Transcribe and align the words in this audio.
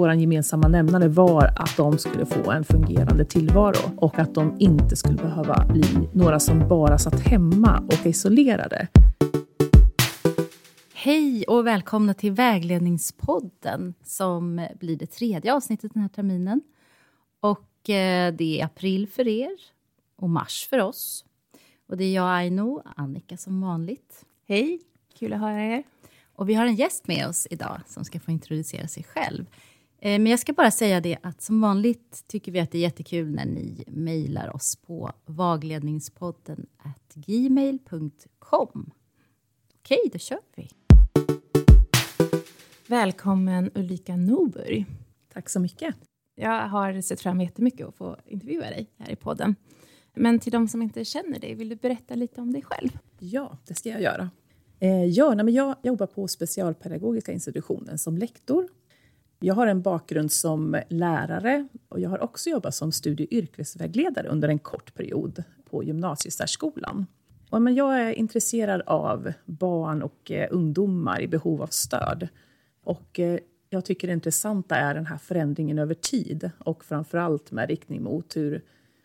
Vår 0.00 0.14
gemensamma 0.14 0.68
nämnare 0.68 1.08
var 1.08 1.44
att 1.56 1.76
de 1.76 1.98
skulle 1.98 2.26
få 2.26 2.50
en 2.50 2.64
fungerande 2.64 3.24
tillvaro 3.24 3.96
och 3.96 4.18
att 4.18 4.34
de 4.34 4.56
inte 4.58 4.96
skulle 4.96 5.16
behöva 5.16 5.66
bli 5.68 6.08
några 6.12 6.40
som 6.40 6.68
bara 6.68 6.98
satt 6.98 7.20
hemma 7.20 7.78
och 7.86 8.06
isolerade. 8.06 8.88
Hej 10.94 11.44
och 11.48 11.66
välkomna 11.66 12.14
till 12.14 12.32
Vägledningspodden 12.32 13.94
som 14.04 14.66
blir 14.80 14.96
det 14.96 15.06
tredje 15.06 15.54
avsnittet 15.54 15.94
den 15.94 16.02
här 16.02 16.08
terminen. 16.08 16.60
Och 17.40 17.90
eh, 17.90 18.34
det 18.34 18.60
är 18.60 18.64
april 18.64 19.08
för 19.08 19.28
er 19.28 19.56
och 20.16 20.30
mars 20.30 20.66
för 20.70 20.78
oss. 20.78 21.24
Och 21.88 21.96
det 21.96 22.04
är 22.04 22.14
jag, 22.14 22.36
Aino, 22.36 22.82
Annika 22.96 23.36
som 23.36 23.60
vanligt. 23.60 24.24
Hej, 24.48 24.80
kul 25.18 25.32
att 25.32 25.40
höra 25.40 25.64
er. 25.64 25.82
Och 26.40 26.48
vi 26.48 26.54
har 26.54 26.66
en 26.66 26.74
gäst 26.74 27.08
med 27.08 27.28
oss 27.28 27.46
idag 27.50 27.80
som 27.86 28.04
ska 28.04 28.20
få 28.20 28.30
introducera 28.30 28.88
sig 28.88 29.02
själv. 29.04 29.46
Eh, 29.98 30.18
men 30.18 30.26
jag 30.26 30.38
ska 30.38 30.52
bara 30.52 30.70
säga 30.70 31.00
det 31.00 31.18
att 31.22 31.42
som 31.42 31.60
vanligt 31.60 32.24
tycker 32.26 32.52
vi 32.52 32.60
att 32.60 32.70
det 32.70 32.78
är 32.78 32.82
jättekul 32.82 33.34
när 33.34 33.44
ni 33.44 33.84
mejlar 33.86 34.56
oss 34.56 34.76
på 34.76 35.12
vagledningspodden 35.26 36.66
gmail.com. 37.14 38.90
Okej, 39.80 39.98
då 40.12 40.18
kör 40.18 40.38
vi. 40.54 40.68
Välkommen 42.86 43.70
Ulrika 43.74 44.16
Norberg. 44.16 44.86
Tack 45.32 45.48
så 45.48 45.60
mycket. 45.60 45.94
Jag 46.34 46.68
har 46.68 47.00
sett 47.00 47.20
fram 47.20 47.40
jättemycket 47.40 47.86
att 47.86 47.94
få 47.94 48.16
intervjua 48.26 48.64
dig 48.64 48.90
här 48.98 49.10
i 49.10 49.16
podden. 49.16 49.56
Men 50.14 50.38
till 50.38 50.52
de 50.52 50.68
som 50.68 50.82
inte 50.82 51.04
känner 51.04 51.38
dig, 51.38 51.54
vill 51.54 51.68
du 51.68 51.76
berätta 51.76 52.14
lite 52.14 52.40
om 52.40 52.52
dig 52.52 52.62
själv? 52.62 52.98
Ja, 53.18 53.58
det 53.66 53.74
ska 53.74 53.88
jag 53.88 54.02
göra. 54.02 54.30
Eh, 54.82 55.04
ja, 55.04 55.34
nej, 55.34 55.44
men 55.44 55.54
jag 55.54 55.76
jobbar 55.82 56.06
på 56.06 56.28
Specialpedagogiska 56.28 57.32
institutionen 57.32 57.98
som 57.98 58.18
lektor. 58.18 58.68
Jag 59.40 59.54
har 59.54 59.66
en 59.66 59.82
bakgrund 59.82 60.32
som 60.32 60.80
lärare 60.88 61.68
och 61.88 62.00
jag 62.00 62.10
har 62.10 62.22
också 62.22 62.50
jobbat 62.50 62.74
som 62.74 62.92
studie 62.92 63.24
och 63.24 63.32
yrkesvägledare 63.32 64.28
under 64.28 64.48
en 64.48 64.58
kort 64.58 64.94
period 64.94 65.44
på 65.70 65.84
gymnasiesärskolan. 65.84 67.06
Och, 67.50 67.62
men 67.62 67.74
jag 67.74 68.00
är 68.00 68.12
intresserad 68.12 68.82
av 68.86 69.32
barn 69.44 70.02
och 70.02 70.30
eh, 70.30 70.48
ungdomar 70.50 71.20
i 71.20 71.28
behov 71.28 71.62
av 71.62 71.66
stöd. 71.66 72.28
Och 72.84 73.20
eh, 73.20 73.38
jag 73.70 73.84
tycker 73.84 74.08
det 74.08 74.14
intressanta 74.14 74.76
är 74.76 74.94
den 74.94 75.06
här 75.06 75.18
förändringen 75.18 75.78
över 75.78 75.94
tid 75.94 76.50
och 76.58 76.84
framför 76.84 77.18
allt 77.18 77.52
med 77.52 77.68
riktning 77.68 78.02
mot 78.02 78.36
hur 78.36 78.64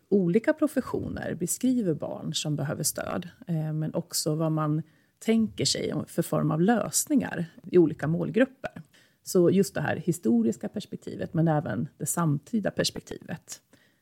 olika 0.10 0.54
professioner 0.54 1.36
beskriver 1.36 1.94
barn 1.94 2.34
som 2.34 2.56
behöver 2.56 2.84
stöd, 2.84 3.30
eh, 3.48 3.74
men 3.74 3.94
också 3.94 4.36
vad 4.36 4.52
man 4.52 4.82
tänker 5.20 5.66
sig 5.66 5.94
för 6.08 6.22
form 6.22 6.52
av 6.52 6.62
lösningar 6.62 7.46
i 7.72 7.78
olika 7.78 8.08
målgrupper. 8.08 8.82
Så 9.24 9.50
just 9.50 9.74
det 9.74 9.82
här 9.82 9.96
historiska 9.96 10.70
perspektivet, 10.70 11.34
men 11.34 11.48
även 11.48 11.88
det 11.98 12.06
samtida 12.06 12.72
perspektivet. 12.72 13.62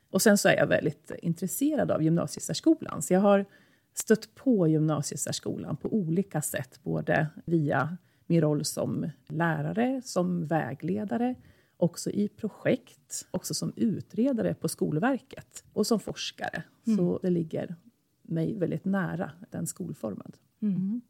Och 0.09 0.21
sen 0.21 0.37
så 0.37 0.49
är 0.49 0.55
jag 0.57 0.67
väldigt 0.67 1.11
intresserad 1.21 1.91
av 1.91 2.03
gymnasiesärskolan, 2.03 3.01
så 3.01 3.13
jag 3.13 3.21
har 3.21 3.45
stött 3.93 4.35
på 4.35 4.67
gymnasiesärskolan 4.67 5.77
på 5.77 5.93
olika 5.93 6.41
sätt, 6.41 6.79
både 6.83 7.27
via 7.45 7.97
min 8.25 8.41
roll 8.41 8.65
som 8.65 9.09
lärare, 9.27 10.01
som 10.05 10.45
vägledare, 10.45 11.35
också 11.77 12.09
i 12.09 12.27
projekt, 12.27 13.27
också 13.31 13.53
som 13.53 13.73
utredare 13.75 14.53
på 14.53 14.67
Skolverket 14.67 15.63
och 15.73 15.87
som 15.87 15.99
forskare. 15.99 16.63
Mm. 16.87 16.97
Så 16.97 17.19
det 17.21 17.29
ligger 17.29 17.75
mig 18.21 18.59
väldigt 18.59 18.85
nära 18.85 19.31
den 19.49 19.67
skolformen. 19.67 20.31
Mm. 20.63 21.01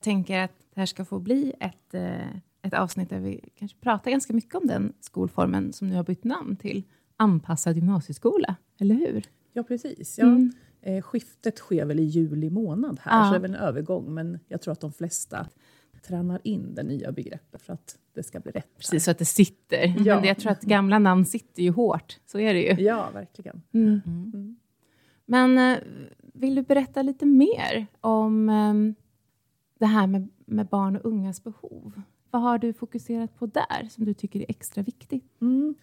tänker 0.00 0.44
att 0.44 0.52
det 0.74 0.80
här 0.80 0.86
ska 0.86 1.04
få 1.04 1.18
bli 1.18 1.52
ett, 1.60 1.94
eh, 1.94 2.36
ett 2.62 2.74
avsnitt 2.74 3.10
där 3.10 3.20
vi 3.20 3.50
kanske 3.54 3.78
pratar 3.78 4.10
ganska 4.10 4.32
mycket 4.32 4.54
om 4.54 4.66
den 4.66 4.92
skolformen 5.00 5.72
som 5.72 5.88
nu 5.88 5.96
har 5.96 6.04
bytt 6.04 6.24
namn 6.24 6.56
till 6.56 6.84
anpassad 7.16 7.76
gymnasieskola, 7.76 8.56
eller 8.80 8.94
hur? 8.94 9.24
Ja, 9.52 9.62
precis. 9.62 10.18
Ja. 10.18 10.24
Mm. 10.24 10.52
Eh, 10.82 11.02
skiftet 11.02 11.58
sker 11.58 11.84
väl 11.84 12.00
i 12.00 12.04
juli 12.04 12.50
månad 12.50 13.00
här, 13.02 13.18
ja. 13.18 13.24
så 13.24 13.30
det 13.30 13.36
är 13.36 13.40
väl 13.40 13.54
en 13.54 13.60
övergång, 13.60 14.14
men 14.14 14.38
jag 14.48 14.62
tror 14.62 14.72
att 14.72 14.80
de 14.80 14.92
flesta 14.92 15.46
tränar 16.02 16.40
in 16.44 16.74
det 16.74 16.82
nya 16.82 17.12
begreppet 17.12 17.62
för 17.62 17.72
att 17.72 17.98
det 18.14 18.22
ska 18.22 18.40
bli 18.40 18.52
rätt. 18.52 18.76
Precis, 18.76 19.04
så 19.04 19.10
att 19.10 19.18
det 19.18 19.24
sitter. 19.24 19.94
Ja. 20.06 20.16
Men 20.16 20.24
jag 20.24 20.38
tror 20.38 20.52
att 20.52 20.62
gamla 20.62 20.98
namn 20.98 21.24
sitter 21.24 21.62
ju 21.62 21.70
hårt, 21.70 22.18
så 22.26 22.38
är 22.38 22.54
det 22.54 22.60
ju. 22.60 22.84
Ja, 22.84 23.10
verkligen. 23.14 23.62
Mm. 23.72 24.00
Mm. 24.06 24.56
Men 25.30 25.58
eh, 25.58 25.78
vill 26.34 26.54
du 26.54 26.62
berätta 26.62 27.02
lite 27.02 27.26
mer 27.26 27.86
om 28.00 28.48
um, 28.48 28.94
det 29.78 29.86
här 29.86 30.06
med, 30.06 30.28
med, 30.46 30.66
barn 30.66 30.96
och 30.96 31.04
ungas 31.04 31.44
behov? 31.44 32.02
Vad 32.30 32.42
har 32.42 32.58
du 32.58 32.72
fokuserat 32.72 33.38
på 33.38 33.46
där 33.46 33.88
som 33.90 34.04
du 34.04 34.14
tycker 34.14 34.40
är 34.40 34.46
extra 34.48 34.82
viktigt? 34.82 35.40
Mm. 35.40 35.74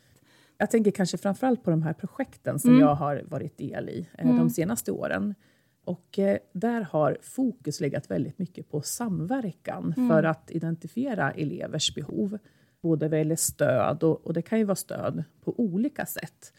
Jag 0.58 0.72
tänker 0.72 0.92
kanske 0.92 1.18
framförallt 1.18 1.64
på 1.64 1.70
de 1.70 1.82
här 1.84 1.94
projekten 1.94 2.60
som 2.60 2.70
mm. 2.70 2.82
jag 2.82 2.96
har 2.96 3.24
varit 3.28 3.58
del 3.58 3.90
i 3.90 4.08
eh, 4.18 4.26
de 4.26 4.36
mm. 4.36 4.50
senaste 4.50 4.92
åren. 4.92 5.36
Och 5.84 6.20
eh, 6.20 6.38
där 6.54 6.82
har 6.82 7.18
fokus 7.22 7.80
legat 7.80 8.12
väldigt 8.12 8.40
mycket 8.40 8.70
på 8.70 8.82
samverkan 8.82 9.94
mm. 9.98 10.10
för 10.10 10.24
att 10.24 10.52
identifiera 10.52 11.32
elevers 11.32 11.96
behov. 11.96 12.38
Både 12.82 13.10
vad 13.10 13.20
gäller 13.20 13.36
stöd, 13.36 14.04
och, 14.04 14.26
och, 14.26 14.34
det 14.34 14.42
kan 14.42 14.60
ju 14.60 14.66
vara 14.66 14.76
stöd 14.76 15.24
på 15.44 15.60
olika 15.60 16.06
sätt. 16.06 16.54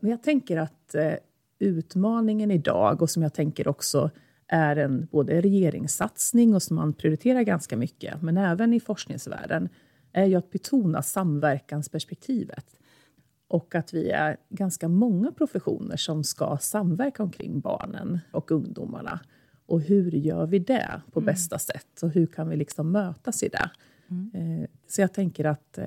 Men 0.00 0.10
jag 0.10 0.22
tänker 0.22 0.56
att 0.56 0.94
utmaningen 1.58 2.50
idag, 2.50 3.02
och 3.02 3.10
som 3.10 3.22
jag 3.22 3.34
tänker 3.34 3.68
också 3.68 4.10
är 4.46 4.76
en 4.76 5.08
både 5.10 5.40
regeringssatsning 5.40 6.54
och 6.54 6.62
som 6.62 6.76
man 6.76 6.92
prioriterar 6.92 7.42
ganska 7.42 7.76
mycket, 7.76 8.22
men 8.22 8.38
även 8.38 8.74
i 8.74 8.80
forskningsvärlden, 8.80 9.68
är 10.12 10.24
ju 10.24 10.34
att 10.34 10.50
betona 10.50 11.02
samverkansperspektivet 11.02 12.66
och 13.48 13.74
att 13.74 13.94
vi 13.94 14.10
är 14.10 14.36
ganska 14.48 14.88
många 14.88 15.32
professioner 15.32 15.96
som 15.96 16.24
ska 16.24 16.58
samverka 16.60 17.22
omkring 17.22 17.60
barnen 17.60 18.18
och 18.30 18.50
ungdomarna. 18.50 19.20
Och 19.66 19.80
hur 19.80 20.10
gör 20.10 20.46
vi 20.46 20.58
det 20.58 21.00
på 21.12 21.20
mm. 21.20 21.26
bästa 21.26 21.58
sätt? 21.58 22.02
Och 22.02 22.10
hur 22.10 22.26
kan 22.26 22.48
vi 22.48 22.56
liksom 22.56 22.92
mötas 22.92 23.42
i 23.42 23.48
det? 23.48 23.70
Mm. 24.10 24.30
Eh, 24.34 24.68
så 24.88 25.00
jag 25.00 25.12
tänker 25.12 25.44
att 25.44 25.78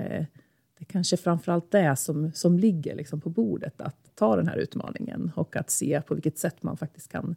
det 0.81 0.85
kanske 0.85 1.17
framförallt 1.17 1.73
är 1.73 1.95
som, 1.95 2.31
som 2.31 2.57
ligger 2.57 2.95
liksom 2.95 3.21
på 3.21 3.29
bordet, 3.29 3.81
att 3.81 4.15
ta 4.15 4.35
den 4.35 4.47
här 4.47 4.57
utmaningen 4.57 5.31
och 5.35 5.55
att 5.55 5.69
se 5.69 6.01
på 6.01 6.13
vilket 6.13 6.37
sätt 6.37 6.63
man 6.63 6.77
faktiskt 6.77 7.11
kan 7.11 7.35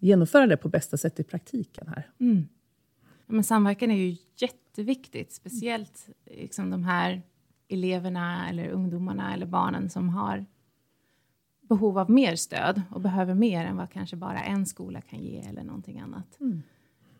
genomföra 0.00 0.46
det 0.46 0.56
på 0.56 0.68
bästa 0.68 0.96
sätt 0.96 1.20
i 1.20 1.22
praktiken 1.22 1.88
här. 1.88 2.10
Mm. 2.18 2.48
men 3.26 3.44
samverkan 3.44 3.90
är 3.90 3.96
ju 3.96 4.16
jätteviktigt, 4.36 5.32
speciellt 5.32 6.08
liksom 6.26 6.70
de 6.70 6.84
här 6.84 7.22
eleverna 7.68 8.48
eller 8.48 8.68
ungdomarna 8.68 9.34
eller 9.34 9.46
barnen 9.46 9.90
som 9.90 10.08
har 10.08 10.46
behov 11.60 11.98
av 11.98 12.10
mer 12.10 12.36
stöd 12.36 12.82
och 12.90 13.00
behöver 13.00 13.34
mer 13.34 13.64
än 13.64 13.76
vad 13.76 13.90
kanske 13.90 14.16
bara 14.16 14.42
en 14.42 14.66
skola 14.66 15.00
kan 15.00 15.18
ge 15.18 15.38
eller 15.38 15.62
någonting 15.62 16.00
annat. 16.00 16.40
Mm. 16.40 16.62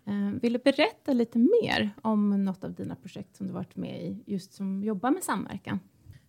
Eh, 0.08 0.40
vill 0.42 0.52
du 0.52 0.58
berätta 0.58 1.12
lite 1.12 1.38
mer 1.38 1.90
om 2.02 2.44
något 2.44 2.64
av 2.64 2.72
dina 2.72 2.94
projekt 2.94 3.36
som 3.36 3.46
du 3.46 3.52
varit 3.52 3.76
med 3.76 4.02
i, 4.02 4.22
just 4.26 4.52
som 4.52 4.82
jobbar 4.82 5.10
med 5.10 5.22
samverkan? 5.22 5.80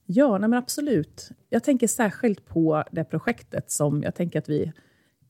Ja, 0.06 0.38
nej 0.38 0.50
men 0.50 0.60
absolut. 0.60 1.30
Jag 1.50 1.64
tänker 1.64 1.88
särskilt 1.88 2.46
på 2.46 2.84
det 2.92 3.04
projektet 3.04 3.72
som 3.72 4.04
jag 4.04 4.16
tänker 4.16 4.40
att 4.40 4.50
vi 4.50 4.72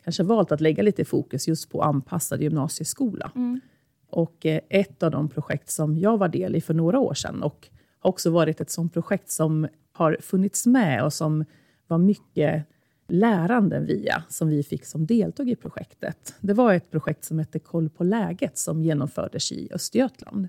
kanske 0.04 0.24
valt 0.24 0.52
att 0.52 0.62
lägga 0.62 0.84
lite 0.84 1.06
fokus 1.06 1.48
just 1.48 1.70
på 1.70 1.82
anpassad 1.82 2.42
gymnasieskola. 2.42 3.32
Mm. 3.36 3.62
Och 4.10 4.46
eh, 4.46 4.62
ett 4.70 5.04
av 5.04 5.12
de 5.12 5.30
projekt 5.30 5.70
som 5.70 5.98
jag 5.98 6.18
var 6.18 6.28
del 6.28 6.56
i 6.56 6.62
för 6.62 6.74
några 6.74 7.00
år 7.00 7.14
sedan 7.14 7.44
och 7.44 7.70
har 8.00 8.10
också 8.10 8.30
varit 8.30 8.62
ett 8.62 8.72
sånt 8.72 8.94
projekt 8.94 9.30
som 9.30 9.68
har 9.92 10.18
funnits 10.22 10.66
med 10.66 11.04
och 11.04 11.14
som 11.14 11.46
var 11.88 11.98
mycket 11.98 12.66
lärande 13.10 13.80
via, 13.80 14.24
som 14.30 14.50
vi 14.50 14.64
fick 14.64 14.86
som 14.86 15.06
deltog 15.06 15.50
i 15.50 15.56
projektet. 15.56 16.36
Det 16.40 16.54
var 16.54 16.74
ett 16.74 16.92
projekt 16.92 17.24
som 17.24 17.40
hette 17.40 17.60
Koll 17.60 17.90
på 17.90 18.04
läget 18.04 18.58
som 18.58 18.84
genomfördes 18.84 19.52
i 19.52 19.70
Östergötland. 19.72 20.48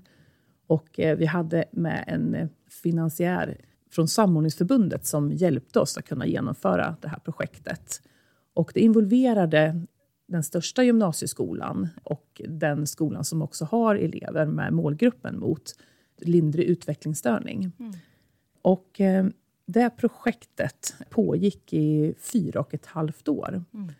Och 0.67 0.99
eh, 0.99 1.17
vi 1.17 1.25
hade 1.25 1.65
med 1.71 2.03
en 2.07 2.49
finansiär 2.69 3.57
från 3.91 4.07
Samordningsförbundet 4.07 5.05
som 5.05 5.31
hjälpte 5.31 5.79
oss 5.79 5.97
att 5.97 6.05
kunna 6.05 6.25
genomföra 6.25 6.95
det 7.01 7.07
här 7.07 7.19
projektet. 7.19 8.01
Och 8.53 8.71
det 8.73 8.79
involverade 8.79 9.85
den 10.27 10.43
största 10.43 10.83
gymnasieskolan 10.83 11.87
och 12.03 12.41
den 12.47 12.87
skolan 12.87 13.25
som 13.25 13.41
också 13.41 13.65
har 13.65 13.95
elever 13.95 14.45
med 14.45 14.73
målgruppen 14.73 15.39
mot 15.39 15.75
lindrig 16.17 16.65
utvecklingsstörning. 16.65 17.71
Mm. 17.79 17.93
Och 18.61 19.01
eh, 19.01 19.25
det 19.71 19.89
projektet 19.89 20.95
pågick 21.09 21.73
i 21.73 22.13
fyra 22.17 22.59
och 22.59 22.73
ett 22.73 22.85
halvt 22.85 23.27
år. 23.27 23.63
Mm. 23.73 23.91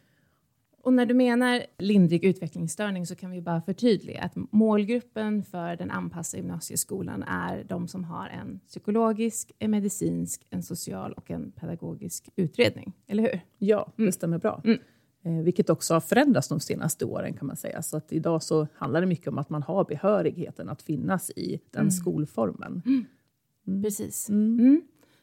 Och 0.84 0.94
när 0.94 1.06
du 1.06 1.14
menar 1.14 1.64
lindrig 1.78 2.24
utvecklingsstörning 2.24 3.08
så 3.08 3.16
kan 3.16 3.32
vi 3.32 3.42
bara 3.42 3.62
förtydliga 3.62 4.22
att 4.22 4.36
målgruppen 4.36 5.44
för 5.44 5.76
den 5.76 5.92
anpassade 5.92 6.42
gymnasieskolan 6.42 7.24
är 7.24 7.64
de 7.64 7.88
som 7.88 8.04
har 8.04 8.28
en 8.28 8.60
psykologisk, 8.68 9.52
en 9.60 9.72
medicinsk, 9.72 10.46
en 10.50 10.64
social 10.64 11.14
och 11.14 11.32
en 11.32 11.52
pedagogisk 11.52 12.30
utredning, 12.36 12.94
eller 13.08 13.24
hur? 13.24 13.42
Ja, 13.58 13.92
det 13.96 14.02
mm. 14.02 14.12
stämmer 14.12 14.38
bra. 14.38 14.62
Mm. 14.64 14.80
Eh, 15.24 15.44
vilket 15.44 15.70
också 15.70 15.94
har 15.94 16.02
förändrats 16.02 16.48
de 16.48 16.60
senaste 16.60 17.06
åren 17.06 17.34
kan 17.34 17.48
man 17.48 17.56
säga. 17.56 17.82
Så 17.82 17.98
att 17.98 18.12
idag 18.12 18.44
så 18.44 18.68
handlar 18.74 19.02
det 19.02 19.08
mycket 19.08 19.28
om 19.28 19.38
att 19.38 19.50
man 19.50 19.64
har 19.64 19.86
behörigheten 19.86 20.70
att 20.70 20.82
finnas 20.82 21.32
i 21.36 21.60
den 21.72 21.82
mm. 21.82 21.92
skolformen. 21.92 22.82
Mm. 22.86 23.84
Precis. 23.84 24.30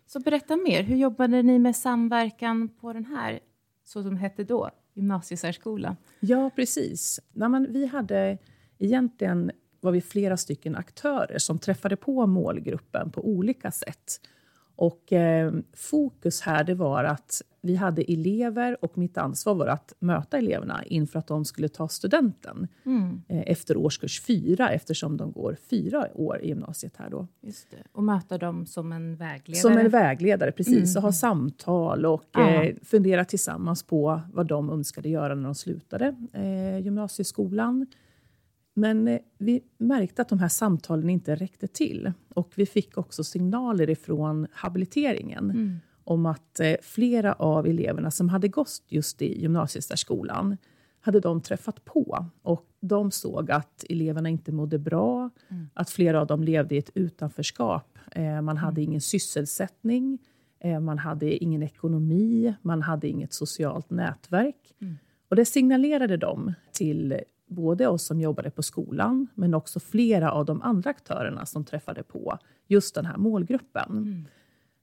Så 0.08 0.20
berätta 0.20 0.56
mer, 0.56 0.82
hur 0.82 0.96
jobbade 0.96 1.42
ni 1.42 1.58
med 1.58 1.76
samverkan 1.76 2.68
på 2.68 2.92
den 2.92 3.04
här, 3.04 3.40
så 3.84 4.02
som 4.02 4.16
hette 4.16 4.44
då, 4.44 4.70
gymnasiesärskolan? 4.94 5.96
Ja, 6.20 6.50
precis. 6.56 7.20
Nej, 7.32 7.48
men 7.48 7.72
vi 7.72 7.86
hade 7.86 8.38
egentligen 8.78 9.50
var 9.80 9.92
vi 9.92 10.00
flera 10.00 10.36
stycken 10.36 10.76
aktörer 10.76 11.38
som 11.38 11.58
träffade 11.58 11.96
på 11.96 12.26
målgruppen 12.26 13.10
på 13.10 13.28
olika 13.28 13.70
sätt. 13.70 14.20
Och 14.78 15.12
eh, 15.12 15.52
fokus 15.74 16.40
här 16.40 16.64
det 16.64 16.74
var 16.74 17.04
att 17.04 17.42
vi 17.60 17.74
hade 17.74 18.02
elever 18.12 18.84
och 18.84 18.98
mitt 18.98 19.18
ansvar 19.18 19.54
var 19.54 19.66
att 19.66 19.92
möta 19.98 20.38
eleverna 20.38 20.84
inför 20.84 21.18
att 21.18 21.26
de 21.26 21.44
skulle 21.44 21.68
ta 21.68 21.88
studenten 21.88 22.68
mm. 22.84 23.22
eh, 23.28 23.42
efter 23.46 23.76
årskurs 23.76 24.20
fyra 24.20 24.70
eftersom 24.70 25.16
de 25.16 25.32
går 25.32 25.56
fyra 25.70 26.08
år 26.14 26.40
i 26.42 26.48
gymnasiet 26.48 26.96
här 26.96 27.10
då. 27.10 27.26
Just 27.40 27.70
det. 27.70 27.76
Och 27.92 28.02
möta 28.02 28.38
dem 28.38 28.66
som 28.66 28.92
en 28.92 29.16
vägledare? 29.16 29.62
Som 29.62 29.78
en 29.78 29.88
vägledare, 29.88 30.52
precis. 30.52 30.96
Mm. 30.96 30.96
Och 30.96 31.02
ha 31.02 31.12
samtal 31.12 32.06
och 32.06 32.38
eh, 32.38 32.74
fundera 32.82 33.24
tillsammans 33.24 33.82
på 33.82 34.20
vad 34.32 34.46
de 34.46 34.70
önskade 34.70 35.08
göra 35.08 35.34
när 35.34 35.44
de 35.44 35.54
slutade 35.54 36.16
eh, 36.32 36.78
gymnasieskolan. 36.78 37.86
Men 38.78 39.08
eh, 39.08 39.18
vi 39.38 39.60
märkte 39.78 40.22
att 40.22 40.28
de 40.28 40.38
här 40.38 40.48
samtalen 40.48 41.10
inte 41.10 41.34
räckte 41.34 41.66
till. 41.66 42.12
Och 42.34 42.52
vi 42.54 42.66
fick 42.66 42.98
också 42.98 43.24
signaler 43.24 43.90
ifrån 43.90 44.46
habiliteringen 44.52 45.50
mm. 45.50 45.78
om 46.04 46.26
att 46.26 46.60
eh, 46.60 46.74
flera 46.82 47.32
av 47.32 47.66
eleverna 47.66 48.10
som 48.10 48.28
hade 48.28 48.48
gått 48.48 48.82
just 48.88 49.22
i 49.22 49.40
gymnasiesärskolan 49.40 50.56
hade 51.00 51.20
de 51.20 51.40
träffat 51.40 51.84
på. 51.84 52.26
Och 52.42 52.66
de 52.80 53.10
såg 53.10 53.50
att 53.50 53.84
eleverna 53.88 54.28
inte 54.28 54.52
mådde 54.52 54.78
bra, 54.78 55.30
mm. 55.48 55.68
att 55.74 55.90
flera 55.90 56.20
av 56.20 56.26
dem 56.26 56.44
levde 56.44 56.74
i 56.74 56.78
ett 56.78 56.90
utanförskap. 56.94 57.98
Eh, 58.12 58.40
man 58.40 58.56
hade 58.56 58.80
mm. 58.80 58.90
ingen 58.90 59.00
sysselsättning, 59.00 60.18
man 60.82 60.98
hade 60.98 61.44
ingen 61.44 61.62
ekonomi, 61.62 62.54
man 62.62 62.82
hade 62.82 63.08
inget 63.08 63.32
socialt 63.32 63.90
nätverk. 63.90 64.74
Mm. 64.80 64.98
Och 65.28 65.36
det 65.36 65.44
signalerade 65.44 66.16
de 66.16 66.54
till 66.72 67.20
både 67.48 67.86
oss 67.88 68.06
som 68.06 68.20
jobbade 68.20 68.50
på 68.50 68.62
skolan, 68.62 69.26
men 69.34 69.54
också 69.54 69.80
flera 69.80 70.32
av 70.32 70.44
de 70.44 70.62
andra 70.62 70.90
aktörerna 70.90 71.46
som 71.46 71.64
träffade 71.64 72.02
på 72.02 72.38
just 72.66 72.94
den 72.94 73.06
här 73.06 73.16
målgruppen. 73.16 73.90
Mm. 73.90 74.24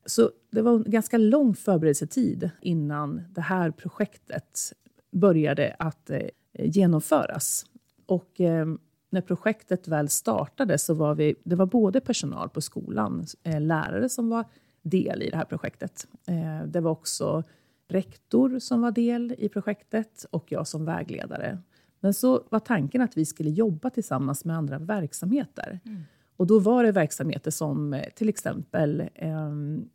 Så 0.05 0.31
det 0.51 0.61
var 0.61 0.73
en 0.73 0.83
ganska 0.87 1.17
lång 1.17 1.55
förberedelsetid 1.55 2.49
innan 2.61 3.21
det 3.29 3.41
här 3.41 3.71
projektet 3.71 4.73
började 5.11 5.75
att 5.79 6.09
eh, 6.09 6.29
genomföras. 6.53 7.65
Och 8.05 8.41
eh, 8.41 8.65
när 9.09 9.21
projektet 9.21 9.87
väl 9.87 10.09
startade 10.09 10.77
så 10.77 10.93
var 10.93 11.15
vi, 11.15 11.35
det 11.43 11.55
var 11.55 11.65
både 11.65 12.01
personal 12.01 12.49
på 12.49 12.61
skolan, 12.61 13.25
eh, 13.43 13.61
lärare 13.61 14.09
som 14.09 14.29
var 14.29 14.45
del 14.81 15.21
i 15.21 15.29
det 15.29 15.37
här 15.37 15.45
projektet. 15.45 16.07
Eh, 16.27 16.67
det 16.67 16.79
var 16.81 16.91
också 16.91 17.43
rektor 17.87 18.59
som 18.59 18.81
var 18.81 18.91
del 18.91 19.35
i 19.37 19.49
projektet 19.49 20.25
och 20.31 20.51
jag 20.51 20.67
som 20.67 20.85
vägledare. 20.85 21.57
Men 22.05 22.13
så 22.13 22.43
var 22.49 22.59
tanken 22.59 23.01
att 23.01 23.17
vi 23.17 23.25
skulle 23.25 23.49
jobba 23.49 23.89
tillsammans 23.89 24.45
med 24.45 24.57
andra 24.57 24.79
verksamheter. 24.79 25.79
Mm. 25.85 26.01
Och 26.37 26.47
då 26.47 26.59
var 26.59 26.83
det 26.83 26.91
verksamheter 26.91 27.51
som 27.51 27.93
eh, 27.93 28.03
till 28.15 28.29
exempel 28.29 29.09
eh, 29.15 29.51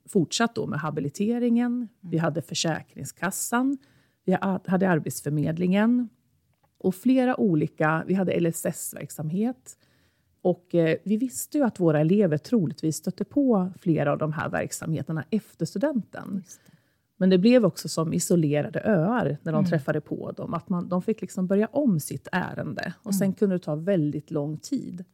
fortsatt 0.08 0.54
då 0.54 0.66
med 0.66 0.80
habiliteringen. 0.80 1.72
Mm. 1.72 1.88
Vi 2.00 2.18
hade 2.18 2.42
Försäkringskassan, 2.42 3.78
vi 4.24 4.38
hade 4.66 4.90
Arbetsförmedlingen 4.90 6.08
och 6.78 6.94
flera 6.94 7.40
olika... 7.40 8.04
Vi 8.06 8.14
hade 8.14 8.40
LSS-verksamhet. 8.40 9.78
Och 10.42 10.74
eh, 10.74 10.96
vi 11.04 11.16
visste 11.16 11.58
ju 11.58 11.64
att 11.64 11.80
våra 11.80 12.00
elever 12.00 12.38
troligtvis 12.38 12.96
stötte 12.96 13.24
på 13.24 13.72
flera 13.80 14.12
av 14.12 14.18
de 14.18 14.32
här 14.32 14.48
verksamheterna 14.48 15.24
efter 15.30 15.66
studenten. 15.66 16.42
Men 17.20 17.30
det 17.30 17.38
blev 17.38 17.64
också 17.64 17.88
som 17.88 18.12
isolerade 18.12 18.80
öar 18.80 19.38
när 19.42 19.52
de 19.52 19.58
mm. 19.58 19.70
träffade 19.70 20.00
på 20.00 20.32
dem. 20.32 20.54
Att 20.54 20.68
man, 20.68 20.88
de 20.88 21.02
fick 21.02 21.20
liksom 21.20 21.46
börja 21.46 21.66
om 21.66 22.00
sitt 22.00 22.28
ärende 22.32 22.94
och 22.98 23.12
mm. 23.12 23.18
sen 23.18 23.34
kunde 23.34 23.54
det 23.54 23.58
ta 23.58 23.74
väldigt 23.74 24.30
lång 24.30 24.56
tid. 24.56 25.04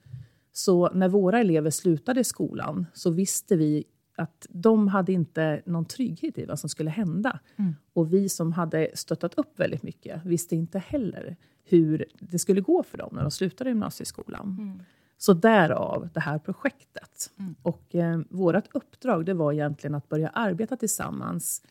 Så 0.53 0.91
när 0.93 1.09
våra 1.09 1.41
elever 1.41 1.71
slutade 1.71 2.25
skolan 2.25 2.87
så 2.95 3.11
visste 3.11 3.57
vi 3.57 3.85
att 4.17 4.47
de 4.51 4.89
hade 4.89 5.13
inte 5.13 5.63
någon 5.67 5.85
trygghet 5.85 6.39
i 6.39 6.45
vad 6.45 6.59
som 6.59 6.69
skulle 6.69 6.91
hända. 6.91 7.41
Mm. 7.57 7.75
Och 7.93 8.13
vi 8.13 8.29
som 8.29 8.53
hade 8.53 8.91
stöttat 8.95 9.35
upp 9.35 9.59
väldigt 9.59 9.83
mycket 9.83 10.25
visste 10.25 10.57
inte 10.57 10.79
heller 10.79 11.37
hur 11.65 12.05
det 12.19 12.39
skulle 12.39 12.61
gå 12.61 12.83
för 12.83 12.99
dem 12.99 13.11
när 13.13 13.23
de 13.23 13.31
slutade 13.31 13.71
gymnasieskolan. 13.71 14.57
Mm. 14.59 14.83
Så 15.19 15.33
därav 15.33 16.09
det 16.15 16.21
här 16.21 16.39
projektet. 16.39 17.31
Mm. 17.39 17.55
Och 17.63 17.95
eh, 17.95 18.21
vårt 18.31 18.75
uppdrag 18.75 19.27
det 19.27 19.35
var 19.35 19.53
egentligen 19.53 19.95
att 19.95 20.09
börja 20.09 20.29
arbeta 20.29 20.77
tillsammans 20.77 21.63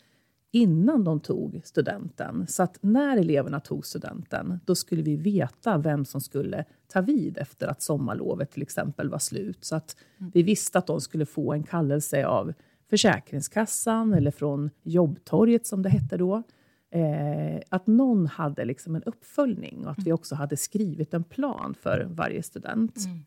innan 0.55 1.03
de 1.03 1.19
tog 1.19 1.61
studenten. 1.63 2.47
Så 2.47 2.63
att 2.63 2.77
när 2.81 3.17
eleverna 3.17 3.59
tog 3.59 3.85
studenten, 3.85 4.59
då 4.65 4.75
skulle 4.75 5.01
vi 5.01 5.15
veta 5.15 5.77
vem 5.77 6.05
som 6.05 6.21
skulle 6.21 6.65
ta 6.87 7.01
vid 7.01 7.37
efter 7.37 7.67
att 7.67 7.81
sommarlovet 7.81 8.51
till 8.51 8.61
exempel 8.61 9.09
var 9.09 9.19
slut. 9.19 9.65
Så 9.65 9.75
att 9.75 9.97
mm. 10.17 10.31
vi 10.33 10.43
visste 10.43 10.77
att 10.77 10.87
de 10.87 11.01
skulle 11.01 11.25
få 11.25 11.53
en 11.53 11.63
kallelse 11.63 12.25
av 12.25 12.53
Försäkringskassan 12.89 14.13
eller 14.13 14.31
från 14.31 14.69
Jobbtorget 14.83 15.67
som 15.67 15.81
det 15.81 15.89
hette 15.89 16.17
då. 16.17 16.43
Eh, 16.91 17.61
att 17.69 17.87
någon 17.87 18.27
hade 18.27 18.65
liksom 18.65 18.95
en 18.95 19.03
uppföljning 19.03 19.85
och 19.85 19.91
att 19.91 19.99
vi 19.99 20.09
mm. 20.09 20.15
också 20.15 20.35
hade 20.35 20.57
skrivit 20.57 21.13
en 21.13 21.23
plan 21.23 21.75
för 21.81 22.07
varje 22.09 22.43
student. 22.43 23.05
Mm. 23.05 23.25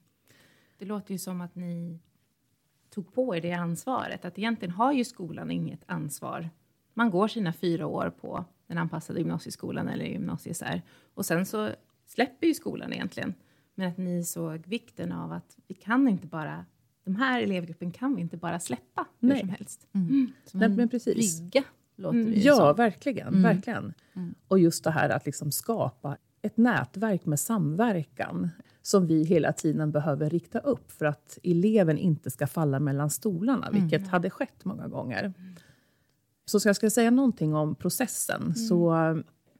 Det 0.78 0.84
låter 0.84 1.12
ju 1.12 1.18
som 1.18 1.40
att 1.40 1.54
ni 1.54 2.00
tog 2.90 3.14
på 3.14 3.36
er 3.36 3.40
det 3.40 3.52
ansvaret. 3.52 4.24
Att 4.24 4.38
egentligen 4.38 4.74
har 4.74 4.92
ju 4.92 5.04
skolan 5.04 5.50
inget 5.50 5.80
ansvar 5.86 6.50
man 6.98 7.10
går 7.10 7.28
sina 7.28 7.52
fyra 7.52 7.86
år 7.86 8.10
på 8.20 8.44
den 8.66 8.78
anpassade 8.78 9.18
gymnasieskolan 9.18 9.88
eller 9.88 10.04
gymnasiesär. 10.04 10.82
Och 11.14 11.26
sen 11.26 11.46
så 11.46 11.70
släpper 12.06 12.46
ju 12.46 12.54
skolan 12.54 12.92
egentligen. 12.92 13.34
Men 13.74 13.88
att 13.88 13.98
ni 13.98 14.24
såg 14.24 14.66
vikten 14.66 15.12
av 15.12 15.32
att 15.32 15.56
vi 15.66 15.74
kan 15.74 16.08
inte 16.08 16.26
bara 16.26 16.64
de 17.04 17.16
här 17.16 17.42
elevgruppen 17.42 17.90
kan 17.90 18.14
vi 18.14 18.20
inte 18.20 18.36
bara 18.36 18.60
släppa 18.60 19.06
hur 19.20 19.28
Nej. 19.28 19.40
som 19.40 19.48
helst. 19.48 19.86
Mm. 19.92 20.08
Mm. 20.08 20.32
Som 20.44 20.60
Nej, 20.60 20.68
men 20.68 20.88
precis. 20.88 21.40
brygga, 21.40 21.64
låter 21.96 22.18
mm. 22.18 22.30
det 22.30 22.38
Ja, 22.40 22.56
som. 22.56 22.76
verkligen. 22.76 23.28
Mm. 23.28 23.42
verkligen. 23.42 23.94
Mm. 24.14 24.34
Och 24.48 24.58
just 24.58 24.84
det 24.84 24.90
här 24.90 25.08
att 25.08 25.26
liksom 25.26 25.52
skapa 25.52 26.16
ett 26.42 26.56
nätverk 26.56 27.26
med 27.26 27.40
samverkan 27.40 28.50
som 28.82 29.06
vi 29.06 29.24
hela 29.24 29.52
tiden 29.52 29.90
behöver 29.90 30.30
rikta 30.30 30.58
upp 30.58 30.90
för 30.90 31.04
att 31.06 31.38
eleven 31.42 31.98
inte 31.98 32.30
ska 32.30 32.46
falla 32.46 32.80
mellan 32.80 33.10
stolarna, 33.10 33.70
vilket 33.70 34.00
mm. 34.00 34.10
hade 34.10 34.30
skett 34.30 34.64
många 34.64 34.88
gånger. 34.88 35.32
Så 36.48 36.60
ska 36.60 36.68
jag 36.68 36.76
ska 36.76 36.90
säga 36.90 37.10
någonting 37.10 37.54
om 37.54 37.74
processen, 37.74 38.42
mm. 38.42 38.54
så 38.54 38.88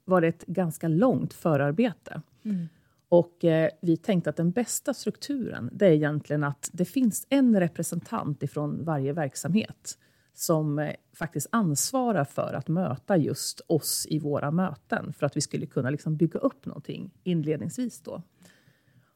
var 0.04 0.20
det 0.20 0.28
ett 0.28 0.46
ganska 0.46 0.88
långt 0.88 1.34
förarbete. 1.34 2.22
Mm. 2.44 2.68
Och 3.08 3.44
eh, 3.44 3.70
vi 3.80 3.96
tänkte 3.96 4.30
att 4.30 4.36
den 4.36 4.50
bästa 4.50 4.94
strukturen, 4.94 5.70
det 5.72 5.86
är 5.86 5.90
egentligen 5.90 6.44
att 6.44 6.70
det 6.72 6.84
finns 6.84 7.26
en 7.28 7.60
representant 7.60 8.42
ifrån 8.42 8.84
varje 8.84 9.12
verksamhet 9.12 9.98
som 10.34 10.78
eh, 10.78 10.94
faktiskt 11.14 11.46
ansvarar 11.52 12.24
för 12.24 12.52
att 12.52 12.68
möta 12.68 13.16
just 13.16 13.60
oss 13.66 14.06
i 14.10 14.18
våra 14.18 14.50
möten, 14.50 15.12
för 15.12 15.26
att 15.26 15.36
vi 15.36 15.40
skulle 15.40 15.66
kunna 15.66 15.90
liksom 15.90 16.16
bygga 16.16 16.40
upp 16.40 16.66
någonting 16.66 17.10
inledningsvis. 17.22 18.00
Då. 18.00 18.22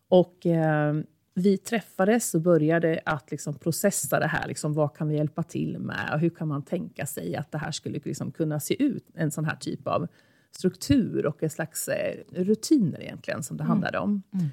Och 0.09 0.47
eh, 0.47 0.95
vi 1.35 1.59
träffades 1.59 2.35
och 2.35 2.41
började 2.41 3.01
att 3.05 3.31
liksom 3.31 3.55
processa 3.55 4.21
det 4.21 4.27
här. 4.27 4.49
Liksom, 4.49 4.73
vad 4.73 4.95
kan 4.95 5.09
vi 5.09 5.17
hjälpa 5.17 5.43
till 5.43 5.79
med? 5.79 6.11
Och 6.13 6.21
hur 6.21 6.31
kan 6.31 6.49
man 6.49 6.63
tänka 6.63 7.07
sig 7.07 7.37
att 7.37 7.53
det 7.53 7.59
här 7.59 7.71
skulle 7.71 8.01
liksom 8.05 8.33
kunna 8.33 8.61
se 8.61 8.83
ut? 8.83 9.05
En 9.15 9.31
sån 9.31 9.45
här 9.45 9.57
typ 9.57 9.87
av 9.87 10.07
struktur 10.51 11.27
och 11.27 11.43
en 11.43 11.51
slags 11.51 11.89
eh, 11.89 12.17
rutiner 12.31 13.03
egentligen 13.03 13.43
som 13.43 13.57
det 13.57 13.63
mm. 13.63 13.71
handlade 13.71 13.99
om. 13.99 14.23
Mm. 14.35 14.47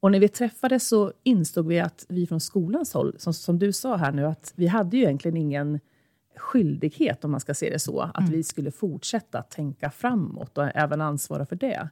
Och 0.00 0.12
när 0.12 0.20
vi 0.20 0.28
träffades 0.28 0.88
så 0.88 1.12
insåg 1.22 1.66
vi 1.66 1.80
att 1.80 2.06
vi 2.08 2.26
från 2.26 2.40
skolans 2.40 2.94
håll, 2.94 3.14
som, 3.18 3.34
som 3.34 3.58
du 3.58 3.72
sa 3.72 3.96
här 3.96 4.12
nu, 4.12 4.26
att 4.26 4.52
vi 4.56 4.66
hade 4.66 4.96
ju 4.96 5.02
egentligen 5.02 5.36
ingen 5.36 5.80
skyldighet, 6.36 7.24
om 7.24 7.30
man 7.30 7.40
ska 7.40 7.54
se 7.54 7.70
det 7.70 7.78
så, 7.78 8.00
att 8.00 8.18
mm. 8.18 8.30
vi 8.30 8.42
skulle 8.42 8.70
fortsätta 8.70 9.42
tänka 9.42 9.90
framåt 9.90 10.58
och 10.58 10.70
även 10.74 11.00
ansvara 11.00 11.46
för 11.46 11.56
det. 11.56 11.88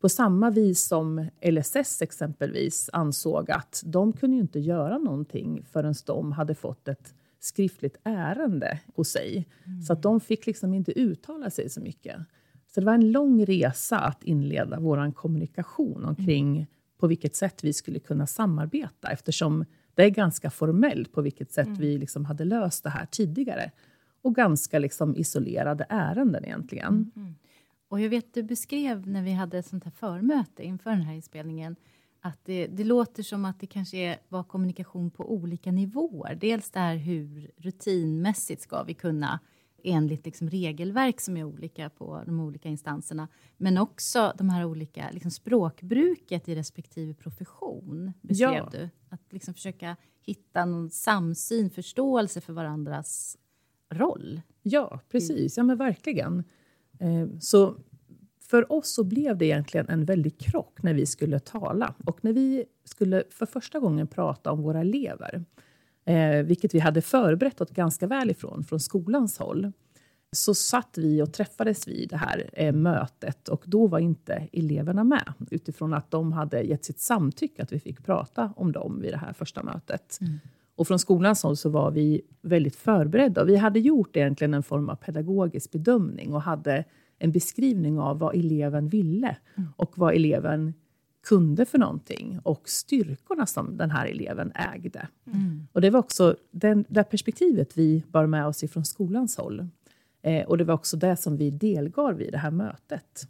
På 0.00 0.08
samma 0.08 0.50
vis 0.50 0.86
som 0.86 1.28
LSS 1.42 2.02
exempelvis 2.02 2.90
ansåg 2.92 3.50
att 3.50 3.82
de 3.86 4.12
kunde 4.12 4.36
inte 4.36 4.60
göra 4.60 4.98
någonting 4.98 5.64
förrän 5.72 5.94
de 6.06 6.32
hade 6.32 6.54
fått 6.54 6.88
ett 6.88 7.14
skriftligt 7.40 7.96
ärende 8.04 8.80
hos 8.94 9.08
sig. 9.08 9.48
Mm. 9.64 9.82
Så 9.82 9.92
att 9.92 10.02
de 10.02 10.20
fick 10.20 10.46
liksom 10.46 10.74
inte 10.74 10.98
uttala 10.98 11.50
sig 11.50 11.70
så 11.70 11.80
mycket. 11.80 12.16
Så 12.74 12.80
det 12.80 12.86
var 12.86 12.94
en 12.94 13.12
lång 13.12 13.44
resa 13.44 13.98
att 13.98 14.22
inleda 14.22 14.80
vår 14.80 15.12
kommunikation 15.12 16.04
omkring 16.04 16.56
mm. 16.56 16.66
på 16.98 17.06
vilket 17.06 17.36
sätt 17.36 17.64
vi 17.64 17.72
skulle 17.72 17.98
kunna 17.98 18.26
samarbeta 18.26 19.08
eftersom 19.08 19.64
det 19.94 20.04
är 20.04 20.10
ganska 20.10 20.50
formellt 20.50 21.12
på 21.12 21.22
vilket 21.22 21.52
sätt 21.52 21.66
mm. 21.66 21.78
vi 21.78 21.98
liksom 21.98 22.24
hade 22.24 22.44
löst 22.44 22.84
det 22.84 22.90
här 22.90 23.06
tidigare. 23.06 23.70
Och 24.22 24.34
ganska 24.34 24.78
liksom 24.78 25.16
isolerade 25.16 25.86
ärenden 25.88 26.44
egentligen. 26.44 27.10
Mm. 27.16 27.34
Och 27.90 28.00
jag 28.00 28.10
vet 28.10 28.34
du 28.34 28.42
beskrev 28.42 29.08
när 29.08 29.22
vi 29.22 29.32
hade 29.32 29.58
ett 29.58 29.66
sånt 29.66 29.84
här 29.84 29.90
förmöte 29.90 30.64
inför 30.64 30.90
den 30.90 31.02
här 31.02 31.14
inspelningen 31.14 31.76
att 32.20 32.44
det, 32.44 32.66
det 32.66 32.84
låter 32.84 33.22
som 33.22 33.44
att 33.44 33.60
det 33.60 33.66
kanske 33.66 33.96
är, 33.96 34.18
var 34.28 34.44
kommunikation 34.44 35.10
på 35.10 35.32
olika 35.32 35.72
nivåer. 35.72 36.34
Dels 36.34 36.70
där 36.70 36.96
hur 36.96 37.50
rutinmässigt 37.56 38.62
ska 38.62 38.82
vi 38.82 38.94
kunna 38.94 39.40
enligt 39.84 40.26
liksom 40.26 40.50
regelverk 40.50 41.20
som 41.20 41.36
är 41.36 41.44
olika 41.44 41.90
på 41.90 42.22
de 42.26 42.40
olika 42.40 42.68
instanserna. 42.68 43.28
Men 43.56 43.78
också 43.78 44.32
de 44.38 44.48
här 44.48 44.64
olika 44.64 45.10
liksom 45.12 45.30
språkbruket 45.30 46.48
i 46.48 46.54
respektive 46.54 47.14
profession, 47.14 48.12
beskrev 48.20 48.52
ja. 48.52 48.68
du. 48.72 48.88
Att 49.08 49.32
liksom 49.32 49.54
försöka 49.54 49.96
hitta 50.20 50.64
någon 50.64 50.90
samsyn, 50.90 51.70
förståelse 51.70 52.40
för 52.40 52.52
varandras 52.52 53.36
roll. 53.90 54.40
Ja, 54.62 55.00
precis. 55.08 55.56
Ja, 55.56 55.62
men 55.62 55.76
verkligen. 55.76 56.44
Eh, 57.00 57.26
så 57.40 57.74
för 58.40 58.72
oss 58.72 58.88
så 58.88 59.04
blev 59.04 59.38
det 59.38 59.46
egentligen 59.46 59.88
en 59.88 60.04
väldig 60.04 60.38
krock 60.38 60.82
när 60.82 60.94
vi 60.94 61.06
skulle 61.06 61.38
tala. 61.38 61.94
Och 62.06 62.24
när 62.24 62.32
vi 62.32 62.64
skulle 62.84 63.24
för 63.30 63.46
första 63.46 63.78
gången 63.78 64.06
prata 64.06 64.52
om 64.52 64.62
våra 64.62 64.80
elever, 64.80 65.44
eh, 66.04 66.42
vilket 66.42 66.74
vi 66.74 66.78
hade 66.78 67.02
förberett 67.02 67.60
oss 67.60 67.70
ganska 67.70 68.06
väl 68.06 68.30
ifrån, 68.30 68.64
från 68.64 68.80
skolans 68.80 69.38
håll, 69.38 69.72
så 70.32 70.54
satt 70.54 70.98
vi 70.98 71.22
och 71.22 71.32
träffades 71.32 71.88
vid 71.88 72.08
det 72.08 72.16
här 72.16 72.50
eh, 72.52 72.72
mötet 72.72 73.48
och 73.48 73.62
då 73.66 73.86
var 73.86 73.98
inte 73.98 74.48
eleverna 74.52 75.04
med 75.04 75.32
utifrån 75.50 75.94
att 75.94 76.10
de 76.10 76.32
hade 76.32 76.62
gett 76.62 76.84
sitt 76.84 77.00
samtycke 77.00 77.62
att 77.62 77.72
vi 77.72 77.80
fick 77.80 78.04
prata 78.04 78.52
om 78.56 78.72
dem 78.72 79.00
vid 79.00 79.12
det 79.12 79.18
här 79.18 79.32
första 79.32 79.62
mötet. 79.62 80.18
Mm. 80.20 80.38
Och 80.80 80.88
från 80.88 80.98
skolans 80.98 81.42
håll 81.42 81.56
så 81.56 81.68
var 81.68 81.90
vi 81.90 82.22
väldigt 82.42 82.76
förberedda. 82.76 83.44
Vi 83.44 83.56
hade 83.56 83.80
gjort 83.80 84.16
egentligen 84.16 84.54
en 84.54 84.62
form 84.62 84.88
av 84.88 84.94
pedagogisk 84.94 85.70
bedömning 85.70 86.34
och 86.34 86.42
hade 86.42 86.84
en 87.18 87.32
beskrivning 87.32 87.98
av 87.98 88.18
vad 88.18 88.34
eleven 88.34 88.88
ville 88.88 89.36
och 89.76 89.98
vad 89.98 90.14
eleven 90.14 90.74
kunde 91.26 91.64
för 91.64 91.78
någonting 91.78 92.40
och 92.42 92.68
styrkorna 92.68 93.46
som 93.46 93.76
den 93.76 93.90
här 93.90 94.06
eleven 94.06 94.52
ägde. 94.54 95.08
Mm. 95.26 95.66
Och 95.72 95.80
Det 95.80 95.90
var 95.90 96.00
också 96.00 96.36
den, 96.50 96.84
det 96.88 97.04
perspektivet 97.04 97.78
vi 97.78 98.04
bar 98.08 98.26
med 98.26 98.46
oss 98.46 98.62
ifrån 98.62 98.84
skolans 98.84 99.36
håll. 99.36 99.68
Eh, 100.22 100.46
och 100.46 100.58
Det 100.58 100.64
var 100.64 100.74
också 100.74 100.96
det 100.96 101.16
som 101.16 101.36
vi 101.36 101.50
delgav 101.50 102.14
vid 102.14 102.32
det 102.32 102.38
här 102.38 102.50
mötet. 102.50 103.28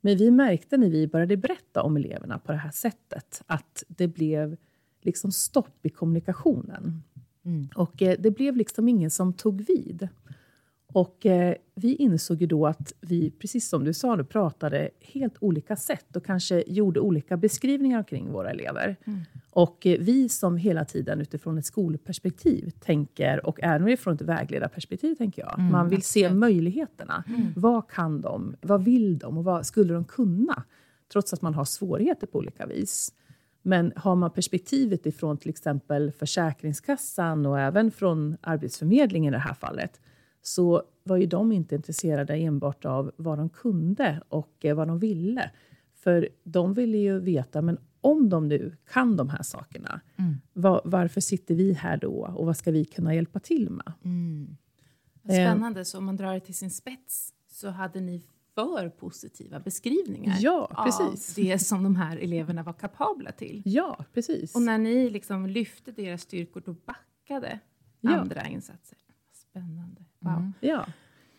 Men 0.00 0.16
vi 0.16 0.30
märkte 0.30 0.76
när 0.76 0.90
vi 0.90 1.06
började 1.06 1.36
berätta 1.36 1.82
om 1.82 1.96
eleverna 1.96 2.38
på 2.38 2.52
det 2.52 2.58
här 2.58 2.70
sättet 2.70 3.42
att 3.46 3.84
det 3.88 4.08
blev 4.08 4.56
liksom 5.00 5.32
stopp 5.32 5.86
i 5.86 5.88
kommunikationen. 5.88 7.02
Mm. 7.44 7.68
Och 7.74 8.02
eh, 8.02 8.16
det 8.18 8.30
blev 8.30 8.56
liksom 8.56 8.88
ingen 8.88 9.10
som 9.10 9.32
tog 9.32 9.60
vid. 9.60 10.08
Och 10.92 11.26
eh, 11.26 11.54
vi 11.74 11.94
insåg 11.94 12.40
ju 12.40 12.46
då 12.46 12.66
att 12.66 12.92
vi, 13.00 13.30
precis 13.30 13.68
som 13.68 13.84
du 13.84 13.92
sa, 13.92 14.16
du 14.16 14.24
pratade 14.24 14.90
helt 15.00 15.34
olika 15.40 15.76
sätt 15.76 16.16
och 16.16 16.24
kanske 16.24 16.64
gjorde 16.66 17.00
olika 17.00 17.36
beskrivningar 17.36 18.02
kring 18.02 18.32
våra 18.32 18.50
elever. 18.50 18.96
Mm. 19.04 19.20
Och 19.50 19.86
eh, 19.86 19.98
vi 20.00 20.28
som 20.28 20.56
hela 20.56 20.84
tiden 20.84 21.20
utifrån 21.20 21.58
ett 21.58 21.66
skolperspektiv 21.66 22.70
tänker, 22.80 23.46
och 23.46 23.58
även 23.62 23.88
utifrån 23.88 24.14
ett 24.14 24.22
vägledarperspektiv 24.22 25.14
tänker 25.14 25.42
jag, 25.42 25.58
mm, 25.58 25.72
man 25.72 25.88
vill 25.88 26.02
se 26.02 26.30
möjligheterna. 26.30 27.24
Mm. 27.28 27.46
Vad 27.56 27.90
kan 27.90 28.20
de? 28.20 28.56
Vad 28.60 28.84
vill 28.84 29.18
de? 29.18 29.38
Och 29.38 29.44
vad 29.44 29.66
skulle 29.66 29.94
de 29.94 30.04
kunna? 30.04 30.62
Trots 31.12 31.32
att 31.32 31.42
man 31.42 31.54
har 31.54 31.64
svårigheter 31.64 32.26
på 32.26 32.38
olika 32.38 32.66
vis. 32.66 33.12
Men 33.68 33.92
har 33.96 34.16
man 34.16 34.30
perspektivet 34.30 35.06
ifrån 35.06 35.38
till 35.38 35.50
exempel 35.50 36.12
Försäkringskassan 36.12 37.46
och 37.46 37.60
även 37.60 37.90
från 37.90 38.36
Arbetsförmedlingen 38.40 39.34
i 39.34 39.36
det 39.36 39.42
här 39.42 39.54
fallet, 39.54 40.00
så 40.42 40.82
var 41.04 41.16
ju 41.16 41.26
de 41.26 41.52
inte 41.52 41.74
intresserade 41.74 42.34
enbart 42.34 42.84
av 42.84 43.12
vad 43.16 43.38
de 43.38 43.48
kunde 43.48 44.22
och 44.28 44.64
eh, 44.64 44.76
vad 44.76 44.88
de 44.88 44.98
ville. 44.98 45.50
För 45.94 46.28
de 46.44 46.74
ville 46.74 46.98
ju 46.98 47.20
veta, 47.20 47.62
men 47.62 47.78
om 48.00 48.28
de 48.28 48.48
nu 48.48 48.76
kan 48.92 49.16
de 49.16 49.28
här 49.28 49.42
sakerna, 49.42 50.00
mm. 50.16 50.36
var, 50.52 50.80
varför 50.84 51.20
sitter 51.20 51.54
vi 51.54 51.72
här 51.72 51.96
då 51.96 52.32
och 52.36 52.46
vad 52.46 52.56
ska 52.56 52.70
vi 52.70 52.84
kunna 52.84 53.14
hjälpa 53.14 53.40
till 53.40 53.70
med? 53.70 53.92
Mm. 54.04 54.56
Spännande, 55.24 55.84
så 55.84 55.98
om 55.98 56.04
man 56.04 56.16
drar 56.16 56.34
det 56.34 56.40
till 56.40 56.54
sin 56.54 56.70
spets 56.70 57.32
så 57.50 57.68
hade 57.68 58.00
ni 58.00 58.26
för 58.66 58.88
positiva 58.88 59.60
beskrivningar 59.60 60.36
ja, 60.40 60.84
precis. 60.84 61.38
av 61.38 61.44
det 61.44 61.58
som 61.58 61.82
de 61.82 61.96
här 61.96 62.16
eleverna 62.16 62.62
var 62.62 62.72
kapabla 62.72 63.32
till. 63.32 63.62
Ja, 63.64 64.04
precis. 64.14 64.54
Och 64.54 64.62
när 64.62 64.78
ni 64.78 65.10
liksom 65.10 65.46
lyfte 65.46 65.92
deras 65.92 66.22
styrkor, 66.22 66.62
då 66.66 66.72
backade 66.72 67.60
ja. 68.00 68.16
andra 68.16 68.48
insatser. 68.48 68.98
Spännande. 69.32 70.04
Wow. 70.18 70.32
Mm. 70.32 70.52
Ja. 70.60 70.86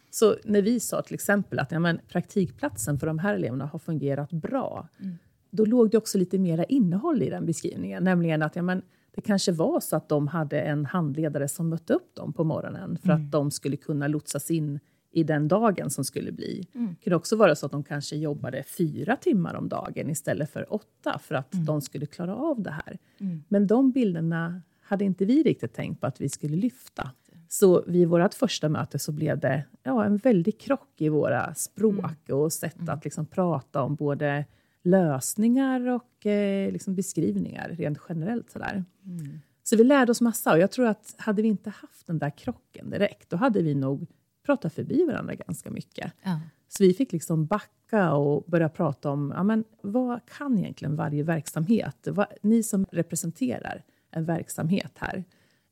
Så 0.10 0.36
när 0.44 0.62
vi 0.62 0.80
sa 0.80 1.02
till 1.02 1.14
exempel 1.14 1.60
att 1.60 1.72
ja, 1.72 1.80
men, 1.80 2.00
praktikplatsen 2.08 3.00
för 3.00 3.08
de 3.08 3.20
här 3.20 3.34
eleverna 3.34 3.66
har 3.66 3.80
fungerat 3.80 4.32
bra, 4.32 4.88
mm. 5.00 5.18
då 5.50 5.66
låg 5.66 5.92
det 5.92 5.98
också 5.98 6.18
lite 6.18 6.40
mera 6.40 6.64
innehåll 6.64 7.24
i 7.24 7.30
den 7.30 7.46
beskrivningen. 7.46 8.04
Nämligen 8.04 8.42
att 8.42 8.56
ja, 8.56 8.62
men, 8.62 8.82
det 9.12 9.22
kanske 9.22 9.52
var 9.52 9.80
så 9.80 9.96
att 9.96 10.10
de 10.10 10.28
hade 10.28 10.62
en 10.62 10.86
handledare 10.86 11.48
som 11.48 11.70
mötte 11.70 11.94
upp 11.94 12.16
dem 12.16 12.34
på 12.34 12.44
morgonen 12.44 12.98
för 12.98 13.10
mm. 13.10 13.26
att 13.26 13.32
de 13.32 13.52
skulle 13.52 13.78
kunna 13.78 14.08
lotsas 14.08 14.52
in 14.52 14.80
i 15.12 15.24
den 15.24 15.48
dagen 15.48 15.90
som 15.90 16.06
skulle 16.06 16.32
bli. 16.32 16.68
Mm. 16.76 16.88
Det 16.88 17.04
kunde 17.04 17.16
också 17.16 17.36
vara 17.36 17.56
så 17.56 17.66
att 17.66 17.72
de 17.72 17.84
kanske 17.84 18.16
jobbade 18.16 18.64
fyra 18.64 19.16
timmar 19.16 19.56
om 19.56 19.70
dagen 19.70 20.10
istället 20.10 20.50
för 20.50 20.74
åtta 20.74 21.20
för 21.24 21.36
att 21.36 21.54
mm. 21.54 21.66
de 21.66 21.82
skulle 21.82 22.06
klara 22.06 22.36
av 22.36 22.62
det 22.62 22.72
här. 22.72 22.98
Mm. 23.20 23.44
Men 23.48 23.68
de 23.68 23.92
bilderna 23.92 24.62
hade 24.82 25.06
inte 25.06 25.26
vi 25.26 25.44
riktigt 25.44 25.74
tänkt 25.74 26.02
på 26.02 26.08
att 26.08 26.22
vi 26.22 26.30
skulle 26.30 26.56
lyfta. 26.56 27.12
Så 27.52 27.84
vid 27.88 28.08
vårt 28.08 28.34
första 28.34 28.70
möte 28.70 29.00
så 29.00 29.12
blev 29.12 29.40
det 29.40 29.64
ja, 29.84 30.06
en 30.06 30.18
väldig 30.18 30.60
krock 30.60 30.94
i 30.98 31.10
våra 31.10 31.54
språk 31.54 32.30
mm. 32.30 32.42
och 32.42 32.54
sätt 32.54 32.80
mm. 32.80 32.90
att 32.90 33.04
liksom 33.04 33.26
prata 33.26 33.82
om 33.82 33.96
både 33.96 34.46
lösningar 34.84 35.88
och 35.88 36.26
eh, 36.26 36.72
liksom 36.72 36.96
beskrivningar 36.96 37.70
rent 37.70 38.00
generellt. 38.10 38.52
Sådär. 38.52 38.84
Mm. 39.06 39.40
Så 39.64 39.76
vi 39.76 39.84
lärde 39.84 40.12
oss 40.12 40.22
massa 40.22 40.54
och 40.54 40.60
jag 40.60 40.72
tror 40.72 40.86
att 40.86 41.16
hade 41.18 41.42
vi 41.42 41.48
inte 41.48 41.70
haft 41.70 42.08
den 42.08 42.20
där 42.20 42.30
krocken 42.30 42.90
direkt, 42.90 43.30
då 43.30 43.38
hade 43.38 43.62
vi 43.62 43.76
nog 43.76 44.08
pratat 44.46 44.74
förbi 44.74 45.06
varandra 45.06 45.36
ganska 45.36 45.72
mycket. 45.72 46.14
Ja. 46.24 46.40
Så 46.68 46.84
vi 46.84 46.94
fick 46.94 47.12
liksom 47.12 47.46
backa 47.46 48.14
och 48.14 48.44
börja 48.48 48.70
prata 48.70 49.12
om 49.12 49.34
ja, 49.36 49.44
men, 49.44 49.64
vad 49.82 50.20
kan 50.26 50.58
egentligen 50.58 50.96
varje 50.96 51.24
verksamhet? 51.24 52.08
Vad, 52.08 52.28
ni 52.42 52.64
som 52.64 52.86
representerar 52.92 53.84
en 54.12 54.26
verksamhet 54.26 54.92
här, 54.96 55.24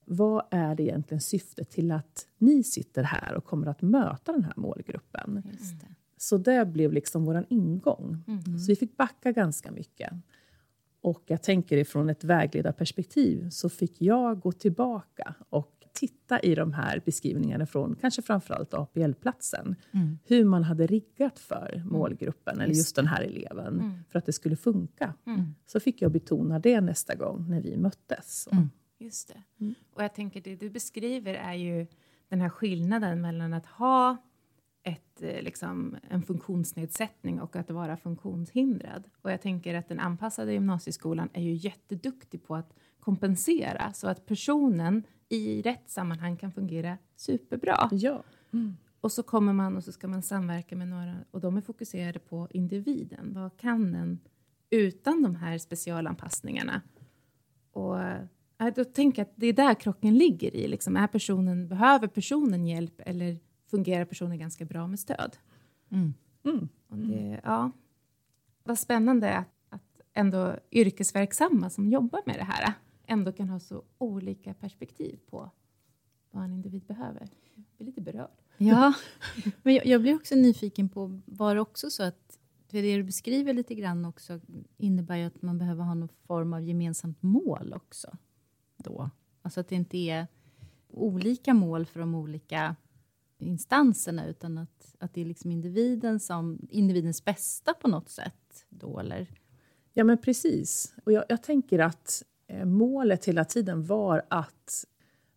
vad 0.06 0.46
är 0.52 0.76
det 0.76 0.84
egentligen 0.84 1.22
syftet 1.22 1.70
till 1.70 1.92
att 1.92 2.28
ni 2.38 2.64
sitter 2.64 3.04
här 3.04 3.34
och 3.34 3.46
kommer 3.46 3.68
att 3.68 3.82
möta 3.82 4.32
den 4.32 4.44
här 4.44 4.54
målgruppen? 4.56 5.44
Det. 5.46 5.88
Så 6.18 6.38
det 6.38 6.66
blev 6.66 6.94
liksom 6.94 7.26
vår 7.26 7.46
ingång. 7.50 8.24
Mm. 8.28 8.60
Så 8.60 8.72
vi 8.72 8.76
fick 8.76 8.98
backa 8.98 9.32
ganska 9.32 9.72
mycket. 9.72 10.14
Och 11.02 11.24
jag 11.26 11.44
tänker 11.44 11.78
ifrån 11.78 12.10
ett 12.10 12.24
vägledarperspektiv 12.24 13.50
så 13.50 13.70
fick 13.70 14.02
jag 14.02 14.40
gå 14.40 14.52
tillbaka 14.52 15.36
och 15.50 15.77
titta 16.00 16.40
i 16.40 16.56
de 16.56 16.74
här 16.74 17.02
beskrivningarna 17.06 17.66
från 17.66 17.96
kanske 18.02 18.22
framförallt 18.22 18.74
APL-platsen. 18.74 19.76
Mm. 19.92 20.20
Hur 20.26 20.46
man 20.46 20.64
hade 20.64 20.88
riggat 20.88 21.40
för 21.40 21.74
mm. 21.76 21.88
målgruppen, 21.88 22.54
mm. 22.54 22.64
eller 22.64 22.76
just 22.76 22.96
den 22.96 23.08
här 23.08 23.22
eleven, 23.22 23.80
mm. 23.80 24.04
för 24.10 24.20
att 24.20 24.26
det 24.26 24.34
skulle 24.34 24.56
funka. 24.56 25.14
Mm. 25.26 25.56
Så 25.66 25.80
fick 25.80 26.02
jag 26.02 26.12
betona 26.12 26.60
det 26.60 26.82
nästa 26.82 27.16
gång 27.16 27.50
när 27.50 27.62
vi 27.62 27.78
möttes. 27.78 28.48
Mm. 28.52 28.70
Just 29.00 29.28
det. 29.28 29.74
Och 29.94 30.04
jag 30.04 30.16
tänker 30.16 30.42
det 30.42 30.56
du 30.56 30.70
beskriver 30.70 31.34
är 31.34 31.54
ju 31.54 31.88
den 32.30 32.42
här 32.42 32.50
skillnaden 32.50 33.22
mellan 33.22 33.54
att 33.54 33.66
ha 33.66 34.18
ett, 34.84 35.22
eh, 35.22 35.42
liksom, 35.42 35.98
en 36.10 36.22
funktionsnedsättning 36.22 37.42
och 37.42 37.56
att 37.56 37.72
vara 37.72 37.98
funktionshindrad. 37.98 39.04
Och 39.22 39.32
jag 39.32 39.42
tänker 39.42 39.76
att 39.76 39.88
den 39.88 40.00
anpassade 40.00 40.54
gymnasieskolan 40.54 41.30
är 41.34 41.42
ju 41.42 41.54
jätteduktig 41.54 42.44
på 42.44 42.56
att 42.56 42.74
kompensera 43.00 43.94
så 43.94 44.08
att 44.08 44.26
personen 44.26 45.04
i 45.30 45.62
rätt 45.62 45.90
sammanhang 45.90 46.38
kan 46.38 46.52
fungera 46.52 46.98
superbra. 47.16 47.90
Ja. 47.92 48.24
Mm. 48.54 48.78
Och 49.02 49.12
så 49.12 49.24
kommer 49.24 49.54
man 49.54 49.78
och 49.78 49.84
så 49.84 49.92
ska 49.92 50.08
man 50.08 50.22
samverka 50.22 50.76
med 50.76 50.88
några 50.88 51.16
och 51.32 51.42
de 51.42 51.58
är 51.58 51.62
fokuserade 51.62 52.20
på 52.20 52.48
individen. 52.52 53.34
Vad 53.34 53.58
kan 53.58 53.92
den 53.92 54.20
utan 54.70 55.24
de 55.24 55.36
här 55.36 55.58
specialanpassningarna? 55.58 56.82
Och 57.72 57.98
då 58.76 58.86
tänker 58.86 59.22
jag 59.22 59.30
att 59.30 59.34
det 59.36 59.48
är 59.48 59.54
där 59.54 59.74
krocken 59.74 60.18
ligger 60.18 60.56
i. 60.56 60.68
Liksom, 60.68 60.98
är 60.98 61.08
personen, 61.08 61.68
behöver 61.68 62.08
personen 62.08 62.68
hjälp 62.68 63.02
eller 63.06 63.40
fungerar 63.70 64.06
personen 64.06 64.40
ganska 64.40 64.66
bra 64.66 64.88
med 64.88 65.00
stöd? 65.00 65.38
Mm. 65.92 66.14
Mm. 66.44 66.70
Det, 66.90 67.42
ja. 67.44 67.72
Vad 68.64 68.80
spännande 68.80 69.38
att, 69.38 69.54
att 69.70 70.02
ändå 70.14 70.56
yrkesverksamma 70.72 71.70
som 71.70 71.90
jobbar 71.90 72.22
med 72.26 72.36
det 72.36 72.44
här 72.44 72.74
ändå 73.08 73.32
kan 73.32 73.50
ha 73.50 73.60
så 73.60 73.84
olika 73.98 74.54
perspektiv 74.54 75.20
på 75.30 75.52
vad 76.32 76.44
en 76.44 76.54
individ 76.54 76.86
behöver. 76.86 77.30
Jag 77.56 77.66
blir 77.78 77.88
lite 77.88 78.02
berörd. 78.02 78.42
Ja, 78.58 78.94
men 79.64 79.76
jag, 79.76 79.86
jag 79.86 80.02
blir 80.02 80.16
också 80.16 80.36
nyfiken 80.36 80.90
på, 80.90 81.22
var 81.26 81.56
det 81.56 81.62
också 81.62 81.90
så 81.90 82.04
att 82.04 82.40
för 82.68 82.82
det 82.82 82.98
du 82.98 83.04
beskriver 83.04 83.54
lite 83.54 83.76
grann 83.76 84.06
också 84.06 84.40
innebär 84.78 85.16
ju 85.16 85.24
att 85.24 85.42
man 85.42 85.58
behöver 85.58 85.84
ha 85.84 85.94
någon 85.94 86.10
form 86.28 86.54
av 86.54 86.64
gemensamt 86.64 87.24
mål 87.24 87.74
också? 87.74 88.18
då. 88.78 89.10
Alltså 89.42 89.60
att 89.60 89.68
det 89.68 89.76
inte 89.76 89.98
är 89.98 90.28
olika 90.88 91.54
mål 91.54 91.86
för 91.86 92.00
de 92.00 92.16
olika 92.16 92.76
instanserna 93.38 94.28
utan 94.28 94.58
att, 94.58 94.96
att 95.00 95.14
det 95.14 95.22
är 95.22 95.26
liksom 95.26 95.52
individen 95.52 96.20
som, 96.20 96.68
individens 96.70 97.26
bästa 97.26 97.74
på 97.74 97.88
något 97.88 98.10
sätt 98.10 98.66
då, 98.70 99.00
eller? 99.00 99.28
Ja, 99.94 100.04
men 100.04 100.18
precis. 100.18 100.94
Och 101.04 101.12
jag, 101.12 101.26
jag 101.30 101.44
tänker 101.44 101.80
att 101.80 102.24
målet 102.66 103.26
hela 103.26 103.46
tiden 103.46 103.84
var 103.84 104.26
att 104.28 104.86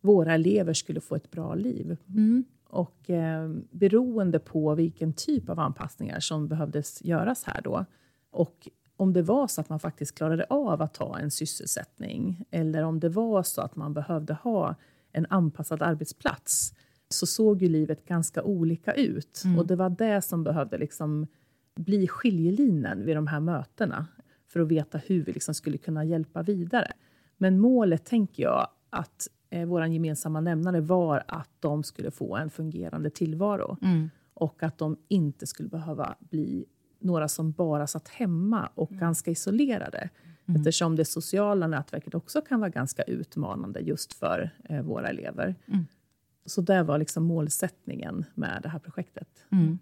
våra 0.00 0.34
elever 0.34 0.72
skulle 0.72 1.00
få 1.00 1.14
ett 1.14 1.30
bra 1.30 1.54
liv. 1.54 1.96
Mm. 2.08 2.44
Och 2.68 3.10
eh, 3.10 3.50
beroende 3.70 4.38
på 4.38 4.74
vilken 4.74 5.12
typ 5.12 5.48
av 5.48 5.60
anpassningar 5.60 6.20
som 6.20 6.48
behövdes 6.48 7.04
göras 7.04 7.44
här 7.44 7.60
då 7.62 7.84
och 8.30 8.68
om 8.96 9.12
det 9.12 9.22
var 9.22 9.46
så 9.46 9.60
att 9.60 9.68
man 9.68 9.80
faktiskt 9.80 10.14
klarade 10.14 10.44
av 10.44 10.82
att 10.82 10.94
ta 10.94 11.18
en 11.18 11.30
sysselsättning 11.30 12.44
eller 12.50 12.82
om 12.82 13.00
det 13.00 13.08
var 13.08 13.42
så 13.42 13.60
att 13.60 13.76
man 13.76 13.94
behövde 13.94 14.34
ha 14.34 14.74
en 15.12 15.26
anpassad 15.30 15.82
arbetsplats 15.82 16.74
så 17.08 17.26
såg 17.26 17.62
ju 17.62 17.68
livet 17.68 18.04
ganska 18.04 18.42
olika 18.42 18.92
ut. 18.92 19.42
Mm. 19.44 19.58
Och 19.58 19.66
det 19.66 19.76
var 19.76 19.90
det 19.90 20.22
som 20.22 20.44
behövde 20.44 20.78
liksom 20.78 21.26
bli 21.74 22.08
skiljelinjen 22.08 23.04
vid 23.04 23.16
de 23.16 23.26
här 23.26 23.40
mötena 23.40 24.06
för 24.52 24.60
att 24.60 24.68
veta 24.68 24.98
hur 24.98 25.24
vi 25.24 25.32
liksom 25.32 25.54
skulle 25.54 25.78
kunna 25.78 26.04
hjälpa 26.04 26.42
vidare. 26.42 26.92
Men 27.36 27.58
målet, 27.60 28.04
tänker 28.04 28.42
jag, 28.42 28.68
att 28.90 29.28
eh, 29.50 29.66
vår 29.66 29.86
gemensamma 29.86 30.40
nämnare 30.40 30.80
var 30.80 31.22
att 31.28 31.50
de 31.60 31.82
skulle 31.82 32.10
få 32.10 32.36
en 32.36 32.50
fungerande 32.50 33.10
tillvaro 33.10 33.76
Mm. 33.82 34.10
och 34.34 34.62
att 34.62 34.78
de 34.78 34.96
inte 35.08 35.46
skulle 35.46 35.68
behöva 35.68 36.14
bli 36.20 36.64
några 36.98 37.28
som 37.28 37.52
bara 37.52 37.86
satt 37.86 38.08
hemma 38.08 38.70
och 38.74 38.90
ganska 38.90 39.30
isolerade. 39.30 40.10
Eftersom 40.56 40.96
det 40.96 41.04
sociala 41.04 41.66
nätverket 41.66 42.14
också 42.14 42.40
kan 42.40 42.60
vara 42.60 42.70
ganska 42.70 43.02
utmanande 43.02 43.80
just 43.80 44.12
för 44.12 44.50
eh, 44.64 44.82
våra 44.82 45.08
elever. 45.08 45.54
Mm. 45.66 45.86
Så 46.46 46.60
det 46.60 46.82
var 46.82 46.98
liksom 46.98 47.24
målsättningen 47.24 48.24
med 48.34 48.60
det 48.62 48.68
här 48.68 48.78
projektet. 48.78 49.28
Mm. 49.52 49.78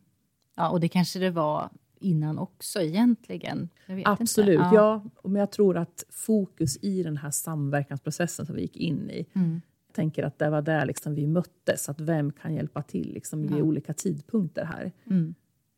Ja, 0.56 0.70
och 0.70 0.80
det 0.80 0.88
kanske 0.88 1.18
det 1.18 1.30
var 1.30 1.70
innan 2.00 2.38
också 2.38 2.80
egentligen. 2.80 3.68
Absolut, 4.04 4.58
inte. 4.60 4.70
ja. 4.74 5.04
Men 5.24 5.34
jag 5.40 5.50
tror 5.50 5.76
att 5.76 6.04
fokus 6.10 6.78
i 6.82 7.02
den 7.02 7.16
här 7.16 7.30
samverkansprocessen 7.30 8.46
som 8.46 8.54
vi 8.56 8.62
gick 8.62 8.76
in 8.76 9.10
i, 9.10 9.26
Mm. 9.34 9.60
jag 9.86 9.94
tänker 9.94 10.24
att 10.24 10.38
det 10.38 10.50
var 10.50 10.62
där 10.62 10.86
liksom 10.86 11.14
vi 11.14 11.26
möttes, 11.26 11.88
att 11.88 12.00
vem 12.00 12.32
kan 12.32 12.54
hjälpa 12.54 12.82
till 12.82 13.12
liksom 13.14 13.42
vid 13.42 13.50
Ja. 13.52 13.56
olika 13.62 13.92
tidpunkter 13.94 14.64
här. 14.64 14.92
Mm. 15.06 15.34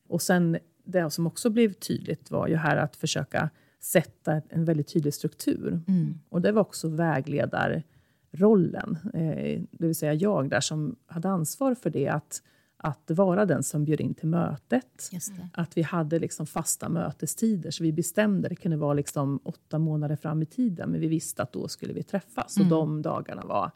Och 0.08 0.22
sen 0.22 0.58
det 0.84 1.10
som 1.10 1.26
också 1.26 1.50
blev 1.50 1.72
tydligt 1.72 2.30
var 2.30 2.48
ju 2.48 2.56
här 2.56 2.76
att 2.76 2.96
försöka 2.96 3.50
sätta 3.80 4.42
en 4.48 4.64
väldigt 4.64 4.88
tydlig 4.92 5.14
struktur. 5.14 5.80
Mm. 5.88 6.14
Och 6.28 6.42
det 6.42 6.52
var 6.52 6.60
också 6.62 6.88
vägledarrollen, 6.88 8.98
eh, 9.14 9.62
det 9.70 9.86
vill 9.86 9.94
säga 9.94 10.14
jag 10.14 10.50
där 10.50 10.60
som 10.60 10.96
hade 11.06 11.28
ansvar 11.28 11.74
för 11.74 11.90
det, 11.90 12.08
att, 12.08 12.42
att 12.82 13.10
vara 13.10 13.46
den 13.46 13.62
som 13.62 13.84
bjöd 13.84 14.00
in 14.00 14.14
till 14.14 14.28
mötet. 14.28 15.08
Att 15.52 15.76
vi 15.76 15.82
hade 15.82 16.18
liksom 16.18 16.46
fasta 16.46 16.88
mötestider, 16.88 17.70
så 17.70 17.82
vi 17.82 17.92
bestämde, 17.92 18.48
det 18.48 18.56
kunde 18.56 18.76
vara 18.76 18.94
liksom 18.94 19.40
åtta 19.44 19.78
månader 19.78 20.16
fram 20.16 20.42
i 20.42 20.46
tiden, 20.46 20.90
men 20.90 21.00
vi 21.00 21.06
visste 21.08 21.42
att 21.42 21.52
då 21.52 21.68
skulle 21.68 21.92
vi 21.92 22.02
träffas. 22.02 22.56
Och 22.56 22.66
de 22.66 23.02
dagarna 23.02 23.44
var 23.44 23.70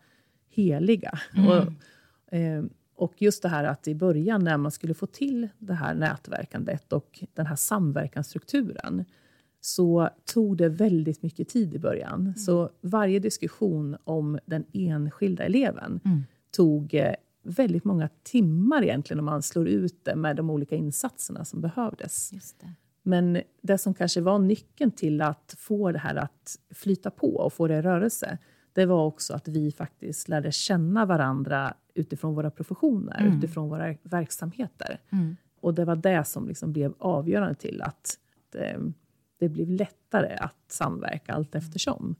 heliga. 0.50 1.18
Och, 1.48 2.34
eh, 2.36 2.64
och 2.96 3.22
just 3.22 3.42
det 3.42 3.48
här 3.48 3.64
att 3.64 3.88
i 3.88 3.94
början 3.94 4.44
när 4.44 4.56
man 4.56 4.70
skulle 4.72 4.94
få 4.94 5.06
till 5.06 5.48
det 5.58 5.74
här 5.74 5.94
nätverkandet 5.94 6.92
och 6.92 7.24
den 7.34 7.46
här 7.46 7.56
samverkansstrukturen, 7.56 9.04
så 9.60 10.08
tog 10.34 10.56
det 10.56 10.68
väldigt 10.68 11.22
mycket 11.22 11.48
tid 11.48 11.74
i 11.74 11.78
början. 11.78 12.34
Så 12.36 12.70
varje 12.80 13.18
diskussion 13.18 13.96
om 14.04 14.38
den 14.46 14.64
enskilda 14.72 15.44
eleven 15.44 16.00
tog 16.56 16.94
eh, 16.94 17.14
väldigt 17.44 17.84
många 17.84 18.08
timmar 18.22 18.82
egentligen 18.82 19.18
om 19.18 19.24
man 19.24 19.42
slår 19.42 19.68
ut 19.68 20.04
det 20.04 20.16
med 20.16 20.36
de 20.36 20.50
olika 20.50 20.76
insatserna 20.76 21.44
som 21.44 21.60
behövdes. 21.60 22.30
Det. 22.60 22.74
Men 23.02 23.42
det 23.62 23.78
som 23.78 23.94
kanske 23.94 24.20
var 24.20 24.38
nyckeln 24.38 24.90
till 24.90 25.20
att 25.20 25.54
få 25.58 25.92
det 25.92 25.98
här 25.98 26.16
att 26.16 26.58
flyta 26.70 27.10
på 27.10 27.36
och 27.36 27.52
få 27.52 27.68
det 27.68 27.74
i 27.74 27.82
rörelse, 27.82 28.38
det 28.72 28.86
var 28.86 29.04
också 29.04 29.34
att 29.34 29.48
vi 29.48 29.72
faktiskt 29.72 30.28
lärde 30.28 30.52
känna 30.52 31.06
varandra 31.06 31.74
utifrån 31.94 32.34
våra 32.34 32.50
professioner, 32.50 33.32
utifrån 33.36 33.68
våra 33.68 33.94
verksamheter. 34.02 35.00
Mm. 35.10 35.36
Och 35.60 35.74
det 35.74 35.84
var 35.84 35.96
det 35.96 36.24
som 36.24 36.48
liksom 36.48 36.72
blev 36.72 36.94
avgörande 36.98 37.54
till 37.54 37.82
att, 37.82 38.18
att 38.48 38.54
eh, 38.54 38.78
det 39.38 39.48
blev 39.48 39.70
lättare 39.70 40.36
att 40.36 40.64
samverka 40.68 41.32
allt 41.32 41.54
eftersom. 41.54 42.16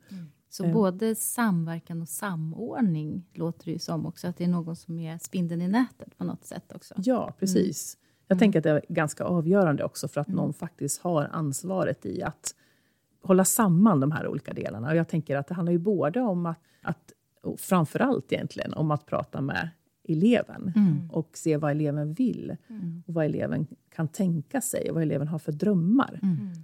Så 0.56 0.68
både 0.68 1.14
samverkan 1.14 2.02
och 2.02 2.08
samordning 2.08 3.24
låter 3.32 3.64
det 3.64 3.70
ju 3.70 3.78
som 3.78 4.06
också, 4.06 4.28
att 4.28 4.36
det 4.36 4.44
är 4.44 4.48
någon 4.48 4.76
som 4.76 4.98
är 4.98 5.18
spindeln 5.18 5.62
i 5.62 5.68
nätet 5.68 6.18
på 6.18 6.24
något 6.24 6.44
sätt 6.44 6.72
också. 6.74 6.94
Ja, 6.96 7.34
precis. 7.38 7.96
Jag 8.28 8.38
tänker 8.38 8.58
att 8.58 8.62
det 8.62 8.70
är 8.70 8.82
ganska 8.88 9.24
avgörande 9.24 9.84
också 9.84 10.08
för 10.08 10.20
att 10.20 10.28
någon 10.28 10.52
faktiskt 10.52 11.00
har 11.00 11.28
ansvaret 11.32 12.06
i 12.06 12.22
att 12.22 12.54
hålla 13.22 13.44
samman 13.44 14.00
de 14.00 14.12
här 14.12 14.28
olika 14.28 14.52
delarna. 14.52 14.88
Och 14.88 14.96
jag 14.96 15.08
tänker 15.08 15.36
att 15.36 15.46
det 15.46 15.54
handlar 15.54 15.72
ju 15.72 15.78
både 15.78 16.20
om 16.20 16.46
att, 16.46 16.58
att 16.82 17.12
och 17.42 17.60
framförallt 17.60 18.32
egentligen, 18.32 18.74
om 18.74 18.90
att 18.90 19.06
prata 19.06 19.40
med 19.40 19.68
eleven 20.08 20.72
och 21.12 21.30
se 21.34 21.56
vad 21.56 21.70
eleven 21.70 22.12
vill 22.12 22.56
och 23.06 23.14
vad 23.14 23.24
eleven 23.24 23.66
kan 23.94 24.08
tänka 24.08 24.60
sig 24.60 24.88
och 24.88 24.94
vad 24.94 25.02
eleven 25.02 25.28
har 25.28 25.38
för 25.38 25.52
drömmar. 25.52 26.20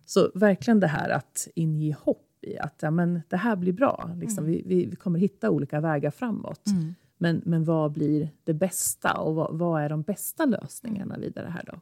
Så 0.07 0.31
verkligen 0.35 0.81
det 0.81 0.87
här 0.87 1.11
att 1.11 1.49
inge 1.55 1.97
hopp 2.01 2.27
i 2.51 2.59
att 2.59 2.75
ja, 2.83 2.91
men 2.91 3.23
det 3.29 3.37
här 3.37 3.57
blir 3.57 3.73
bra. 3.73 4.11
Liksom, 4.21 4.45
vi, 4.45 4.63
vi, 4.67 4.87
vi 4.87 4.97
kommer 4.97 5.19
hitta 5.19 5.51
olika 5.51 5.81
vägar 5.81 6.11
framåt. 6.11 6.63
Men, 7.19 7.43
men 7.45 7.65
vad 7.65 7.93
blir 7.93 8.29
det 8.45 8.55
bästa 8.55 9.13
och 9.15 9.35
vad, 9.35 9.59
vad 9.59 9.83
är 9.83 9.89
de 9.89 10.03
bästa 10.03 10.45
lösningarna 10.45 11.19
vidare 11.19 11.49
här 11.49 11.65
då? 11.67 11.73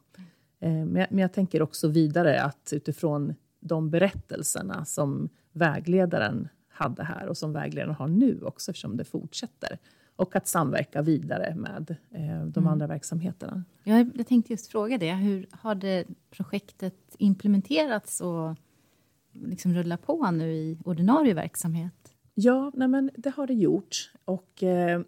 Eh, 0.67 0.73
men, 0.73 0.97
jag, 0.97 1.07
men 1.11 1.19
jag 1.19 1.33
tänker 1.33 1.63
också 1.63 1.89
vidare 1.89 2.43
att 2.43 2.73
utifrån 2.73 3.35
de 3.61 3.91
berättelserna 3.91 4.85
som 4.85 5.29
vägledaren 5.53 6.49
hade 6.69 7.05
här 7.05 7.27
och 7.27 7.37
som 7.37 7.53
vägledaren 7.53 7.95
har 7.95 8.09
nu 8.09 8.41
också 8.43 8.71
eftersom 8.71 8.97
det 8.97 9.05
fortsätter. 9.05 9.79
Och 10.17 10.37
att 10.37 10.49
samverka 10.49 11.03
vidare 11.03 11.55
med 11.55 11.97
eh, 12.11 12.45
de 12.47 12.67
andra 12.67 12.87
verksamheterna. 12.87 13.65
Jag, 13.85 14.11
jag 14.15 14.27
tänkte 14.27 14.53
just 14.53 14.67
fråga 14.67 14.99
det, 14.99 15.13
hur 15.15 15.47
har 15.51 15.75
det 15.75 16.05
projektet 16.31 17.17
implementerats 17.19 18.21
och 18.21 18.57
liksom 19.46 19.74
rullar 19.74 19.96
på 19.96 20.31
nu 20.31 20.53
i 20.53 20.79
ordinarie 20.85 21.35
verksamhet? 21.35 21.92
Ja, 22.35 22.72
nej 22.74 22.88
men 22.88 23.11
det 23.16 23.31
har 23.31 23.46
det 23.46 23.55
gjort. 23.55 24.11
Och 24.24 24.62
eh, 24.62 25.01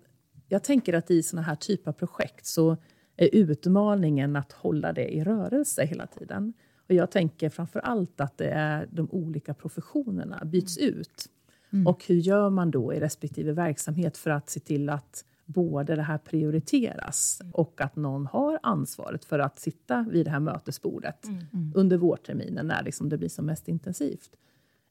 jag 0.49 0.65
tänker 0.65 0.93
att 0.95 1.11
i 1.11 1.23
såna 1.23 1.43
här 1.43 1.57
typer 1.57 1.91
av 1.91 1.93
projekt 1.93 2.47
så 2.47 2.77
är 3.17 3.29
utmaningen 3.33 4.37
att 4.37 4.53
hålla 4.53 4.93
det 4.93 5.15
i 5.15 5.25
rörelse 5.25 5.85
hela 5.85 6.07
tiden. 6.07 6.53
Och 6.89 6.95
jag 6.95 7.11
tänker 7.11 7.49
framför 7.49 7.81
allt 7.81 8.21
att 8.21 8.39
det 8.39 8.51
är 8.51 8.89
de 8.91 9.11
olika 9.11 9.55
professionerna 9.55 10.45
byts 10.45 10.79
ut. 10.79 11.29
Och 11.87 12.05
hur 12.07 12.17
gör 12.17 12.51
man 12.51 12.71
då 12.71 12.95
i 12.95 13.01
respektive 13.01 13.53
verksamhet 13.53 14.17
för 14.17 14.31
att 14.31 14.51
se 14.51 14.61
till 14.61 14.89
att 14.89 15.25
både 15.53 15.97
det 15.97 16.03
här 16.03 16.19
prioriteras 16.19 17.43
och 17.53 17.81
att 17.81 17.97
någon 17.97 18.27
har 18.27 18.59
ansvaret 18.63 19.25
för 19.25 19.39
att 19.39 19.59
sitta 19.59 20.07
vid 20.11 20.27
det 20.27 20.31
här 20.31 20.41
mötesbordet 20.41 21.27
under 21.75 21.97
vårterminen 21.97 22.67
när 22.67 22.83
liksom 22.83 23.09
det 23.09 23.19
blir 23.19 23.29
som 23.29 23.47
mest 23.47 23.69
intensivt. 23.69 24.31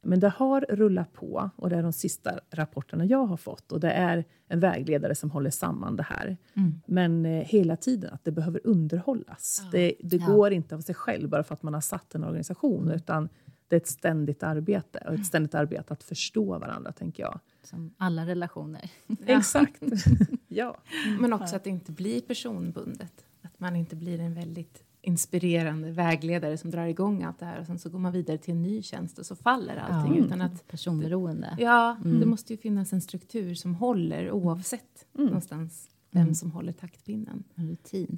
Men 0.02 0.20
det 0.20 0.30
har 0.30 0.66
rullat 0.70 1.14
på 1.14 1.50
och 1.56 1.70
det 1.70 1.76
är 1.76 1.84
de 1.84 1.94
sista 1.94 2.40
rapporterna 2.52 3.06
jag 3.06 3.26
har 3.26 3.38
fått 3.38 3.72
och 3.72 3.80
det 3.80 3.92
är 3.92 4.26
en 4.48 4.60
vägledare 4.60 5.16
som 5.16 5.32
håller 5.32 5.50
samman 5.50 5.96
det 5.96 6.04
här. 6.04 6.38
Men 6.86 7.26
eh, 7.26 7.32
hela 7.46 7.76
tiden 7.78 8.14
att 8.14 8.24
det 8.24 8.32
behöver 8.32 8.62
underhållas. 8.64 9.64
Det, 9.72 9.94
det 10.00 10.18
Ja. 10.18 10.26
går 10.26 10.52
inte 10.52 10.76
av 10.76 10.80
sig 10.82 10.96
själv 10.96 11.30
bara 11.30 11.44
för 11.44 11.54
att 11.54 11.64
man 11.64 11.74
har 11.74 11.82
satt 11.82 12.16
en 12.16 12.24
organisation 12.24 12.92
utan 12.92 13.30
det 13.68 13.76
är 13.76 13.78
ett 13.78 13.88
ständigt 13.88 14.44
arbete 14.44 15.04
och 15.08 15.14
ett 15.14 15.26
ständigt 15.26 15.56
arbete 15.56 15.94
att 15.94 16.04
förstå 16.04 16.60
varandra 16.60 16.92
tänker 16.92 17.24
jag. 17.24 17.40
Som 17.64 17.94
alla 17.98 18.26
relationer. 18.26 18.92
Exakt. 19.26 19.84
ja. 20.48 20.78
Men 21.20 21.34
också 21.34 21.56
att 21.56 21.64
det 21.64 21.70
inte 21.70 21.92
blir 21.92 22.22
personbundet. 22.22 23.26
Att 23.42 23.60
man 23.60 23.76
inte 23.76 23.96
blir 23.96 24.20
en 24.20 24.34
väldigt 24.34 24.84
inspirerande 25.02 25.92
vägledare 25.92 26.58
som 26.58 26.72
drar 26.72 26.86
igång 26.86 27.24
allt 27.24 27.40
det 27.40 27.46
här 27.46 27.60
och 27.60 27.66
sen 27.66 27.80
så 27.80 27.90
går 27.90 28.00
man 28.00 28.12
vidare 28.12 28.38
till 28.38 28.54
en 28.54 28.62
ny 28.62 28.82
tjänst 28.82 29.20
och 29.20 29.26
så 29.26 29.36
faller 29.36 29.78
allting. 29.78 30.18
Ja. 30.18 30.26
Utan 30.26 30.42
att, 30.42 30.68
Personberoende. 30.68 31.56
ja, 31.60 31.98
det 32.04 32.26
måste 32.26 32.54
ju 32.54 32.58
finnas 32.58 32.94
en 32.94 33.02
struktur 33.02 33.56
som 33.56 33.76
håller 33.76 34.32
oavsett 34.32 35.06
någonstans 35.14 35.90
vem 36.12 36.36
som 36.36 36.52
håller 36.52 36.72
taktpinnen. 36.74 37.44
En 37.56 37.70
rutin. 37.70 38.18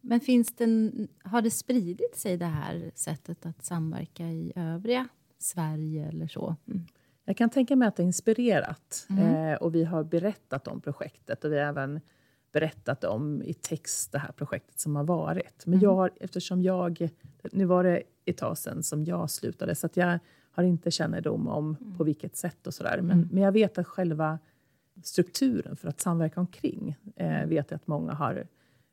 Men 0.00 0.20
finns 0.20 0.52
det 0.52 0.90
har 1.24 1.42
det 1.42 1.50
spridit 1.50 2.16
sig 2.16 2.36
det 2.36 2.46
här 2.46 2.90
sättet 2.94 3.46
att 3.46 3.64
samverka 3.64 4.26
i 4.26 4.52
övriga 4.56 5.08
Sverige 5.38 6.08
eller 6.08 6.28
så? 6.28 6.56
Jag 7.24 7.36
kan 7.36 7.50
tänka 7.50 7.76
mig 7.76 7.88
att 7.88 7.96
det 7.96 8.02
har 8.02 8.06
inspirerat. 8.06 9.06
Eh, 9.10 9.54
och 9.54 9.74
vi 9.74 9.84
har 9.84 10.04
berättat 10.04 10.68
om 10.68 10.80
projektet 10.80 11.44
och 11.44 11.52
vi 11.52 11.58
har 11.58 11.66
även 11.66 12.00
berättat 12.52 13.04
om 13.04 13.42
i 13.42 13.54
text 13.54 14.12
det 14.12 14.18
här 14.18 14.32
projektet 14.32 14.80
som 14.80 14.96
har 14.96 15.04
varit. 15.04 15.66
Men 15.66 15.80
jag 15.80 15.94
har, 15.94 16.10
eftersom 16.20 16.62
jag, 16.62 17.08
nu 17.52 17.64
var 17.64 17.84
det 17.84 18.02
ett 18.24 18.36
tag 18.36 18.58
sedan 18.58 18.82
som 18.82 19.04
jag 19.04 19.30
slutade, 19.30 19.74
så 19.74 19.86
att 19.86 19.96
jag 19.96 20.18
har 20.50 20.62
inte 20.62 20.90
kännedom 20.90 21.48
om 21.48 21.94
på 21.98 22.04
vilket 22.04 22.36
sätt 22.36 22.66
och 22.66 22.74
sådär. 22.74 23.00
Men, 23.02 23.28
men 23.32 23.42
jag 23.42 23.52
vet 23.52 23.78
att 23.78 23.86
själva 23.86 24.38
strukturen 25.02 25.76
för 25.76 25.88
att 25.88 26.00
samverka 26.00 26.40
omkring, 26.40 26.96
eh, 27.16 27.46
vet 27.46 27.70
jag 27.70 27.76
att 27.76 27.86
många 27.86 28.12
har 28.12 28.46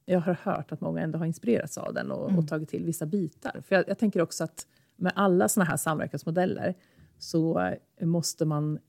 jag 0.06 0.20
har 0.20 0.38
hört 0.44 0.72
att 0.72 0.82
många 0.82 1.02
ändå 1.02 1.18
har 1.20 1.26
inspirerats 1.26 1.78
av 1.78 1.94
den 1.94 2.12
och, 2.12 2.30
Mm. 2.30 2.40
och 2.40 2.48
tagit 2.48 2.70
till 2.70 2.86
vissa 2.86 3.06
bitar. 3.06 3.62
För 3.62 3.76
jag, 3.76 3.84
jag 3.88 3.98
tänker 3.98 4.22
också 4.22 4.44
att 4.44 4.68
med 4.96 5.12
alla 5.16 5.48
såna 5.50 5.66
här 5.66 5.78
samverkansmodeller 5.78 6.76
så 7.20 7.74
måste 8.02 8.46
man 8.46 8.80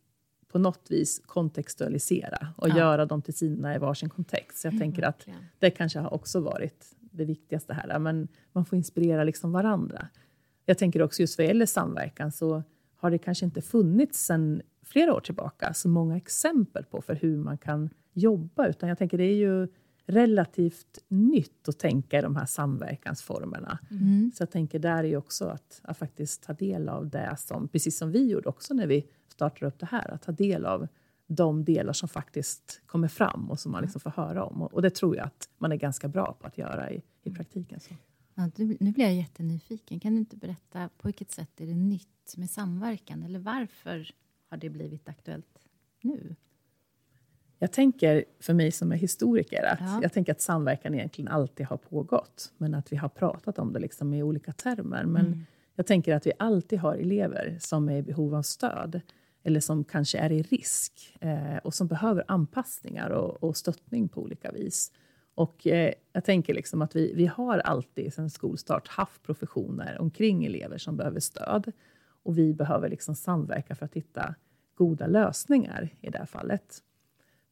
på 0.48 0.58
något 0.58 0.90
vis 0.90 1.22
kontextualisera 1.26 2.48
och 2.56 2.68
Ja. 2.68 2.76
göra 2.78 3.06
dem 3.06 3.22
till 3.22 3.34
sina 3.34 3.74
i 3.74 3.78
varsin 3.78 4.08
kontext. 4.08 4.58
Så 4.60 4.66
jag 4.66 4.78
tänker 4.78 5.02
att 5.02 5.18
verkligen. 5.18 5.40
det 5.58 5.70
kanske 5.70 5.98
har 5.98 6.14
också 6.14 6.40
varit 6.40 6.96
det 7.00 7.24
viktigaste 7.24 7.74
här. 7.74 7.98
Men 7.98 8.28
man 8.52 8.64
får 8.64 8.76
inspirera 8.76 9.24
liksom 9.24 9.52
varandra. 9.52 10.08
Jag 10.66 10.78
tänker 10.78 11.02
också 11.02 11.20
just 11.22 11.38
vad 11.38 11.46
gäller 11.46 11.66
samverkan 11.66 12.32
så 12.32 12.62
har 12.96 13.10
det 13.10 13.18
kanske 13.18 13.44
inte 13.44 13.62
funnits 13.62 14.24
sedan 14.26 14.62
flera 14.82 15.14
år 15.14 15.20
tillbaka 15.20 15.74
så 15.74 15.88
många 15.88 16.16
exempel 16.16 16.84
på 16.84 17.02
för 17.02 17.14
hur 17.14 17.36
man 17.36 17.58
kan 17.58 17.90
jobba. 18.12 18.66
Utan 18.68 18.88
jag 18.88 18.98
tänker 18.98 19.18
det 19.18 19.24
är 19.24 19.36
ju 19.36 19.68
relativt 20.10 20.98
nytt 21.08 21.68
att 21.68 21.78
tänka 21.78 22.18
i 22.18 22.22
de 22.22 22.36
här 22.36 22.46
samverkansformerna. 22.46 23.78
Mm. 23.90 24.32
Så 24.34 24.42
jag 24.42 24.50
tänker 24.50 24.78
där 24.78 24.98
är 24.98 25.08
ju 25.08 25.16
också 25.16 25.44
att, 25.44 25.80
att 25.82 25.98
faktiskt 25.98 26.42
ta 26.42 26.52
del 26.52 26.88
av 26.88 27.08
det 27.08 27.36
som, 27.38 27.68
precis 27.68 27.98
som 27.98 28.10
vi 28.10 28.30
gjorde 28.30 28.48
också 28.48 28.74
när 28.74 28.86
vi 28.86 29.06
startade 29.28 29.66
upp 29.66 29.78
det 29.78 29.86
här, 29.86 30.10
att 30.10 30.22
ta 30.22 30.32
del 30.32 30.66
av 30.66 30.88
de 31.26 31.64
delar 31.64 31.92
som 31.92 32.08
faktiskt 32.08 32.82
kommer 32.86 33.08
fram 33.08 33.50
och 33.50 33.60
som 33.60 33.72
man 33.72 33.82
liksom 33.82 34.00
får 34.00 34.10
höra 34.10 34.44
om. 34.44 34.62
Och, 34.62 34.74
och 34.74 34.82
det 34.82 34.90
tror 34.90 35.16
jag 35.16 35.26
att 35.26 35.48
man 35.58 35.72
är 35.72 35.76
ganska 35.76 36.08
bra 36.08 36.36
på 36.40 36.46
att 36.46 36.58
göra 36.58 36.90
i, 36.90 37.02
i 37.22 37.30
praktiken. 37.30 37.80
Så. 37.80 37.94
Ja, 38.34 38.50
nu 38.56 38.92
blir 38.92 39.04
jag 39.04 39.14
jättenyfiken. 39.14 40.00
Kan 40.00 40.12
du 40.12 40.18
inte 40.18 40.36
berätta 40.36 40.88
på 40.98 41.08
vilket 41.08 41.30
sätt 41.30 41.60
är 41.60 41.66
det 41.66 41.74
nytt 41.74 42.34
med 42.36 42.50
samverkan? 42.50 43.22
Eller 43.22 43.38
varför 43.38 44.10
har 44.48 44.56
det 44.56 44.70
blivit 44.70 45.08
aktuellt 45.08 45.68
nu? 46.00 46.36
Jag 47.62 47.72
tänker, 47.72 48.24
för 48.40 48.54
mig 48.54 48.70
som 48.72 48.92
är 48.92 48.96
historiker, 48.96 49.62
att 49.62 49.80
Ja. 49.80 49.98
jag 50.02 50.12
tänker 50.12 50.32
att 50.32 50.40
samverkan 50.40 50.94
egentligen 50.94 51.28
alltid 51.28 51.66
har 51.66 51.76
pågått, 51.76 52.52
men 52.58 52.74
att 52.74 52.92
vi 52.92 52.96
har 52.96 53.08
pratat 53.08 53.58
om 53.58 53.72
det 53.72 53.78
liksom 53.78 54.14
i 54.14 54.22
olika 54.22 54.52
termer. 54.52 55.04
Men 55.04 55.26
Mm. 55.26 55.46
jag 55.74 55.86
tänker 55.86 56.14
att 56.14 56.26
vi 56.26 56.32
alltid 56.38 56.78
har 56.78 56.94
elever 56.94 57.56
som 57.60 57.88
är 57.88 57.96
i 57.96 58.02
behov 58.02 58.34
av 58.34 58.42
stöd, 58.42 59.00
eller 59.42 59.60
som 59.60 59.84
kanske 59.84 60.18
är 60.18 60.32
i 60.32 60.42
risk, 60.42 61.16
eh, 61.20 61.56
och 61.64 61.74
som 61.74 61.86
behöver 61.86 62.24
anpassningar 62.28 63.10
och, 63.10 63.44
och 63.44 63.56
stöttning 63.56 64.08
på 64.08 64.22
olika 64.22 64.52
vis. 64.52 64.92
Och 65.34 65.66
eh, 65.66 65.92
jag 66.12 66.24
tänker 66.24 66.54
liksom 66.54 66.82
att 66.82 66.96
vi, 66.96 67.12
vi 67.14 67.26
har 67.26 67.58
alltid 67.58 68.14
sedan 68.14 68.30
skolstart 68.30 68.88
haft 68.88 69.22
professioner 69.22 69.96
omkring 70.00 70.44
elever 70.44 70.78
som 70.78 70.96
behöver 70.96 71.20
stöd. 71.20 71.72
Och 72.22 72.38
vi 72.38 72.54
behöver 72.54 72.88
liksom 72.88 73.14
samverka 73.14 73.74
för 73.74 73.84
att 73.86 73.94
hitta 73.94 74.34
goda 74.74 75.06
lösningar 75.06 75.88
i 76.00 76.10
det 76.10 76.18
här 76.18 76.26
fallet. 76.26 76.78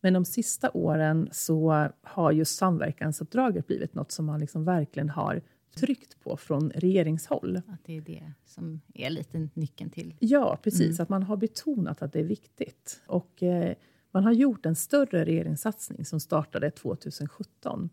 Men 0.00 0.12
de 0.12 0.24
sista 0.24 0.70
åren 0.70 1.28
så 1.32 1.88
har 2.02 2.32
just 2.32 2.56
samverkansuppdraget 2.56 3.66
blivit 3.66 3.94
något 3.94 4.12
som 4.12 4.26
man 4.26 4.40
liksom 4.40 4.64
verkligen 4.64 5.08
har 5.08 5.42
tryckt 5.76 6.20
på 6.20 6.36
från 6.36 6.70
regeringshåll. 6.70 7.56
Att 7.66 7.84
det 7.84 7.96
är 7.96 8.00
det 8.00 8.32
som 8.44 8.80
är 8.94 9.10
lite 9.10 9.48
nyckeln 9.54 9.90
till... 9.90 10.14
Ja, 10.18 10.58
precis. 10.62 11.00
Att 11.00 11.08
man 11.08 11.22
har 11.22 11.36
betonat 11.36 12.02
att 12.02 12.12
det 12.12 12.20
är 12.20 12.24
viktigt. 12.24 13.00
Och 13.06 13.42
eh, 13.42 13.74
man 14.10 14.24
har 14.24 14.32
gjort 14.32 14.66
en 14.66 14.76
större 14.76 15.24
regeringssatsning 15.24 16.04
som 16.04 16.20
startade 16.20 16.70
2017. 16.70 17.90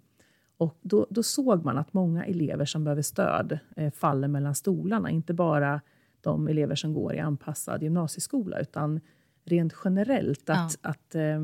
Och 0.58 0.78
då, 0.82 1.08
då 1.10 1.24
såg 1.24 1.65
man 1.65 1.78
att 1.78 1.94
många 1.94 2.26
elever 2.26 2.65
som 2.65 2.84
behöver 2.84 3.02
stöd 3.02 3.60
eh, 3.76 3.91
faller 3.91 4.28
mellan 4.28 4.56
stolarna. 4.56 5.10
Inte 5.10 5.34
bara 5.34 5.82
de 6.22 6.48
elever 6.48 6.76
som 6.76 6.94
går 6.94 7.15
i 7.15 7.20
anpassad 7.20 7.84
gymnasieskola, 7.84 8.60
utan 8.60 9.00
rent 9.44 9.74
generellt 9.84 10.50
att, 10.50 10.78
att 10.82 11.15
eh, 11.15 11.39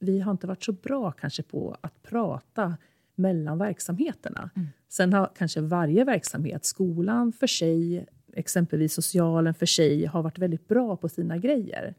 vi 0.00 0.20
har 0.20 0.32
inte 0.32 0.46
varit 0.46 0.62
så 0.62 0.72
bra 0.72 1.12
kanske 1.12 1.42
på 1.42 1.76
att 1.80 2.02
prata 2.02 2.76
mellan 3.14 3.58
verksamheterna. 3.58 4.50
Sen 4.88 5.12
har 5.12 5.30
kanske 5.36 5.60
varje 5.60 6.04
verksamhet, 6.04 6.64
skolan 6.64 7.32
för 7.32 7.46
sig, 7.46 8.06
exempelvis 8.32 8.94
socialen 8.94 9.54
för 9.54 9.66
sig, 9.66 10.04
har 10.06 10.22
varit 10.22 10.38
väldigt 10.38 10.68
bra 10.68 10.96
på 10.96 11.08
sina 11.08 11.38
grejer. 11.38 11.94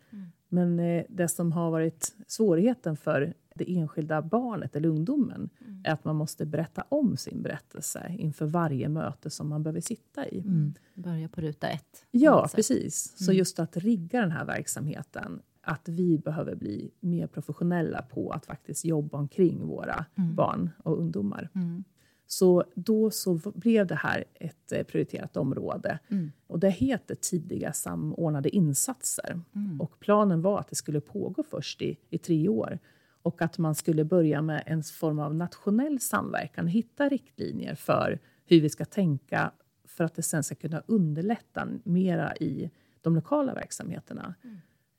Men 0.50 0.80
eh, 0.80 1.04
det 1.10 1.28
som 1.28 1.52
har 1.52 1.72
varit 1.72 2.16
svårigheten 2.28 2.98
för 2.98 3.34
det 3.56 3.78
enskilda 3.78 4.22
barnet 4.22 4.76
eller 4.76 4.90
ungdomen 4.90 5.50
är 5.84 5.94
att 5.94 6.06
man 6.06 6.16
måste 6.16 6.46
berätta 6.46 6.86
om 6.90 7.18
sin 7.18 7.42
berättelse 7.42 8.16
inför 8.20 8.46
varje 8.46 8.90
möte 8.90 9.30
som 9.30 9.50
man 9.50 9.64
behöver 9.64 9.82
sitta 9.82 10.28
i. 10.28 10.40
Mm. 10.40 10.74
Börja 10.94 11.28
på 11.28 11.42
ruta 11.42 11.68
ett. 11.70 12.06
Ja, 12.12 12.50
precis. 12.56 13.14
Så 13.26 13.34
just 13.34 13.60
att 13.60 13.78
rigga 13.78 14.22
den 14.22 14.32
här 14.32 14.46
verksamheten, 14.46 15.42
att 15.62 15.90
vi 15.90 16.18
behöver 16.18 16.56
bli 16.56 16.92
mer 17.00 17.28
professionella 17.28 18.02
på 18.02 18.32
att 18.32 18.46
faktiskt 18.46 18.86
jobba 18.86 19.18
omkring 19.18 19.68
våra 19.68 20.06
barn 20.16 20.70
och 20.84 21.00
ungdomar. 21.00 21.50
Mm. 21.56 21.84
Så 22.28 22.64
då 22.76 23.12
så 23.12 23.40
blev 23.56 23.88
det 23.88 23.96
här 23.96 24.24
ett 24.34 24.72
eh, 24.72 24.84
prioriterat 24.84 25.38
område. 25.38 26.00
Mm. 26.08 26.32
Och 26.48 26.60
det 26.60 26.70
heter 26.70 27.16
tidiga 27.16 27.74
samordnade 27.74 28.50
insatser. 28.50 29.42
Mm. 29.56 29.82
Och 29.82 30.00
planen 30.00 30.42
var 30.42 30.60
att 30.60 30.68
det 30.68 30.76
skulle 30.76 31.02
pågå 31.02 31.44
först 31.44 31.82
i, 31.82 31.98
i 32.10 32.18
tre 32.18 32.50
år. 32.50 32.80
Och 33.22 33.42
att 33.42 33.58
man 33.58 33.76
skulle 33.76 34.04
börja 34.04 34.42
med 34.42 34.64
en 34.66 34.84
form 34.84 35.20
av 35.20 35.36
nationell 35.36 36.00
samverkan, 36.00 36.68
hitta 36.68 37.10
riktlinjer 37.10 37.76
för 37.76 38.20
hur 38.46 38.62
vi 38.62 38.70
ska 38.70 38.86
tänka 38.86 39.52
för 39.86 40.04
att 40.04 40.16
det 40.16 40.24
sen 40.24 40.44
ska 40.44 40.56
kunna 40.56 40.84
underlätta 40.86 41.68
mera 41.84 42.36
i 42.36 42.72
de 43.02 43.16
lokala 43.16 43.54
verksamheterna. 43.54 44.36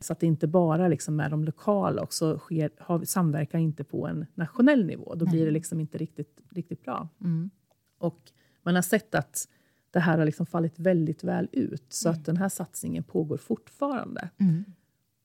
Så 0.03 0.13
att 0.13 0.21
det 0.21 0.27
inte 0.27 0.47
bara 0.47 0.89
liksom 0.89 1.21
är 1.21 1.31
de 1.31 1.45
lokala 1.45 2.03
och 2.03 2.13
så 2.13 2.39
sker, 2.39 2.71
har 2.79 2.99
vi 2.99 3.07
samverkan 3.07 3.61
inte 3.61 3.85
på 3.85 4.07
en 4.07 4.27
nationell 4.35 4.87
nivå. 4.87 5.15
Då 5.15 5.27
blir 5.27 5.45
det 5.45 5.51
liksom 5.51 5.81
inte 5.81 5.99
riktigt, 5.99 6.41
riktigt 6.51 6.85
bra. 6.85 7.09
Mm. 7.21 7.51
Och 7.99 8.33
man 8.63 8.75
har 8.75 8.83
sett 8.83 9.15
att 9.15 9.49
det 9.91 10.01
här 10.01 10.19
har 10.19 10.25
liksom 10.25 10.47
fallit 10.47 10.79
väldigt 10.79 11.25
väl 11.25 11.49
ut. 11.53 11.87
Så 11.89 12.09
att 12.09 12.25
den 12.25 12.37
här 12.37 12.49
satsningen 12.49 13.03
pågår 13.03 13.37
fortfarande. 13.37 14.31
Mm. 14.41 14.65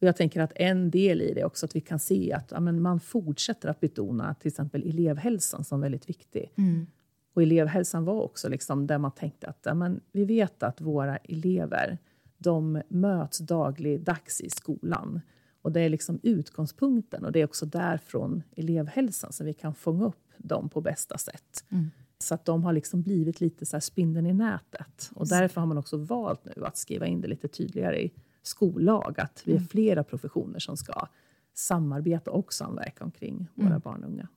Och 0.01 0.07
jag 0.07 0.15
tänker 0.15 0.41
att 0.41 0.51
en 0.55 0.91
del 0.91 1.21
i 1.21 1.33
det 1.33 1.41
är 1.41 1.45
också 1.45 1.65
att 1.65 1.75
vi 1.75 1.81
kan 1.81 1.99
se 1.99 2.33
att 2.33 2.51
ja, 2.51 2.59
men 2.59 2.81
man 2.81 2.99
fortsätter 2.99 3.69
att 3.69 3.79
betona 3.79 4.33
till 4.33 4.47
exempel 4.47 4.83
elevhälsan 4.89 5.63
som 5.63 5.81
väldigt 5.81 6.09
viktig. 6.09 6.51
Mm. 6.57 6.87
Och 7.33 7.43
elevhälsan 7.43 8.05
var 8.05 8.21
också 8.21 8.49
liksom 8.49 8.87
där 8.87 8.97
man 8.97 9.11
tänkte 9.11 9.47
att 9.47 9.59
ja, 9.63 9.73
men 9.73 10.01
vi 10.11 10.25
vet 10.25 10.63
att 10.63 10.81
våra 10.81 11.17
elever 11.17 11.97
de 12.38 12.82
möts 12.88 13.38
dagligdags 13.38 14.41
i 14.41 14.50
skolan. 14.50 15.21
Och 15.62 15.71
det 15.71 15.82
är 15.82 15.89
liksom 15.89 16.19
utgångspunkten 16.23 17.26
och 17.26 17.32
det 17.32 17.39
är 17.39 17.45
också 17.45 17.65
därifrån 17.65 18.43
elevhälsan 18.56 19.34
som 19.34 19.45
vi 19.45 19.54
kan 19.54 19.76
fånga 19.76 20.06
upp 20.06 20.32
dem 20.38 20.69
på 20.69 20.82
bästa 20.82 21.17
sätt. 21.17 21.65
Mm. 21.69 21.91
Så 22.19 22.34
att 22.34 22.45
de 22.45 22.63
har 22.63 22.73
liksom 22.73 23.02
blivit 23.02 23.41
lite 23.41 23.65
så 23.65 23.82
spindeln 23.82 24.26
i 24.26 24.34
nätet. 24.34 25.12
Och 25.13 25.28
därför 25.28 25.62
har 25.62 25.67
man 25.67 25.78
också 25.78 25.97
valt 25.97 26.45
nu 26.45 26.65
att 26.65 26.78
skriva 26.78 27.06
in 27.06 27.21
det 27.21 27.28
lite 27.28 27.47
tydligare 27.47 28.04
i 28.04 28.12
skollag, 28.41 29.19
att 29.19 29.41
vi 29.45 29.56
är 29.56 29.60
flera 29.60 30.04
professioner 30.04 30.60
som 30.60 30.78
ska 30.78 31.08
samarbeta 31.54 32.32
och 32.32 32.54
samverka 32.54 33.04
omkring 33.04 33.47
våra 33.56 33.80
barn 33.80 34.04
och 34.04 34.10
unga. 34.10 34.28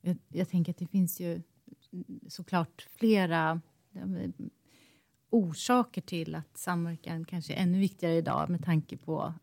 Jag, 0.00 0.18
jag 0.28 0.48
tänker 0.48 0.72
att 0.72 0.78
det 0.78 0.86
finns 0.86 1.20
ju 1.20 1.42
såklart 2.28 2.88
flera 2.96 3.60
orsaker 5.32 6.00
till 6.00 6.34
att 6.34 6.58
samverkan 6.58 7.24
kanske 7.24 7.54
är 7.54 7.62
ännu 7.62 7.78
viktigare 7.78 8.14
idag 8.14 8.50
med 8.50 8.64
tanke 8.64 8.96
på 8.96 9.34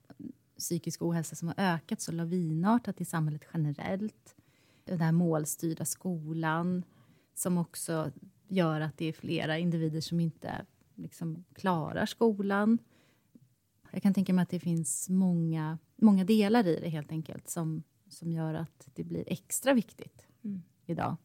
psykisk 0.58 1.02
ohälsa 1.02 1.36
som 1.36 1.47
har 1.47 1.56
ökat 1.58 2.02
så 2.02 2.12
lavinartat 2.12 3.02
i 3.02 3.06
samhället 3.06 3.41
generellt. 3.54 4.36
Den 4.86 5.02
här 5.02 5.12
målstyrda 5.12 5.86
skolan 5.86 6.84
som 7.34 7.58
också 7.58 8.12
gör 8.47 8.82
att 8.82 8.97
det 8.97 9.06
är 9.06 9.13
flera 9.13 9.58
individer 9.58 10.02
som 10.02 10.19
inte 10.19 10.65
liksom, 10.95 11.45
klarar 11.54 12.06
skolan. 12.06 12.78
Jag 13.91 14.02
kan 14.02 14.13
tänka 14.13 14.34
mig 14.34 14.43
att 14.43 14.49
det 14.49 14.60
finns 14.60 15.10
många, 15.10 15.78
många 15.95 16.23
delar 16.23 16.67
i 16.67 16.80
det 16.80 16.89
helt 16.89 17.12
enkelt 17.12 17.49
som, 17.49 17.84
som 18.10 18.32
gör 18.32 18.54
att 18.54 18.88
det 18.93 19.04
blir 19.04 19.23
extra 19.28 19.73
viktigt 19.73 20.25
Mm. 20.43 20.62
idag. 20.86 21.15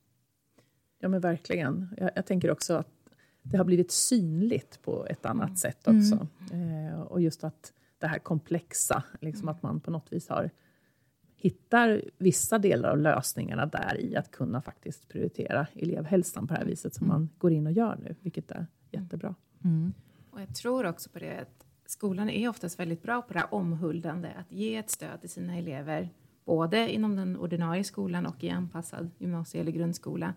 Ja, 0.98 1.08
men 1.08 1.20
verkligen. 1.20 1.94
Jag, 1.96 2.10
jag 2.14 2.26
tänker 2.26 2.50
också 2.50 2.74
att 2.74 2.93
det 3.44 3.56
har 3.56 3.64
blivit 3.64 3.90
synligt 3.90 4.82
på 4.82 5.06
ett 5.06 5.26
annat 5.26 5.58
sätt 5.58 5.88
också. 5.88 6.26
Eh, 6.52 7.00
och 7.00 7.20
just 7.20 7.44
att 7.44 7.72
det 7.98 8.06
här 8.06 8.18
komplexa, 8.18 9.04
liksom 9.20 9.48
att 9.48 9.62
man 9.62 9.80
på 9.80 9.90
något 9.90 10.12
vis 10.12 10.28
har 10.28 10.50
hittar 11.36 12.02
vissa 12.18 12.58
delar 12.58 12.90
av 12.90 12.98
lösningarna 12.98 13.66
där 13.66 14.00
i 14.00 14.16
att 14.16 14.30
kunna 14.30 14.62
faktiskt 14.62 15.08
prioritera 15.08 15.66
elevhälsan 15.74 16.46
på 16.46 16.54
det 16.54 16.60
här 16.60 16.66
viset 16.66 16.94
som 16.94 17.08
man 17.08 17.28
går 17.38 17.52
in 17.52 17.66
och 17.66 17.72
gör 17.72 17.96
nu, 17.96 18.14
vilket 18.20 18.50
är 18.50 18.66
jättebra. 18.90 19.34
Och 20.30 20.40
jag 20.40 20.54
tror 20.54 20.86
också 20.86 21.10
på 21.10 21.18
det 21.18 21.40
att 21.40 21.66
skolan 21.86 22.30
är 22.30 22.48
oftast 22.48 22.80
väldigt 22.80 23.02
bra 23.02 23.22
på 23.22 23.32
det 23.32 23.38
här 23.38 23.54
omhuldande, 23.54 24.28
att 24.36 24.52
ge 24.52 24.76
ett 24.76 24.90
stöd 24.90 25.20
till 25.20 25.30
sina 25.30 25.56
elever, 25.56 26.08
både 26.44 26.92
inom 26.92 27.16
den 27.16 27.36
ordinarie 27.36 27.84
skolan 27.84 28.26
och 28.26 28.44
i 28.44 28.50
anpassad 28.50 29.10
gymnasie 29.18 29.60
eller 29.60 29.72
grundskola. 29.72 30.34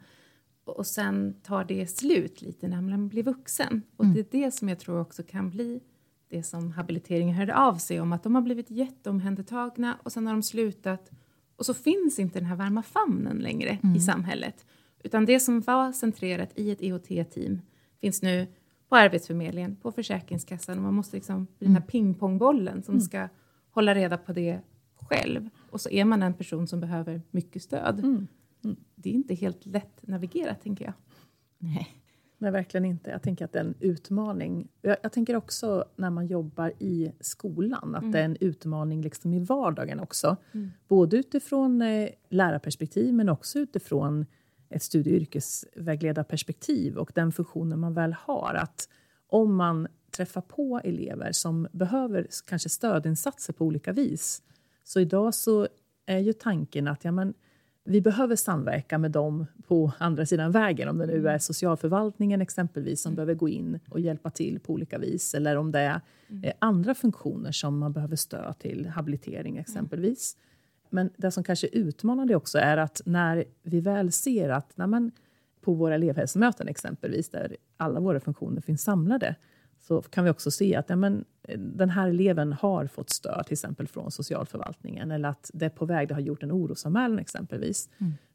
Och 0.67 0.87
sen 0.87 1.35
tar 1.43 1.63
det 1.63 1.87
slut 1.87 2.41
lite 2.41 2.67
när 2.67 2.81
man 2.81 3.07
blir 3.07 3.23
vuxen. 3.23 3.81
Och 3.97 4.05
det 4.05 4.19
är 4.19 4.25
det 4.31 4.51
som 4.51 4.69
jag 4.69 4.79
tror 4.79 4.99
också 4.99 5.23
kan 5.23 5.49
bli 5.49 5.81
det 6.29 6.43
som 6.43 6.71
habiliteringen 6.71 7.35
hörde 7.35 7.55
av 7.55 7.75
sig 7.75 8.01
om, 8.01 8.13
att 8.13 8.23
de 8.23 8.35
har 8.35 8.41
blivit 8.41 8.71
jätteomhändertagna 8.71 9.97
och 10.03 10.11
sen 10.11 10.27
har 10.27 10.33
de 10.33 10.43
slutat 10.43 11.11
och 11.55 11.65
så 11.65 11.73
finns 11.73 12.19
inte 12.19 12.39
den 12.39 12.45
här 12.45 12.55
varma 12.55 12.83
famnen 12.83 13.37
längre 13.37 13.79
i 13.95 13.99
samhället. 13.99 14.65
Utan 15.03 15.25
det 15.25 15.39
som 15.39 15.61
var 15.61 15.91
centrerat 15.91 16.49
i 16.55 16.71
ett 16.71 16.81
EHT-team 16.81 17.61
finns 18.01 18.21
nu 18.21 18.47
på 18.89 18.95
Arbetsförmedlingen, 18.95 19.75
på 19.75 19.91
Försäkringskassan 19.91 20.77
och 20.77 20.83
man 20.83 20.93
måste 20.93 21.15
liksom 21.15 21.47
bli 21.57 21.67
den 21.67 21.75
här 21.75 21.83
pingpongbollen 21.83 22.83
som 22.83 23.01
ska 23.01 23.27
hålla 23.71 23.95
reda 23.95 24.17
på 24.17 24.33
det 24.33 24.61
själv. 24.95 25.49
Och 25.69 25.81
så 25.81 25.89
är 25.89 26.05
man 26.05 26.23
en 26.23 26.33
person 26.33 26.67
som 26.67 26.79
behöver 26.79 27.21
mycket 27.31 27.61
stöd. 27.61 27.99
Mm. 27.99 28.27
Det 28.95 29.09
är 29.09 29.13
inte 29.13 29.33
helt 29.33 29.65
lätt 29.65 30.07
navigerat, 30.07 30.61
tänker 30.61 30.85
jag. 30.85 30.93
Nej. 31.57 31.87
Nej, 32.37 32.51
verkligen 32.51 32.85
inte. 32.85 33.09
Jag 33.09 33.21
tänker 33.21 33.45
att 33.45 33.51
det 33.51 33.59
är 33.59 33.63
en 33.63 33.75
utmaning. 33.79 34.67
Jag, 34.81 34.97
jag 35.03 35.11
tänker 35.11 35.35
också 35.35 35.85
när 35.95 36.09
man 36.09 36.27
jobbar 36.27 36.73
i 36.79 37.11
skolan, 37.19 37.95
att 37.95 38.11
det 38.11 38.19
är 38.19 38.25
en 38.25 38.37
utmaning 38.39 39.01
liksom 39.01 39.33
i 39.33 39.39
vardagen 39.39 39.99
också. 39.99 40.37
Både 40.87 41.17
utifrån 41.17 41.81
eh, 41.81 42.09
lärarperspektiv, 42.29 43.13
men 43.13 43.29
också 43.29 43.59
utifrån 43.59 44.25
ett 44.69 44.83
studie 44.83 45.11
och 45.11 45.21
yrkesvägledarperspektiv 45.21 46.97
och 46.97 47.11
den 47.15 47.31
funktionen 47.31 47.79
man 47.79 47.93
väl 47.93 48.13
har. 48.13 48.53
Att 48.53 48.89
om 49.27 49.55
man 49.55 49.87
träffar 50.11 50.41
på 50.41 50.81
elever 50.83 51.31
som 51.31 51.67
behöver 51.71 52.27
kanske 52.47 52.69
stödinsatser 52.69 53.53
på 53.53 53.65
olika 53.65 53.91
vis. 53.91 54.41
Så 54.83 54.99
idag 54.99 55.33
så 55.33 55.67
är 56.05 56.19
ju 56.19 56.33
tanken 56.33 56.87
att 56.87 57.03
ja, 57.03 57.11
men, 57.11 57.33
vi 57.89 58.01
behöver 58.01 58.35
samverka 58.35 58.97
med 58.97 59.11
dem 59.11 59.45
på 59.67 59.91
andra 59.97 60.25
sidan 60.25 60.51
vägen. 60.51 60.89
Om 60.89 60.97
det 60.97 61.05
nu 61.05 61.29
är 61.29 61.37
socialförvaltningen 61.37 62.41
exempelvis 62.41 63.01
som 63.01 63.15
behöver 63.15 63.33
gå 63.33 63.49
in 63.49 63.79
och 63.89 63.99
hjälpa 63.99 64.29
till 64.29 64.59
på 64.59 64.73
olika 64.73 64.97
vis. 64.97 65.33
Eller 65.33 65.55
om 65.55 65.71
det 65.71 65.79
är 65.79 66.01
eh, 66.43 66.53
andra 66.59 66.95
funktioner 66.95 67.51
som 67.51 67.79
man 67.79 67.93
behöver 67.93 68.15
stöd 68.15 68.59
till, 68.59 68.85
habilitering 68.85 69.57
exempelvis. 69.57 70.37
Men 70.89 71.09
det 71.17 71.31
som 71.31 71.43
kanske 71.43 71.67
är 71.67 71.75
utmanande 71.75 72.35
också 72.35 72.57
är 72.57 72.77
att 72.77 73.01
när 73.05 73.45
vi 73.63 73.79
väl 73.79 74.11
ser 74.11 74.49
att 74.49 74.71
nej 74.75 74.87
men, 74.87 75.11
på 75.61 75.73
våra 75.73 75.95
elevhälsomöten 75.95 76.67
exempelvis, 76.67 77.29
där 77.29 77.57
alla 77.77 77.99
våra 77.99 78.19
funktioner 78.19 78.61
finns 78.61 78.81
samlade, 78.81 79.35
så 79.87 80.01
kan 80.01 80.23
vi 80.23 80.29
också 80.29 80.51
se 80.51 80.75
att 80.75 80.89
ja, 80.89 80.95
men, 80.95 81.25
eh, 81.43 81.59
den 81.59 81.89
här 81.89 82.09
eleven 82.09 82.53
har 82.53 82.87
fått 82.87 83.09
stöd 83.09 83.45
till 83.45 83.53
exempel 83.53 83.87
från 83.87 84.11
socialförvaltningen 84.11 85.11
eller 85.11 85.29
att 85.29 85.51
det 85.53 85.65
är 85.65 85.69
på 85.69 85.85
väg, 85.85 86.07
det 86.07 86.13
har 86.13 86.21
gjort 86.21 86.43
en 86.43 86.51
orosanmälan 86.51 87.19
exempelvis. 87.19 87.89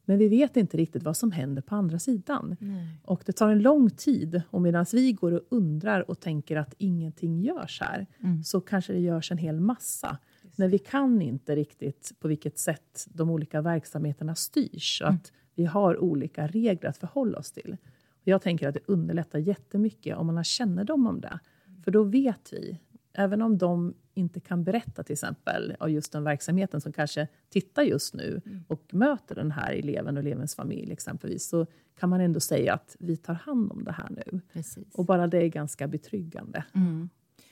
Men 0.05 0.17
vi 0.17 0.27
vet 0.27 0.57
inte 0.57 0.77
riktigt 0.77 1.03
vad 1.03 1.17
som 1.17 1.31
händer 1.31 1.61
på 1.61 1.75
andra 1.75 1.99
sidan. 1.99 2.55
Och 3.03 3.23
det 3.25 3.31
tar 3.31 3.49
en 3.49 3.61
lång 3.61 3.89
tid 3.89 4.41
och 4.49 4.61
medan 4.61 4.85
vi 4.93 5.13
går 5.13 5.31
och 5.31 5.41
undrar 5.49 6.09
och 6.09 6.19
tänker 6.19 6.57
att 6.57 6.73
ingenting 6.77 7.41
görs 7.41 7.81
här, 7.81 8.07
så 8.43 8.61
kanske 8.61 8.93
det 8.93 8.99
görs 8.99 9.31
en 9.31 9.37
hel 9.37 9.59
massa. 9.59 10.17
Men 10.55 10.69
vi 10.69 10.79
kan 10.79 11.21
inte 11.21 11.55
riktigt 11.55 12.11
på 12.19 12.27
vilket 12.27 12.57
sätt 12.57 13.07
de 13.13 13.29
olika 13.29 13.61
verksamheterna 13.61 14.35
styrs 14.35 15.01
och 15.01 15.09
att 15.09 15.31
vi 15.55 15.65
har 15.65 15.97
olika 15.97 16.47
regler 16.47 16.89
att 16.89 16.97
förhålla 16.97 17.37
oss 17.37 17.51
till. 17.51 17.77
Jag 18.23 18.41
tänker 18.41 18.67
att 18.67 18.73
det 18.73 18.79
underlättar 18.85 19.39
jättemycket 19.39 20.17
om 20.17 20.27
man 20.27 20.37
har 20.37 20.43
kännedom 20.43 21.07
om 21.07 21.21
det. 21.21 21.39
För 21.83 21.91
då 21.91 22.03
vet 22.03 22.53
vi, 22.53 22.79
även 23.13 23.41
om 23.41 23.57
de 23.57 23.93
inte 24.13 24.39
kan 24.39 24.63
berätta 24.63 25.03
till 25.03 25.13
exempel 25.13 25.75
av 25.79 25.89
just 25.89 26.11
den 26.11 26.23
verksamheten 26.23 26.81
som 26.81 26.93
kanske 26.93 27.27
tittar 27.49 27.83
just 27.83 28.13
nu 28.13 28.41
och 28.67 28.93
möter 28.93 29.35
den 29.35 29.51
här 29.51 29.73
eleven 29.73 30.17
och 30.17 30.23
elevens 30.23 30.55
familj 30.55 30.91
exempelvis, 30.91 31.47
så 31.47 31.65
kan 31.99 32.09
man 32.09 32.21
ändå 32.21 32.39
säga 32.39 32.73
att 32.73 32.95
vi 32.99 33.17
tar 33.17 33.33
hand 33.33 33.71
om 33.71 33.83
det 33.83 33.91
här 33.91 34.09
nu. 34.09 34.41
Precis. 34.53 34.95
Och 34.95 35.05
bara 35.05 35.27
det 35.27 35.37
är 35.37 35.47
ganska 35.47 35.87
betryggande. 35.87 36.65
Mm. 36.75 37.09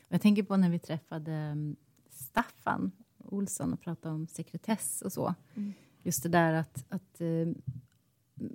Jag 0.07 0.21
tänker 0.21 0.43
på 0.43 0.57
när 0.57 0.69
vi 0.69 0.79
träffade 0.79 1.31
mm, 1.31 1.75
Staffan 2.09 2.91
Olsson 3.17 3.73
och 3.73 3.81
pratade 3.81 4.15
om 4.15 4.27
sekretess 4.27 5.01
och 5.01 5.13
så. 5.13 5.35
Just 6.03 6.23
det 6.23 6.29
där 6.29 6.53
att, 6.53 6.85
att 6.89 7.21
eh, 7.21 7.27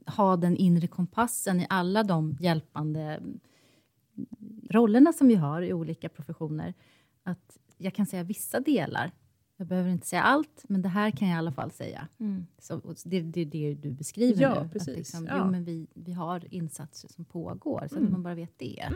ha 0.07 0.37
den 0.37 0.57
inre 0.57 0.87
kompassen 0.87 1.61
i 1.61 1.66
alla 1.70 2.03
de 2.03 2.37
hjälpande 2.40 3.01
mm, 3.03 3.40
rollerna 4.70 5.12
som 5.12 5.29
vi 5.29 5.35
har 5.35 5.62
i 5.62 5.72
olika 5.72 6.09
professioner. 6.09 6.75
Att 7.22 7.59
jag 7.77 7.94
kan 7.94 8.07
säga 8.07 8.22
vissa 8.22 8.61
delar. 8.61 9.11
Jag 9.57 9.66
behöver 9.68 9.90
inte 9.90 10.07
säga 10.07 10.22
allt, 10.22 10.64
men 10.68 10.83
det 10.83 10.88
här 10.88 11.11
kan 11.11 11.29
jag 11.29 11.35
i 11.37 11.38
alla 11.38 11.53
fall 11.53 11.70
säga. 11.70 12.09
Så, 12.59 12.79
och 12.79 12.96
det 13.05 13.16
är 13.16 13.22
det, 13.22 13.44
det 13.44 13.75
du 13.75 13.90
beskriver 13.90 14.42
Ja, 14.42 14.62
nu. 14.62 14.68
precis. 14.68 14.88
Att 14.88 14.96
liksom, 14.96 15.27
Ja. 15.27 15.38
Jo, 15.38 15.51
men 15.51 15.64
vi, 15.64 15.87
vi 15.94 16.12
har 16.12 16.55
insatser 16.55 17.09
som 17.09 17.25
pågår, 17.25 17.87
så 17.90 17.96
att 18.05 18.11
man 18.11 18.22
bara 18.22 18.35
vet 18.35 18.59
det. 18.59 18.88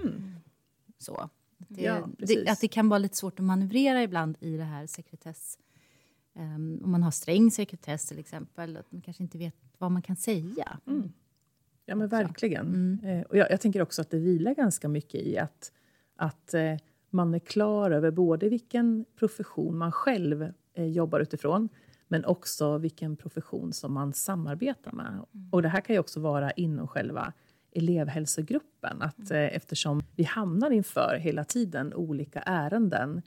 Så. 0.98 1.30
Det, 1.68 1.82
Ja, 1.82 2.08
det, 2.18 2.48
att 2.48 2.60
det 2.60 2.68
kan 2.68 2.88
vara 2.88 2.98
lite 2.98 3.16
svårt 3.16 3.38
att 3.40 3.44
manövrera 3.46 4.02
ibland 4.02 4.36
i 4.40 4.56
det 4.56 4.64
här 4.64 4.86
sekretess... 4.86 5.58
Um, 6.40 6.80
om 6.84 6.90
man 6.90 7.02
har 7.02 7.10
sträng 7.10 7.50
sekretess 7.50 8.06
till 8.06 8.18
exempel, 8.18 8.76
att 8.76 8.92
man 8.92 9.00
kanske 9.00 9.22
inte 9.22 9.38
vet 9.38 9.54
vad 9.78 9.92
man 9.92 10.02
kan 10.02 10.16
säga. 10.16 10.78
Ja, 11.86 11.94
men 11.94 12.08
verkligen. 12.08 13.00
Eh, 13.04 13.20
och 13.20 13.36
jag, 13.36 13.50
jag 13.50 13.60
tänker 13.60 13.82
också 13.82 14.02
att 14.02 14.10
det 14.10 14.18
vilar 14.18 14.54
ganska 14.54 14.88
mycket 14.88 15.20
i 15.20 15.38
att, 15.38 15.72
att 16.16 16.54
eh, 16.54 16.76
man 17.10 17.34
är 17.34 17.38
klar 17.38 17.90
över 17.90 18.10
både 18.10 18.48
vilken 18.48 19.04
profession 19.18 19.78
man 19.78 19.92
själv 19.92 20.52
eh, 20.74 20.86
jobbar 20.86 21.20
utifrån, 21.20 21.68
men 22.08 22.24
också 22.24 22.78
vilken 22.78 23.16
profession 23.16 23.72
som 23.72 23.92
man 23.92 24.12
samarbetar 24.12 24.92
med. 24.92 25.24
Och 25.52 25.62
det 25.62 25.68
här 25.68 25.80
kan 25.80 25.94
ju 25.94 26.00
också 26.00 26.20
vara 26.20 26.50
inom 26.50 26.88
själva 26.88 27.32
elevhälsogruppen, 27.72 29.02
att 29.02 29.30
eh, 29.30 29.56
eftersom 29.56 30.02
vi 30.16 30.22
hamnar 30.22 30.70
inför 30.70 31.18
hela 31.20 31.44
tiden 31.44 31.94
olika 31.94 32.40
ärenden 32.40 33.22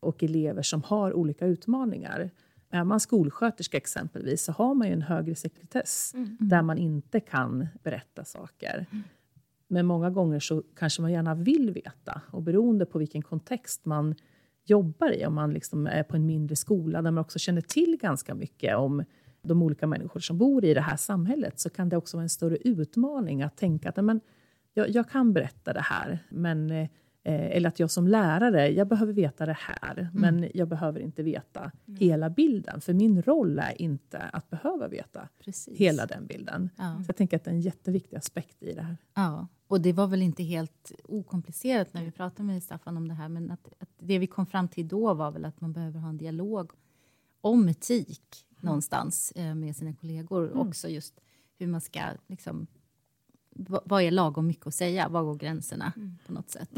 och 0.00 0.22
elever 0.22 0.62
som 0.62 0.82
har 0.82 1.12
olika 1.12 1.46
utmaningar. 1.46 2.30
Är 2.70 2.84
man 2.84 3.00
skolsköterska 3.00 3.76
exempelvis 3.76 4.44
så 4.44 4.52
har 4.52 4.74
man 4.74 4.86
ju 4.86 4.92
en 4.92 5.02
högre 5.02 5.34
sekretess 5.34 6.12
där 6.40 6.62
man 6.62 6.78
inte 6.78 7.20
kan 7.20 7.66
berätta 7.82 8.24
saker. 8.24 8.86
Men 9.68 9.86
många 9.86 10.10
gånger 10.10 10.40
så 10.40 10.62
kanske 10.76 11.02
man 11.02 11.12
gärna 11.12 11.34
vill 11.34 11.70
veta 11.70 12.20
och 12.30 12.42
beroende 12.42 12.86
på 12.86 12.98
vilken 12.98 13.22
kontext 13.22 13.84
man 13.84 14.14
jobbar 14.64 15.12
i, 15.12 15.26
om 15.26 15.34
man 15.34 15.52
liksom 15.52 15.86
är 15.86 16.02
på 16.02 16.16
en 16.16 16.26
mindre 16.26 16.56
skola 16.56 17.02
där 17.02 17.10
man 17.10 17.20
också 17.22 17.38
känner 17.38 17.60
till 17.60 17.98
ganska 18.00 18.34
mycket 18.34 18.76
om 18.76 19.04
de 19.42 19.62
olika 19.62 19.86
människor 19.86 20.20
som 20.20 20.38
bor 20.38 20.64
i 20.64 20.74
det 20.74 20.80
här 20.80 20.96
samhället, 20.96 21.60
så 21.60 21.70
kan 21.70 21.88
det 21.88 21.96
också 21.96 22.16
vara 22.16 22.22
en 22.22 22.28
större 22.28 22.56
utmaning 22.56 23.42
att 23.42 23.56
tänka 23.56 23.88
att 23.88 23.96
"Nej, 23.96 24.04
men, 24.04 24.20
jag, 24.74 24.88
jag 24.90 25.08
kan 25.10 25.32
berätta 25.32 25.72
det 25.72 25.80
här, 25.80 26.18
men, 26.28 26.70
eh, 26.70 26.88
eller 27.24 27.68
att 27.68 27.80
jag 27.80 27.90
som 27.90 28.08
lärare, 28.08 28.68
jag 28.68 28.88
behöver 28.88 29.12
veta 29.12 29.46
det 29.46 29.56
här, 29.60 30.08
men 30.12 30.50
jag 30.54 30.68
behöver 30.68 31.00
inte 31.00 31.22
veta 31.22 31.72
hela 31.86 32.30
bilden, 32.30 32.80
för 32.80 32.92
min 32.92 33.22
roll 33.22 33.58
är 33.58 33.82
inte 33.82 34.18
att 34.18 34.50
behöva 34.50 34.88
veta 34.88 35.28
Precis. 35.44 35.78
hela 35.78 36.06
den 36.06 36.26
bilden. 36.26 36.70
Ja. 36.76 36.96
Så 36.96 37.08
jag 37.08 37.16
tänker 37.16 37.36
att 37.36 37.44
det 37.44 37.50
är 37.50 37.54
en 37.54 37.60
jätteviktig 37.60 38.16
aspekt 38.16 38.62
i 38.62 38.74
det 38.74 38.82
här. 38.82 38.96
Ja, 39.14 39.46
och 39.68 39.80
det 39.80 39.92
var 39.92 40.06
väl 40.06 40.22
inte 40.22 40.42
helt 40.42 40.92
okomplicerat 41.04 41.94
när 41.94 42.04
vi 42.04 42.10
pratade 42.10 42.42
med 42.42 42.62
Staffan 42.62 42.96
om 42.96 43.08
det 43.08 43.14
här, 43.14 43.28
men 43.28 43.50
att, 43.50 43.72
att 43.78 43.90
det 43.98 44.18
vi 44.18 44.26
kom 44.26 44.46
fram 44.46 44.68
till 44.68 44.88
då 44.88 45.14
var 45.14 45.30
väl 45.30 45.44
att 45.44 45.60
man 45.60 45.72
behöver 45.72 46.00
ha 46.00 46.08
en 46.08 46.18
dialog 46.18 46.70
om 47.40 47.68
etik 47.68 48.46
någonstans 48.60 49.32
eh, 49.36 49.54
med 49.54 49.76
sina 49.76 49.94
kollegor. 49.94 50.56
Också 50.56 50.88
just 50.88 51.20
hur 51.58 51.66
man 51.66 51.80
ska, 51.80 52.00
liksom, 52.26 52.66
vad, 53.50 53.82
vad 53.84 54.02
är 54.02 54.10
lagom 54.10 54.46
mycket 54.46 54.66
att 54.66 54.74
säga? 54.74 55.08
Var 55.08 55.22
går 55.22 55.34
gränserna 55.34 55.92
på 56.26 56.32
något 56.32 56.50
sätt? 56.50 56.70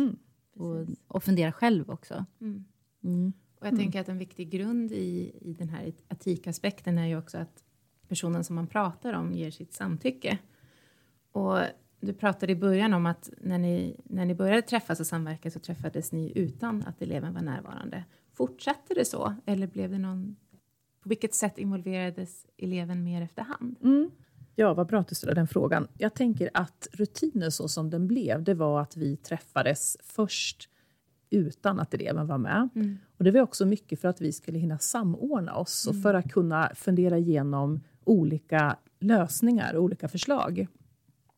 Och, 0.60 0.86
och 1.06 1.22
fundera 1.22 1.52
själv 1.52 1.90
också. 1.90 2.24
Mm. 3.04 3.32
Och 3.60 3.66
jag 3.66 3.76
tänker 3.76 4.00
att 4.00 4.08
en 4.08 4.18
viktig 4.18 4.50
grund 4.50 4.92
i, 4.92 5.32
i 5.40 5.52
den 5.52 5.68
här 5.68 5.92
etikaspekten 6.08 6.98
är 6.98 7.06
ju 7.06 7.18
också 7.18 7.38
att 7.38 7.64
personen 8.08 8.44
som 8.44 8.56
man 8.56 8.66
pratar 8.66 9.12
om 9.12 9.32
ger 9.32 9.50
sitt 9.50 9.72
samtycke. 9.72 10.38
Och 11.32 11.58
du 12.00 12.12
pratade 12.12 12.52
i 12.52 12.56
början 12.56 12.94
om 12.94 13.06
att 13.06 13.30
när 13.40 13.58
ni, 13.58 13.96
när 14.04 14.24
ni 14.24 14.34
började 14.34 14.62
träffas 14.62 15.00
och 15.00 15.06
samverka 15.06 15.50
så 15.50 15.58
träffades 15.58 16.12
ni 16.12 16.32
utan 16.34 16.82
att 16.82 17.02
eleven 17.02 17.34
var 17.34 17.42
närvarande. 17.42 18.04
Fortsatte 18.32 18.94
det 18.94 19.04
så 19.04 19.34
eller 19.46 19.66
blev 19.66 19.90
det 19.90 19.98
någon... 19.98 20.36
På 21.02 21.08
vilket 21.08 21.34
sätt 21.34 21.58
involverades 21.58 22.46
eleven 22.56 23.04
mer 23.04 23.22
efterhand? 23.22 23.76
Ja, 24.60 24.74
vad 24.74 24.86
bra 24.86 25.00
att 25.00 25.08
du 25.08 25.14
ställer 25.14 25.34
den 25.34 25.46
frågan. 25.46 25.88
Jag 25.98 26.14
tänker 26.14 26.50
att 26.54 26.88
rutinen 26.92 27.52
så 27.52 27.68
som 27.68 27.90
den 27.90 28.06
blev, 28.06 28.42
det 28.44 28.54
var 28.54 28.80
att 28.80 28.96
vi 28.96 29.16
träffades 29.16 29.96
först 30.02 30.68
utan 31.30 31.80
att 31.80 31.94
eleven 31.94 32.26
var 32.26 32.38
med. 32.38 32.68
Och 33.18 33.24
det 33.24 33.30
var 33.30 33.40
också 33.40 33.66
mycket 33.66 34.00
för 34.00 34.08
att 34.08 34.20
vi 34.20 34.32
skulle 34.32 34.58
hinna 34.58 34.78
samordna 34.78 35.54
oss 35.54 35.86
och 35.86 36.02
för 36.02 36.14
att 36.14 36.32
kunna 36.32 36.70
fundera 36.74 37.18
igenom 37.18 37.80
olika 38.04 38.76
lösningar 38.98 39.74
och 39.74 39.82
olika 39.82 40.08
förslag. 40.08 40.66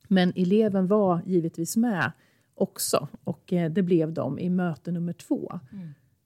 Men 0.08 0.32
eleven 0.36 0.86
var 0.86 1.22
givetvis 1.26 1.76
med 1.76 2.12
också 2.54 3.08
och 3.24 3.52
eh, 3.52 3.70
det 3.70 3.82
blev 3.82 4.12
de 4.12 4.38
i 4.38 4.50
möte 4.50 4.92
nummer 4.92 5.12
två. 5.12 5.60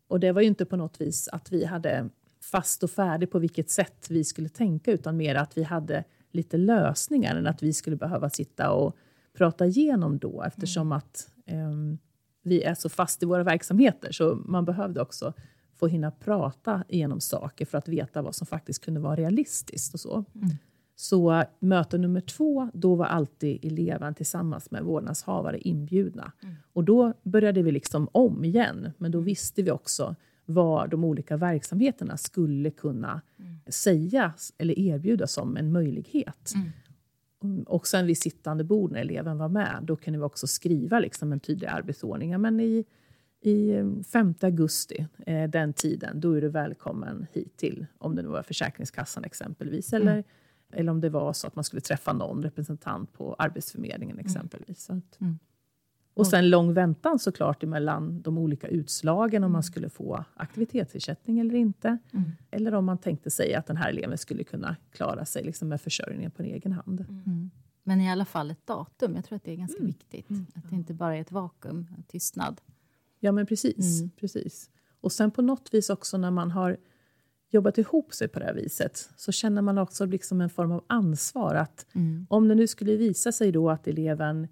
Och 0.09 0.21
det 0.21 0.33
var 0.33 0.41
ju 0.41 0.47
inte 0.47 0.65
på 0.65 0.77
något 0.77 1.01
vis 1.01 1.29
att 1.29 1.53
vi 1.53 1.65
hade 1.65 2.09
fast 2.41 2.83
och 2.83 2.91
färdig 2.91 3.31
på 3.31 3.39
vilket 3.39 3.71
sätt 3.71 4.07
vi 4.11 4.25
skulle 4.25 4.49
tänka 4.49 4.93
utan 4.93 5.17
mer 5.17 5.35
att 5.35 5.59
vi 5.59 5.63
hade 5.63 6.05
lite 6.37 6.57
lösningar 6.57 7.37
än 7.37 7.47
att 7.47 7.63
vi 7.63 7.73
skulle 7.73 7.97
behöva 7.97 8.31
sitta 8.31 8.71
och 8.71 8.97
prata 9.33 9.67
igenom 9.67 10.19
då 10.19 10.43
eftersom 10.43 10.93
att 10.93 11.31
ehm, 11.47 11.99
vi 12.43 12.63
är 12.63 12.75
så 12.75 12.89
fast 12.89 13.23
i 13.23 13.27
våra 13.27 13.45
verksamheter. 13.45 14.13
Så 14.13 14.35
man 14.35 14.65
behövde 14.65 15.01
också 15.01 15.33
få 15.75 15.87
hinna 15.87 16.11
prata 16.11 16.85
igenom 16.89 17.21
saker 17.21 17.67
för 17.67 17.79
att 17.79 17.89
veta 17.89 18.23
vad 18.23 18.35
som 18.35 18.47
faktiskt 18.47 18.85
kunde 18.85 19.01
vara 19.01 19.17
realistiskt 19.17 19.95
och 19.95 20.01
så. 20.01 20.25
Så 20.99 21.45
möte 21.59 21.99
nummer 21.99 22.21
två, 22.21 22.71
då 22.75 22.95
var 22.95 23.07
alltid 23.07 23.65
eleven 23.65 24.15
tillsammans 24.15 24.71
med 24.71 24.83
vårdnadshavare 24.83 25.59
inbjudna. 25.59 26.33
Och 26.73 26.85
då 26.85 27.13
började 27.23 27.63
vi 27.63 27.73
liksom 27.73 28.09
om 28.13 28.45
igen, 28.45 28.93
men 28.99 29.11
då 29.11 29.21
visste 29.21 29.63
vi 29.63 29.71
också 29.71 30.17
vad 30.47 30.91
de 30.91 31.05
olika 31.05 31.37
verksamheterna 31.37 32.17
skulle 32.17 32.71
kunna 32.71 33.21
säga 33.69 34.33
eller 34.59 34.79
erbjuda 34.79 35.27
som 35.27 35.57
en 35.57 35.73
möjlighet. 35.73 36.53
Och 37.67 37.87
sen 37.87 38.07
vid 38.07 38.19
sittande 38.19 38.65
bord 38.65 38.93
när 38.93 39.01
eleven 39.01 39.39
var 39.39 39.49
med, 39.49 39.79
då 39.83 39.97
kunde 39.97 40.19
vi 40.19 40.25
också 40.25 40.47
skriva 40.47 41.01
liksom 41.01 41.33
en 41.33 41.41
tydlig 41.41 41.67
arbetsordning. 41.67 42.41
Men 42.41 42.61
i, 42.61 42.85
i 43.41 43.75
5 44.13 44.35
augusti, 44.41 45.07
eh, 45.27 45.51
den 45.51 45.73
tiden, 45.73 46.21
då 46.21 46.33
är 46.33 46.41
du 46.41 46.49
välkommen 46.49 47.27
hit 47.33 47.57
till, 47.57 47.87
om 47.99 48.15
det 48.15 48.23
nu 48.23 48.29
var 48.29 48.43
Försäkringskassan 48.43 49.25
exempelvis, 49.25 49.93
eller, 49.93 50.13
mm. 50.13 50.25
eller 50.73 50.91
om 50.91 51.01
det 51.01 51.09
var 51.09 51.33
så 51.33 51.47
att 51.47 51.55
man 51.55 51.65
skulle 51.65 51.81
träffa 51.81 52.13
någon 52.13 52.43
representant 52.43 53.13
på 53.13 53.35
Arbetsförmedlingen 53.39 54.19
exempelvis. 54.19 54.91
Mm. 55.21 55.39
Mm. 56.17 56.21
Och 56.21 56.27
sen 56.27 56.51
lång 56.51 56.75
väntan 56.75 57.19
såklart 57.19 57.63
emellan 57.63 58.23
de 58.23 58.39
olika 58.39 58.69
utslagen 58.69 59.45
om 59.45 59.53
man 59.53 59.63
skulle 59.63 59.89
få 59.89 60.25
aktivitetsersättning 60.35 61.39
eller 61.39 61.55
inte. 61.55 61.99
Mm. 62.13 62.31
Eller 62.51 62.75
om 62.75 62.85
man 62.85 62.99
tänkte 62.99 63.31
sig 63.31 63.55
att 63.55 63.67
den 63.67 63.77
här 63.77 63.91
eleven 63.91 64.19
skulle 64.19 64.45
kunna 64.45 64.77
klara 64.93 65.25
sig 65.25 65.45
liksom 65.45 65.69
med 65.69 65.81
försörjningen 65.81 66.31
på 66.31 66.43
en 66.43 66.49
egen 66.49 66.73
hand. 66.73 67.01
Mm. 67.09 67.51
Men 67.83 68.01
i 68.01 68.11
alla 68.11 68.25
fall 68.25 68.51
ett 68.51 68.67
datum. 68.67 69.15
Jag 69.15 69.25
tror 69.25 69.37
att 69.37 69.45
det 69.45 69.53
är 69.53 69.57
ganska 69.57 69.79
mm. 69.79 69.87
viktigt. 69.87 70.31
Mm. 70.31 70.47
Att 70.55 70.71
det 70.71 70.77
inte 70.77 70.95
bara 70.95 71.17
är 71.17 71.21
ett 71.21 71.33
vakuum, 71.33 71.87
en 71.97 72.03
tystnad. 72.03 72.61
Ja, 73.21 73.33
men 73.33 73.47
precis, 73.47 74.01
mm. 74.01 74.11
precis. 74.11 74.71
Och 75.01 75.13
sen 75.13 75.31
på 75.31 75.43
något 75.43 75.75
vis 75.75 75.91
också 75.91 76.19
när 76.19 76.31
man 76.31 76.51
har 76.51 76.77
jobbat 77.51 77.79
ihop 77.79 78.15
sig 78.15 78.29
på 78.29 78.39
det 78.39 78.45
här 78.45 78.55
viset 78.55 79.11
så 79.17 79.33
känner 79.33 79.63
man 79.63 79.79
också 79.79 80.07
liksom 80.07 80.41
en 80.41 80.51
form 80.51 80.73
av 80.73 80.85
ansvar. 80.87 81.55
att 81.55 81.87
mm. 81.93 82.27
Om 82.31 82.49
det 82.49 82.55
nu 82.55 82.67
skulle 82.67 82.97
visa 82.97 83.33
sig 83.33 83.53
då 83.53 83.71
att 83.71 83.89
eleven 83.89 84.49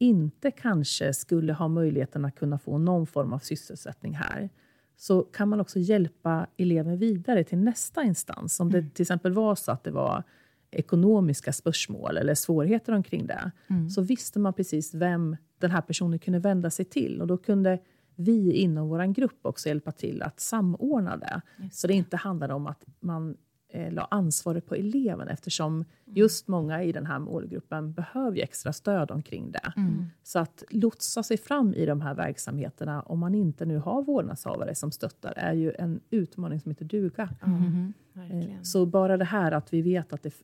inte 0.00 0.50
kanske 0.50 1.14
skulle 1.14 1.52
ha 1.52 1.68
möjligheten 1.68 2.24
att 2.24 2.34
kunna 2.34 2.58
få 2.58 2.78
någon 2.78 3.06
form 3.06 3.32
av 3.32 3.38
sysselsättning 3.38 4.14
här, 4.14 4.50
så 4.96 5.22
kan 5.22 5.48
man 5.48 5.60
också 5.60 5.78
hjälpa 5.78 6.46
eleven 6.56 6.98
vidare 6.98 7.44
till 7.44 7.58
nästa 7.58 8.02
instans. 8.02 8.60
Om 8.60 8.72
det 8.72 8.78
mm. 8.78 8.90
till 8.90 9.02
exempel 9.02 9.32
var 9.32 9.54
så 9.54 9.72
att 9.72 9.84
det 9.84 9.90
var 9.90 10.22
ekonomiska 10.70 11.52
spörsmål 11.52 12.16
eller 12.16 12.34
svårigheter 12.34 12.92
omkring 12.92 13.26
det, 13.26 13.50
mm. 13.70 13.90
så 13.90 14.02
visste 14.02 14.38
man 14.38 14.54
precis 14.54 14.94
vem 14.94 15.36
den 15.58 15.70
här 15.70 15.80
personen 15.80 16.18
kunde 16.18 16.38
vända 16.38 16.70
sig 16.70 16.84
till. 16.84 17.20
Och 17.20 17.26
då 17.26 17.36
kunde 17.36 17.78
vi 18.14 18.52
inom 18.52 18.88
vår 18.88 19.14
grupp 19.14 19.38
också 19.42 19.68
hjälpa 19.68 19.92
till 19.92 20.22
att 20.22 20.40
samordna 20.40 21.16
det. 21.16 21.42
det. 21.56 21.68
Så 21.72 21.86
det 21.86 21.94
inte 21.94 22.16
handlar 22.16 22.48
om 22.48 22.66
att 22.66 22.84
man 23.00 23.36
eh, 23.72 23.92
la 23.92 24.08
ansvaret 24.10 24.66
på 24.66 24.74
eleven 24.74 25.28
eftersom 25.28 25.74
mm. 25.74 25.86
just 26.04 26.48
många 26.48 26.82
i 26.82 26.92
den 26.92 27.06
här 27.06 27.18
målgruppen 27.18 27.92
behöver 27.92 28.38
extra 28.38 28.72
stöd 28.72 29.10
omkring 29.10 29.52
det. 29.52 29.72
Mm. 29.76 30.06
Så 30.22 30.38
att 30.38 30.64
lotsa 30.70 31.22
sig 31.22 31.36
fram 31.36 31.74
i 31.74 31.86
de 31.86 32.00
här 32.00 32.14
verksamheterna 32.14 33.02
om 33.02 33.18
man 33.18 33.34
inte 33.34 33.64
nu 33.64 33.78
har 33.78 34.02
vårdnadshavare 34.02 34.74
som 34.74 34.92
stöttar 34.92 35.32
är 35.36 35.52
ju 35.52 35.72
en 35.78 36.00
utmaning 36.10 36.60
som 36.60 36.70
inte 36.70 36.84
duga. 36.84 37.28
Mm. 37.46 37.92
Eh, 38.14 38.62
så 38.62 38.86
bara 38.86 39.16
det 39.16 39.24
här 39.24 39.52
att 39.52 39.72
vi 39.72 39.82
vet 39.82 40.12
att 40.12 40.22
det, 40.22 40.34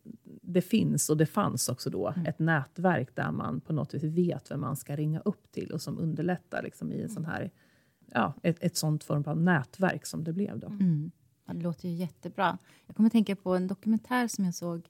det 0.43 0.63
finns 0.63 1.11
och 1.11 1.17
det 1.17 1.27
fanns 1.27 1.69
också 1.69 1.91
då 1.91 2.09
mm. 2.09 2.27
ett 2.27 2.39
nätverk 2.39 3.17
där 3.17 3.33
man 3.33 3.61
på 3.61 3.73
något 3.73 3.95
vis 3.95 4.05
vet 4.05 4.51
vem 4.51 4.61
man 4.61 4.77
ska 4.77 4.97
ringa 4.97 5.21
upp 5.21 5.53
till 5.53 5.73
och 5.73 5.83
som 5.83 5.99
underlättar 5.99 6.63
liksom, 6.63 6.93
i 6.93 7.03
en 7.03 7.09
sån 7.09 7.25
här, 7.25 7.51
ja, 8.13 8.35
ett, 8.43 8.57
ett 8.61 8.77
sånt 8.77 9.05
form 9.05 9.25
av 9.27 9.41
nätverk 9.41 10.07
som 10.07 10.25
det 10.25 10.33
blev. 10.33 10.59
Då. 10.59 10.69
Ja, 11.47 11.55
det 11.55 11.63
låter 11.63 11.89
ju 11.89 11.95
jättebra. 11.95 12.59
Jag 12.87 12.97
kommer 12.97 13.07
att 13.07 13.13
tänka 13.13 13.37
på 13.37 13.57
en 13.57 13.67
dokumentär 13.67 14.29
som 14.29 14.45
jag 14.45 14.55
såg. 14.55 14.89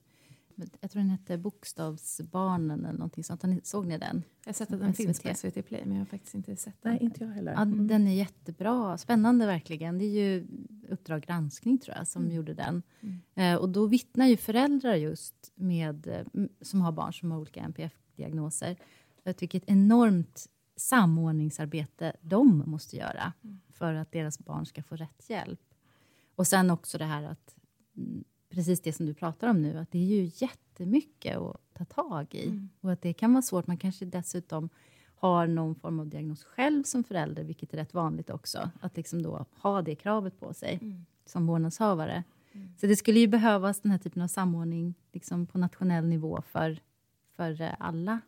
Jag 0.79 0.91
tror 0.91 1.01
den 1.01 1.09
hette 1.09 1.37
Bokstavsbarnen 1.37 2.85
eller 2.85 2.99
någonting 2.99 3.23
sånt. 3.23 3.43
Såg 3.63 3.87
ni 3.87 3.97
den? 3.97 4.23
Jag 4.43 4.49
har 4.49 4.53
sett 4.53 4.73
att 4.73 4.79
den 4.79 4.93
finns 4.93 5.19
på 5.19 5.35
SVT 5.35 5.67
Play, 5.67 5.81
men 5.85 5.93
jag 5.93 6.01
har 6.01 6.05
faktiskt 6.05 6.35
inte 6.35 6.55
sett 6.55 6.81
den. 6.81 6.91
Nej, 6.91 7.03
inte 7.03 7.23
jag 7.23 7.31
heller. 7.31 7.51
Ja, 7.51 7.61
mm. 7.61 7.87
Den 7.87 8.07
är 8.07 8.13
jättebra. 8.13 8.97
Spännande 8.97 9.45
verkligen. 9.45 9.97
Det 9.97 10.05
är 10.05 10.09
ju 10.09 10.47
Uppdrag 10.89 11.21
granskning 11.21 11.77
tror 11.77 11.97
jag 11.97 12.07
som 12.07 12.21
mm. 12.21 12.35
gjorde 12.35 12.53
den. 12.53 12.83
Mm. 13.01 13.21
Eh, 13.35 13.61
och 13.61 13.69
då 13.69 13.85
vittnar 13.85 14.25
ju 14.25 14.37
föräldrar 14.37 14.95
just 14.95 15.51
med, 15.55 16.07
eh, 16.07 16.45
som 16.61 16.81
har 16.81 16.91
barn 16.91 17.13
som 17.13 17.31
har 17.31 17.39
olika 17.39 17.61
NPF-diagnoser. 17.61 18.77
Vilket 19.39 19.63
enormt 19.67 20.47
samordningsarbete 20.75 22.15
de 22.21 22.63
måste 22.65 22.95
göra 22.95 23.33
mm. 23.43 23.59
för 23.69 23.93
att 23.93 24.11
deras 24.11 24.39
barn 24.39 24.65
ska 24.65 24.83
få 24.83 24.95
rätt 24.95 25.29
hjälp. 25.29 25.59
Och 26.37 26.47
sen 26.47 26.71
också 26.71 26.97
det 26.97 27.05
här 27.05 27.23
att, 27.23 27.55
mm, 27.97 28.23
precis 28.49 28.81
det 28.81 28.93
som 28.93 29.05
du 29.05 29.13
pratar 29.13 29.47
om 29.47 29.61
nu, 29.61 29.77
att 29.77 29.91
det 29.91 29.97
är 29.97 30.05
ju 30.05 30.31
jättemycket 30.33 31.37
att 31.37 31.61
ta 31.73 31.85
tag 31.85 32.35
i. 32.35 32.47
Mm. 32.47 32.69
Och 32.81 32.91
att 32.91 33.01
det 33.01 33.13
kan 33.13 33.33
vara 33.33 33.41
svårt. 33.41 33.67
Man 33.67 33.77
kanske 33.77 34.05
dessutom 34.05 34.69
har 35.15 35.47
någon 35.47 35.75
form 35.75 35.99
av 35.99 36.07
diagnos 36.07 36.43
själv 36.43 36.83
som 36.83 37.03
förälder, 37.03 37.43
vilket 37.43 37.73
är 37.73 37.77
rätt 37.77 37.93
vanligt 37.93 38.29
också. 38.29 38.69
Att 38.79 38.97
liksom 38.97 39.21
då 39.21 39.45
ha 39.61 39.81
det 39.81 39.95
kravet 39.95 40.39
på 40.39 40.53
sig 40.53 40.79
mm. 40.81 41.05
som 41.25 41.47
vårdnadshavare. 41.47 42.23
Mm. 42.51 42.73
Så 42.77 42.87
det 42.87 42.95
skulle 42.95 43.19
ju 43.19 43.27
behövas 43.27 43.79
den 43.79 43.91
här 43.91 43.99
typen 43.99 44.21
av 44.21 44.27
samordning 44.27 44.95
liksom 45.11 45.45
på 45.45 45.57
nationell 45.57 46.05
nivå 46.05 46.41
för, 46.47 46.79
för 47.35 47.61
eh, 47.61 47.73
alla 47.79 48.19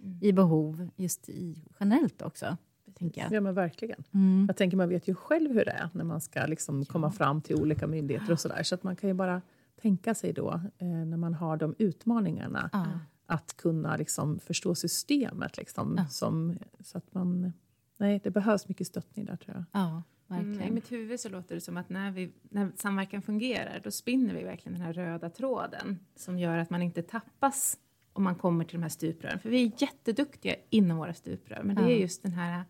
mm. 0.00 0.18
i 0.22 0.32
behov, 0.32 0.88
just 0.96 1.28
i, 1.28 1.64
generellt 1.80 2.22
också. 2.22 2.56
Tänker 2.98 3.20
jag. 3.20 3.32
Ja, 3.32 3.40
men 3.40 3.54
verkligen. 3.54 4.04
Mm. 4.14 4.44
Jag 4.48 4.56
tänker, 4.56 4.76
man 4.76 4.88
vet 4.88 5.08
ju 5.08 5.14
själv 5.14 5.52
hur 5.52 5.64
det 5.64 5.70
är 5.70 5.88
när 5.92 6.04
man 6.04 6.20
ska 6.20 6.46
liksom 6.46 6.84
komma 6.84 7.10
fram 7.10 7.40
till 7.40 7.56
olika 7.56 7.86
myndigheter 7.86 8.32
och 8.32 8.40
sådär. 8.40 8.62
Så 8.62 8.74
att 8.74 8.82
man 8.82 8.96
kan 8.96 9.08
ju 9.08 9.14
bara 9.14 9.42
tänka 9.82 10.14
sig 10.14 10.32
då, 10.32 10.60
eh, 10.78 10.86
när 10.86 11.16
man 11.16 11.34
har 11.34 11.56
de 11.56 11.74
utmaningarna, 11.78 12.70
ja. 12.72 12.86
att 13.26 13.56
kunna 13.56 13.96
liksom 13.96 14.38
förstå 14.38 14.74
systemet. 14.74 15.56
Liksom, 15.56 15.94
ja. 15.98 16.06
som, 16.06 16.58
så 16.80 16.98
att 16.98 17.14
man, 17.14 17.52
nej, 17.96 18.20
det 18.24 18.30
behövs 18.30 18.68
mycket 18.68 18.86
stöttning 18.86 19.24
där 19.24 19.36
tror 19.36 19.56
jag. 19.56 19.64
Ja, 19.82 20.02
verkligen. 20.26 20.54
Mm, 20.54 20.68
I 20.68 20.70
mitt 20.70 20.92
huvud 20.92 21.20
så 21.20 21.28
låter 21.28 21.54
det 21.54 21.60
som 21.60 21.76
att 21.76 21.88
när, 21.88 22.10
vi, 22.10 22.32
när 22.42 22.72
samverkan 22.76 23.22
fungerar, 23.22 23.80
då 23.84 23.90
spinner 23.90 24.34
vi 24.34 24.44
verkligen 24.44 24.78
den 24.78 24.86
här 24.86 24.92
röda 24.92 25.30
tråden 25.30 25.98
som 26.16 26.38
gör 26.38 26.58
att 26.58 26.70
man 26.70 26.82
inte 26.82 27.02
tappas 27.02 27.78
om 28.12 28.24
man 28.24 28.34
kommer 28.34 28.64
till 28.64 28.76
de 28.76 28.82
här 28.82 28.88
stuprören. 28.88 29.38
För 29.38 29.48
vi 29.48 29.66
är 29.66 29.72
jätteduktiga 29.82 30.54
inom 30.70 30.96
våra 30.96 31.14
stuprör, 31.14 31.62
men 31.62 31.76
det 31.76 31.82
är 31.82 31.96
just 31.96 32.22
den 32.22 32.32
här 32.32 32.64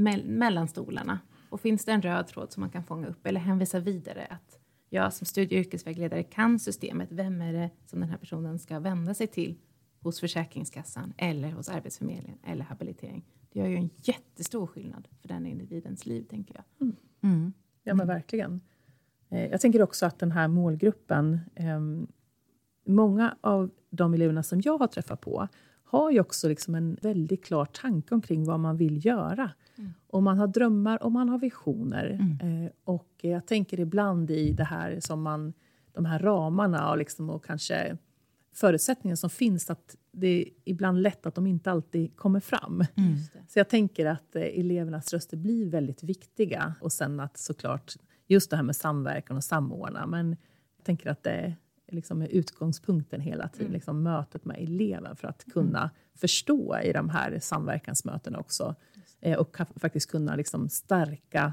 me 0.00 0.22
mellan 0.24 0.68
stolarna. 0.68 1.18
Och 1.50 1.60
finns 1.60 1.84
det 1.84 1.92
en 1.92 2.02
röd 2.02 2.26
tråd 2.26 2.52
som 2.52 2.60
man 2.60 2.70
kan 2.70 2.84
fånga 2.84 3.06
upp 3.06 3.26
eller 3.26 3.40
hänvisa 3.40 3.78
vidare 3.78 4.26
att 4.30 4.58
jag 4.88 5.12
som 5.12 5.26
studie 5.26 5.56
och 5.56 5.60
yrkesvägledare 5.60 6.22
kan 6.22 6.58
systemet. 6.58 7.08
Vem 7.12 7.40
är 7.40 7.52
det 7.52 7.70
som 7.86 8.00
den 8.00 8.08
här 8.08 8.18
personen 8.18 8.58
ska 8.58 8.78
vända 8.78 9.14
sig 9.14 9.26
till 9.26 9.58
hos 10.00 10.20
Försäkringskassan 10.20 11.12
eller 11.16 11.50
hos 11.50 11.68
Arbetsförmedlingen 11.68 12.38
eller 12.44 12.64
habilitering? 12.64 13.24
Det 13.52 13.58
gör 13.58 13.66
ju 13.66 13.76
en 13.76 13.90
jättestor 13.96 14.66
skillnad 14.66 15.08
för 15.20 15.28
den 15.28 15.46
individens 15.46 16.06
liv, 16.06 16.22
tänker 16.22 16.54
jag. 16.54 16.64
Mm. 16.80 16.96
Mm. 17.22 17.52
Ja, 17.82 17.94
men 17.94 18.06
verkligen. 18.06 18.60
Eh, 19.28 19.46
jag 19.46 19.60
tänker 19.60 19.82
också 19.82 20.06
att 20.06 20.18
den 20.18 20.32
här 20.32 20.48
målgruppen, 20.48 21.40
eh, 21.54 21.80
många 22.86 23.36
av 23.40 23.70
de 23.90 24.14
eleverna 24.14 24.42
som 24.42 24.60
jag 24.64 24.78
har 24.78 24.86
träffat 24.86 25.20
på 25.20 25.48
har 25.90 26.10
ju 26.10 26.20
också 26.20 26.48
liksom 26.48 26.74
en 26.74 26.98
väldigt 27.02 27.44
klar 27.44 27.64
tanke 27.64 28.14
omkring 28.14 28.44
vad 28.44 28.60
man 28.60 28.76
vill 28.76 29.06
göra. 29.06 29.50
Mm. 29.78 29.90
Och 30.06 30.22
man 30.22 30.38
har 30.38 30.46
drömmar 30.46 31.02
och 31.02 31.12
man 31.12 31.28
har 31.28 31.38
visioner. 31.38 32.06
Mm. 32.10 32.64
Eh, 32.64 32.70
och 32.84 33.08
jag 33.20 33.46
tänker 33.46 33.80
ibland 33.80 34.30
i 34.30 34.52
det 34.52 34.64
här 34.64 35.00
som 35.00 35.22
man, 35.22 35.52
de 35.92 36.04
här 36.04 36.18
ramarna 36.18 36.90
och, 36.90 36.98
liksom, 36.98 37.30
och 37.30 37.44
kanske 37.44 37.96
förutsättningar 38.52 39.16
som 39.16 39.30
finns, 39.30 39.70
att 39.70 39.96
det 40.12 40.26
är 40.26 40.44
ibland 40.64 41.02
lätt 41.02 41.26
att 41.26 41.34
de 41.34 41.46
inte 41.46 41.70
alltid 41.70 42.16
kommer 42.16 42.40
fram. 42.40 42.84
Mm. 42.94 43.16
Så 43.48 43.58
jag 43.58 43.68
tänker 43.68 44.06
att 44.06 44.36
eh, 44.36 44.42
elevernas 44.42 45.12
röster 45.12 45.36
blir 45.36 45.70
väldigt 45.70 46.02
viktiga. 46.02 46.74
Och 46.80 46.92
sen 46.92 47.20
att 47.20 47.38
såklart, 47.38 47.94
just 48.26 48.50
det 48.50 48.56
här 48.56 48.62
med 48.62 48.76
samverkan 48.76 49.36
och 49.36 49.44
samordna. 49.44 50.06
Men 50.06 50.36
jag 50.76 50.84
tänker 50.84 51.10
att 51.10 51.22
det 51.22 51.54
liksom 51.92 52.22
är 52.22 52.28
utgångspunkten 52.28 53.20
hela 53.20 53.48
tiden, 53.48 53.66
mm. 53.66 53.72
liksom 53.72 54.02
mötet 54.02 54.44
med 54.44 54.56
eleven 54.58 55.16
för 55.16 55.28
att 55.28 55.44
kunna 55.52 55.78
mm. 55.78 55.90
förstå 56.14 56.78
i 56.84 56.92
de 56.92 57.08
här 57.08 57.38
samverkansmötena 57.40 58.38
också 58.38 58.74
eh, 59.20 59.38
och 59.38 59.56
faktiskt 59.76 60.10
kunna 60.10 60.36
liksom 60.36 60.68
stärka, 60.68 61.52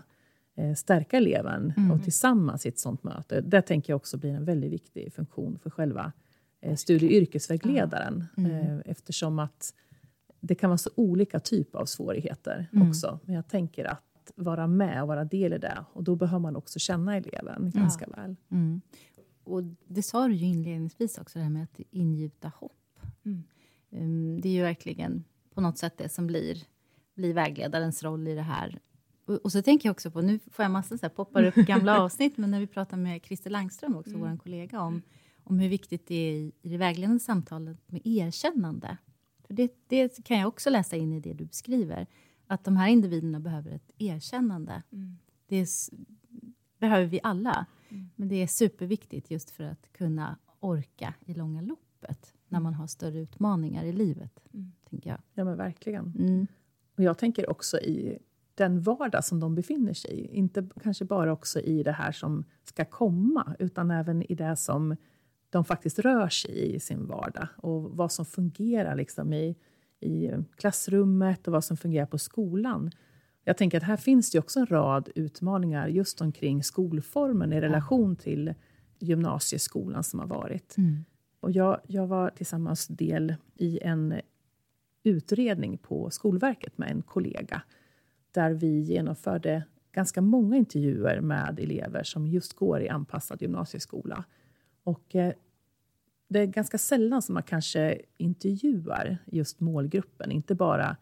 eh, 0.56 0.74
stärka 0.74 1.18
eleven 1.18 1.74
mm. 1.78 1.92
och 1.92 2.04
tillsammans 2.04 2.66
i 2.66 2.70
ett 2.70 2.80
sånt 2.80 3.04
möte. 3.04 3.42
Det 3.42 3.62
tänker 3.62 3.94
jag 3.94 3.98
också 3.98 4.18
blir 4.18 4.34
en 4.34 4.46
väldigt 4.46 4.72
viktig 4.72 5.14
funktion 5.14 5.60
för 5.60 5.70
själva 5.70 6.12
eh, 6.62 6.76
studie 6.76 7.06
och 7.08 7.12
yrkesvägledaren 7.12 8.26
mm. 8.38 8.52
eh, 8.52 8.80
eftersom 8.86 9.40
att 9.40 9.74
det 10.40 10.56
kan 10.56 10.70
vara 10.70 10.78
så 10.78 10.90
olika 10.96 11.40
typer 11.40 11.80
av 11.80 11.86
svårigheter 11.86 12.70
mm. 12.74 12.90
också. 12.90 13.20
Men 13.24 13.36
jag 13.36 13.48
tänker 13.48 13.86
att 13.86 14.32
vara 14.36 14.68
med 14.68 15.02
och 15.02 15.08
vara 15.08 15.24
del 15.24 15.54
i 15.54 15.58
det. 15.58 15.86
Och 15.94 16.04
då 16.04 16.16
behöver 16.16 16.40
man 16.40 16.56
också 16.56 16.80
känna 16.80 17.18
eleven 17.18 17.72
ganska 17.76 18.06
ja. 18.10 18.22
väl. 18.22 18.36
Mm 18.52 18.82
och 19.54 19.64
det 19.88 20.04
sa 20.04 20.28
du 20.28 20.34
ju 20.34 20.46
inledningsvis 20.46 21.18
också, 21.18 21.40
det 21.40 21.44
här 21.44 21.52
med 21.52 21.64
att 21.64 21.80
ingjuta 21.92 22.52
hopp. 22.56 23.00
Mm. 23.26 23.44
Um, 23.90 24.42
det 24.42 24.50
är 24.50 24.54
ju 24.54 24.62
verkligen 24.62 25.24
på 25.54 25.62
något 25.62 25.78
sätt 25.78 25.98
det 25.98 26.10
som 26.10 26.28
blir, 26.28 26.64
blir 27.16 27.34
vägledarens 27.34 28.04
roll 28.04 28.28
i 28.28 28.36
det 28.36 28.42
här. 28.42 28.80
Och, 29.26 29.36
och 29.36 29.52
så 29.52 29.62
tänker 29.62 29.90
jag 29.90 29.94
också 29.94 30.12
på, 30.12 30.22
nu 30.22 30.40
får 30.52 30.64
jag 30.64 30.72
massa 30.72 30.98
så 30.98 31.02
här, 31.06 31.10
poppar 31.10 31.44
upp 31.44 31.56
gamla 31.68 32.02
avsnitt, 32.02 32.38
men 32.38 32.52
när 32.52 32.60
vi 32.60 32.68
pratar 32.68 32.98
med 32.98 33.26
Christer 33.26 33.50
Langström, 33.50 33.96
också 33.96 34.16
mm. 34.16 34.22
vår 34.22 34.38
kollega, 34.38 34.82
om, 34.82 35.02
om 35.44 35.60
hur 35.60 35.70
viktigt 35.70 36.08
det 36.08 36.16
är 36.16 36.34
i, 36.34 36.52
i 36.62 36.70
det 36.70 36.78
vägledande 36.78 37.20
samtalet 37.20 37.92
med 37.92 38.02
erkännande. 38.04 38.98
För 39.48 39.54
det, 39.54 39.72
det 39.88 40.26
kan 40.26 40.38
jag 40.40 40.48
också 40.48 40.70
läsa 40.70 40.96
in 40.96 41.14
i 41.14 41.20
det 41.20 41.34
du 41.34 41.46
beskriver, 41.46 42.08
att 42.48 42.64
de 42.64 42.78
här 42.78 42.88
individerna 42.88 43.40
behöver 43.40 43.72
ett 43.72 43.92
erkännande. 43.98 44.84
Mm. 44.92 45.18
Det 45.48 45.56
är, 45.56 45.68
behöver 46.80 47.06
vi 47.06 47.20
alla, 47.24 47.66
men 48.16 48.28
det 48.28 48.36
är 48.44 48.48
superviktigt 48.48 49.32
just 49.32 49.50
för 49.50 49.64
att 49.64 49.92
kunna 49.94 50.38
orka 50.60 51.14
i 51.26 51.34
långa 51.34 51.62
loppet 51.62 52.34
när 52.48 52.60
man 52.60 52.74
har 52.74 52.88
större 52.88 53.20
utmaningar 53.20 53.84
i 53.84 53.92
livet, 53.92 54.40
Mm. 54.54 54.72
tänker 54.90 55.10
jag. 55.10 55.20
Ja, 55.34 55.44
men 55.44 55.58
verkligen. 55.58 56.14
Mm. 56.20 56.48
Och 56.98 57.04
jag 57.04 57.18
tänker 57.18 57.50
också 57.50 57.80
i 57.80 58.20
den 58.56 58.82
vardag 58.82 59.26
som 59.26 59.40
de 59.40 59.56
befinner 59.56 59.94
sig 59.94 60.12
i. 60.12 60.36
Inte 60.38 60.70
kanske 60.84 61.06
bara 61.06 61.32
också 61.34 61.60
i 61.60 61.84
det 61.84 61.92
här 61.92 62.12
som 62.12 62.44
ska 62.64 62.86
komma, 62.86 63.56
utan 63.60 63.92
även 63.92 64.32
i 64.32 64.36
det 64.36 64.56
som 64.56 64.96
de 65.50 65.66
faktiskt 65.66 66.00
rör 66.00 66.30
sig 66.30 66.52
i 66.52 66.76
i 66.76 66.80
sin 66.80 67.06
vardag. 67.08 67.48
Och 67.58 67.84
vad 67.98 68.12
som 68.12 68.26
fungerar 68.26 68.96
liksom 68.96 69.34
i, 69.34 69.56
i 70.00 70.30
klassrummet 70.56 71.48
och 71.48 71.54
vad 71.54 71.64
som 71.64 71.78
fungerar 71.78 72.06
på 72.06 72.18
skolan. 72.18 72.92
Jag 73.48 73.58
tänker 73.58 73.78
att 73.78 73.84
här 73.84 73.98
finns 73.98 74.32
det 74.32 74.40
också 74.40 74.60
en 74.60 74.66
rad 74.66 75.10
utmaningar 75.16 75.88
just 75.88 76.22
omkring 76.22 76.64
skolformen 76.64 77.54
i 77.54 77.62
relation 77.62 78.16
till 78.16 78.54
gymnasieskolan 79.00 80.04
som 80.04 80.20
har 80.20 80.28
varit. 80.28 80.78
Mm. 80.78 81.06
Och 81.40 81.52
jag, 81.52 81.80
jag 81.88 82.08
var 82.08 82.30
tillsammans 82.30 82.88
del 82.88 83.36
i 83.56 83.80
en 83.82 84.22
utredning 85.04 85.78
på 85.78 86.10
Skolverket 86.10 86.78
med 86.78 86.92
en 86.92 87.02
kollega 87.02 87.62
där 88.32 88.52
vi 88.52 88.80
genomförde 88.80 89.64
ganska 89.92 90.22
många 90.22 90.58
intervjuer 90.58 91.22
med 91.22 91.60
elever 91.60 92.04
som 92.04 92.28
just 92.28 92.54
går 92.54 92.82
i 92.82 92.90
anpassad 92.90 93.42
gymnasieskola. 93.42 94.24
Och 94.84 95.16
eh, 95.16 95.34
det 96.28 96.40
är 96.40 96.46
ganska 96.46 96.78
sällan 96.78 97.22
som 97.22 97.34
man 97.34 97.44
kanske 97.44 98.02
intervjuar 98.18 99.18
just 99.26 99.60
målgruppen, 99.60 100.32
inte 100.32 100.56
bara 100.56 100.98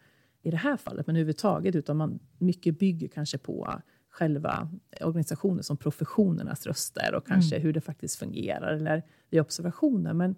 i 0.46 0.50
det 0.50 0.56
här 0.56 0.76
fallet, 0.76 1.06
men 1.06 1.16
överhuvudtaget, 1.16 1.74
utan 1.74 1.96
man 1.96 2.18
mycket 2.38 2.78
bygger 2.78 3.08
kanske 3.08 3.38
på 3.38 3.80
själva 4.08 4.68
organisationen 5.00 5.62
som 5.62 5.76
professionernas 5.76 6.66
röster 6.66 7.14
och 7.14 7.26
kanske 7.26 7.58
hur 7.58 7.72
det 7.72 7.80
faktiskt 7.80 8.16
fungerar 8.16 8.72
eller 8.72 9.02
i 9.30 9.40
observationer. 9.40 10.12
Men 10.12 10.34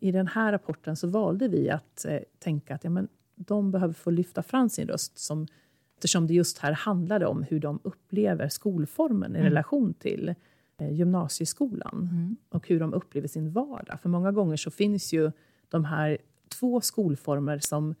i 0.00 0.12
den 0.12 0.26
här 0.26 0.52
rapporten 0.52 0.96
så 0.96 1.08
valde 1.08 1.48
vi 1.48 1.70
att 1.70 2.04
eh, 2.04 2.18
tänka 2.38 2.74
att 2.74 2.84
ja, 2.84 2.90
men 2.90 3.08
de 3.34 3.70
behöver 3.70 3.94
få 3.94 4.10
lyfta 4.10 4.42
fram 4.42 4.68
sin 4.68 4.88
röst 4.88 5.18
som, 5.18 5.46
eftersom 5.94 6.26
det 6.26 6.34
just 6.34 6.58
här 6.58 6.72
handlade 6.72 7.26
om 7.26 7.42
hur 7.42 7.60
de 7.60 7.80
upplever 7.82 8.48
skolformen 8.48 9.36
i 9.36 9.42
relation 9.42 9.94
till 9.94 10.34
eh, 10.78 10.92
gymnasieskolan 10.92 12.36
och 12.48 12.68
hur 12.68 12.80
de 12.80 12.94
upplever 12.94 13.28
sin 13.28 13.52
vardag. 13.52 14.00
För 14.00 14.08
många 14.08 14.32
gånger 14.32 14.56
så 14.56 14.70
finns 14.70 15.12
ju 15.12 15.32
de 15.68 15.84
här 15.84 16.18
två 16.48 16.80
skolformer 16.80 17.58
som 17.58 17.94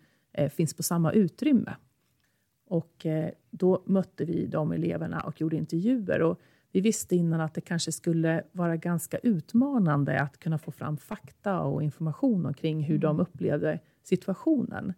finns 0.48 0.74
på 0.74 0.82
samma 0.82 1.12
utrymme. 1.12 1.76
Och 2.66 3.06
eh, 3.06 3.30
då 3.50 3.82
mötte 3.86 4.24
vi 4.24 4.46
de 4.46 4.72
eleverna 4.72 5.20
och 5.20 5.40
gjorde 5.40 5.56
intervjuer. 5.56 6.22
Och 6.22 6.40
vi 6.72 6.80
visste 6.80 7.16
innan 7.16 7.40
att 7.40 7.54
det 7.54 7.60
kanske 7.60 7.92
skulle 7.92 8.42
vara 8.52 8.76
ganska 8.76 9.18
utmanande 9.18 10.20
att 10.20 10.38
kunna 10.38 10.58
få 10.58 10.72
fram 10.72 10.96
fakta 10.96 11.60
och 11.60 11.82
information 11.82 12.46
omkring 12.46 12.82
hur 12.82 12.98
de 12.98 13.20
upplevde 13.20 13.78
situationen. 14.02 14.92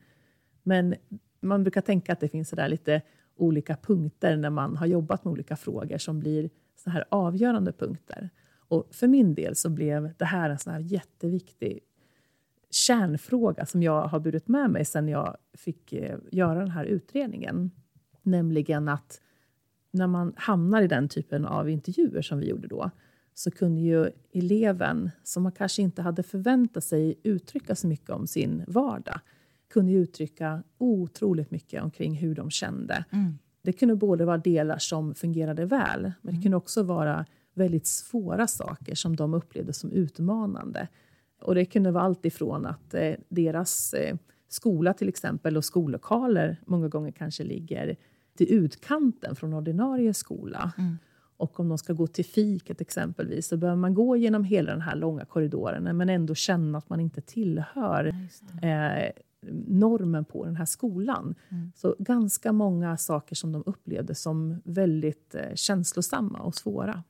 Men 0.63 0.95
man 1.41 1.63
brukar 1.63 1.81
tänka 1.81 2.13
att 2.13 2.21
det 2.21 2.29
finns 2.29 2.49
så 2.49 2.67
lite 2.67 3.03
olika 3.37 3.77
punkter 3.77 4.37
när 4.37 4.51
man 4.51 4.77
har 4.77 4.87
jobbat 4.87 5.25
med 5.25 5.33
olika 5.33 5.57
frågor 5.57 5.99
som 5.99 6.21
blir 6.21 6.51
så 6.77 6.91
här 6.91 7.05
avgörande 7.09 7.73
punkter. 7.73 8.31
Och 8.55 8.89
för 8.91 9.09
min 9.09 9.35
del 9.35 9.57
så 9.57 9.71
blev 9.71 10.13
det 10.19 10.25
här 10.25 10.51
en 10.51 10.59
sån 10.59 10.73
här 10.73 10.81
jätteviktig 10.81 11.81
kärnfråga 12.75 13.67
som 13.67 13.83
jag 13.83 14.03
har 14.03 14.21
burit 14.21 14.49
med 14.49 14.71
mig 14.71 14.85
sen 14.85 15.09
jag 15.09 15.37
fick 15.55 15.93
eh, 15.93 16.19
göra 16.33 16.59
den 16.59 16.71
här 16.71 16.85
utredningen. 16.85 17.71
Nämligen 18.23 18.89
att 18.89 19.21
när 19.91 20.07
man 20.07 20.33
hamnar 20.37 20.83
i 20.83 20.89
den 20.89 21.09
typen 21.09 21.47
av 21.47 21.71
intervjuer 21.71 22.23
som 22.23 22.39
vi 22.39 22.49
gjorde 22.49 22.69
då, 22.69 22.91
så 23.35 23.51
kunde 23.51 23.81
ju 23.81 24.11
eleven, 24.33 25.11
som 25.23 25.43
man 25.43 25.53
kanske 25.53 25.83
inte 25.83 26.03
hade 26.03 26.23
förväntat 26.23 26.85
sig 26.85 27.15
uttrycka 27.23 27.75
så 27.75 27.87
mycket 27.87 28.11
om 28.11 28.27
sin 28.27 28.65
vardag, 28.67 29.21
kunde 29.71 29.93
uttrycka 29.93 30.63
otroligt 30.79 31.51
mycket 31.51 31.83
omkring 31.83 32.15
hur 32.15 32.35
de 32.35 32.51
kände. 32.51 33.05
Det 33.63 33.73
kunde 33.73 33.97
både 33.97 34.25
vara 34.25 34.39
delar 34.39 34.79
som 34.79 35.15
fungerade 35.15 35.65
väl, 35.65 36.13
men 36.23 36.35
det 36.35 36.43
kunde 36.43 36.57
också 36.57 36.83
vara 36.83 37.27
väldigt 37.55 37.87
svåra 37.87 38.47
saker 38.47 38.95
som 38.95 39.17
de 39.17 39.35
upplevde 39.35 39.73
som 39.73 39.91
utmanande. 39.91 40.89
Och 41.43 41.55
det 41.55 41.65
kunde 41.65 41.91
vara 41.91 42.05
allt 42.05 42.25
ifrån 42.25 42.67
att 42.67 42.95
eh, 42.95 43.15
deras 43.29 43.95
eh, 43.95 44.17
skola 44.49 44.95
till 44.95 45.09
exempel 45.09 45.57
och 45.57 45.65
skollokaler 45.65 46.57
många 46.67 46.89
gånger 46.89 47.13
kanske 47.13 47.45
ligger 47.45 47.97
till 48.37 48.53
utkanten 48.53 49.37
från 49.37 49.53
ordinarie 49.55 50.15
skola. 50.15 50.73
Och 51.37 51.61
om 51.61 51.69
de 51.69 51.79
ska 51.79 51.93
gå 51.93 52.07
till 52.07 52.25
fiket 52.25 52.81
exempelvis 52.81 53.47
så 53.49 53.57
behöver 53.57 53.81
man 53.81 53.95
gå 53.95 54.17
genom 54.17 54.45
hela 54.45 54.73
den 54.73 54.81
här 54.81 54.97
långa 54.97 55.25
korridoren 55.25 55.97
men 55.97 56.09
ändå 56.09 56.35
känna 56.35 56.79
att 56.79 56.89
man 56.89 57.01
inte 57.01 57.21
tillhör 57.21 58.15
eh, 58.63 59.11
normen 59.67 60.25
på 60.25 60.45
den 60.45 60.57
här 60.57 60.65
skolan. 60.65 61.35
Så 61.75 61.97
ganska 61.99 62.53
många 62.53 62.97
saker 62.97 63.35
som 63.37 63.53
de 63.53 63.63
upplevde 63.67 64.15
som 64.15 64.61
väldigt 64.65 65.35
eh, 65.35 65.55
känslosamma 65.55 66.39
och 66.39 66.55
svåra. 66.55 67.03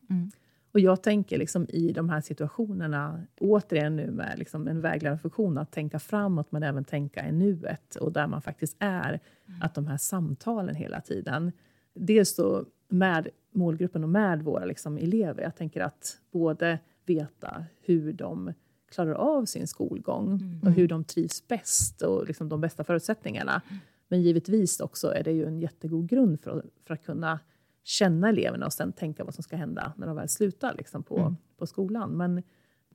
Och 0.73 0.81
jag 0.81 1.03
tänker 1.03 1.39
liksom 1.39 1.67
i 1.69 1.93
de 1.93 2.09
här 2.09 2.21
situationerna, 2.21 3.23
återigen 3.41 3.97
nu 3.97 4.11
med 4.11 4.39
liksom 4.39 4.69
en 4.69 4.81
vägledande 4.81 5.19
funktion, 5.23 5.59
att 5.59 5.73
tänka 5.73 5.99
framåt 5.99 6.53
men 6.53 6.63
även 6.63 6.85
tänka 6.85 7.29
i 7.29 7.33
nuet 7.33 7.95
och 7.97 8.13
där 8.13 8.27
man 8.27 8.43
faktiskt 8.43 8.77
är. 8.79 9.21
Att 9.61 9.75
de 9.75 9.87
här 9.87 9.97
samtalen 9.97 10.75
hela 10.75 11.01
tiden, 11.01 11.53
dels 11.95 12.37
då 12.37 12.65
med 12.89 13.29
målgruppen 13.51 14.03
och 14.05 14.11
med 14.11 14.43
våra 14.43 14.65
liksom 14.65 14.99
elever. 14.99 15.43
Jag 15.43 15.57
tänker 15.57 15.81
att 15.81 16.19
både 16.33 16.79
veta 17.07 17.65
hur 17.83 18.13
de 18.13 18.53
klarar 18.91 19.13
av 19.15 19.45
sin 19.45 19.67
skolgång 19.67 20.61
och 20.63 20.73
hur 20.73 20.89
de 20.89 21.05
trivs 21.05 21.49
bäst 21.49 22.03
och 22.03 22.27
liksom 22.27 22.49
de 22.49 22.61
bästa 22.61 22.85
förutsättningarna. 22.85 23.63
Men 24.09 24.23
givetvis 24.23 24.81
också 24.81 25.15
är 25.15 25.23
det 25.25 25.33
ju 25.33 25.47
en 25.47 25.59
jättegod 25.59 26.09
grund 26.09 26.41
för, 26.41 26.59
att- 26.59 26.65
för 26.87 26.95
att 26.95 27.05
kunna 27.05 27.41
känna 27.85 28.29
eleverna 28.29 28.67
och 28.67 28.73
sen 28.73 28.93
tänka 28.93 29.25
vad 29.25 29.35
som 29.35 29.43
ska 29.43 29.57
hända 29.57 29.93
när 29.97 30.07
de 30.07 30.17
väl 30.17 30.29
slutar 30.29 30.75
liksom 30.79 31.03
på, 31.03 31.35
på 31.57 31.67
skolan. 31.67 32.11
Men 32.11 32.43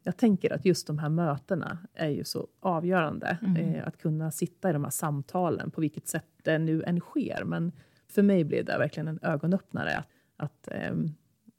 jag 0.04 0.18
tänker 0.18 0.54
att 0.54 0.66
just 0.66 0.88
de 0.88 1.00
här 1.00 1.10
mötena 1.10 1.78
är 1.94 2.10
ju 2.10 2.24
så 2.24 2.48
avgörande. 2.60 3.38
Eh, 3.58 3.88
att 3.88 3.98
kunna 3.98 4.32
sitta 4.32 4.70
i 4.70 4.74
de 4.74 4.84
här 4.84 4.92
samtalen, 4.92 5.72
på 5.72 5.82
vilket 5.82 6.08
sätt 6.08 6.26
det 6.44 6.60
nu 6.60 6.84
än 6.84 7.00
sker. 7.00 7.44
Men 7.46 7.72
för 8.08 8.22
mig 8.22 8.44
blev 8.44 8.66
det 8.66 8.78
verkligen 8.78 9.08
en 9.08 9.20
ögonöppnare. 9.22 9.98
Att, 9.98 10.08
att 10.36 10.68
ehm, 10.72 11.10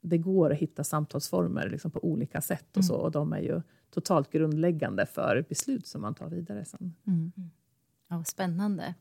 det 0.01 0.17
går 0.17 0.51
att 0.51 0.57
hitta 0.57 0.83
samtalsformer 0.83 1.69
liksom 1.69 1.91
på 1.91 2.03
olika 2.05 2.41
sätt 2.41 2.77
och 2.77 2.85
så. 2.85 2.95
Och 2.95 3.11
de 3.11 3.33
är 3.33 3.39
ju 3.39 3.61
totalt 3.89 4.31
grundläggande 4.31 5.05
för 5.05 5.45
beslut 5.49 5.87
som 5.87 6.01
man 6.01 6.15
tar 6.15 6.29
vidare 6.29 6.65
sen. 6.65 6.95
Ja, 8.07 8.17
vad 8.17 8.27
spännande. 8.27 8.95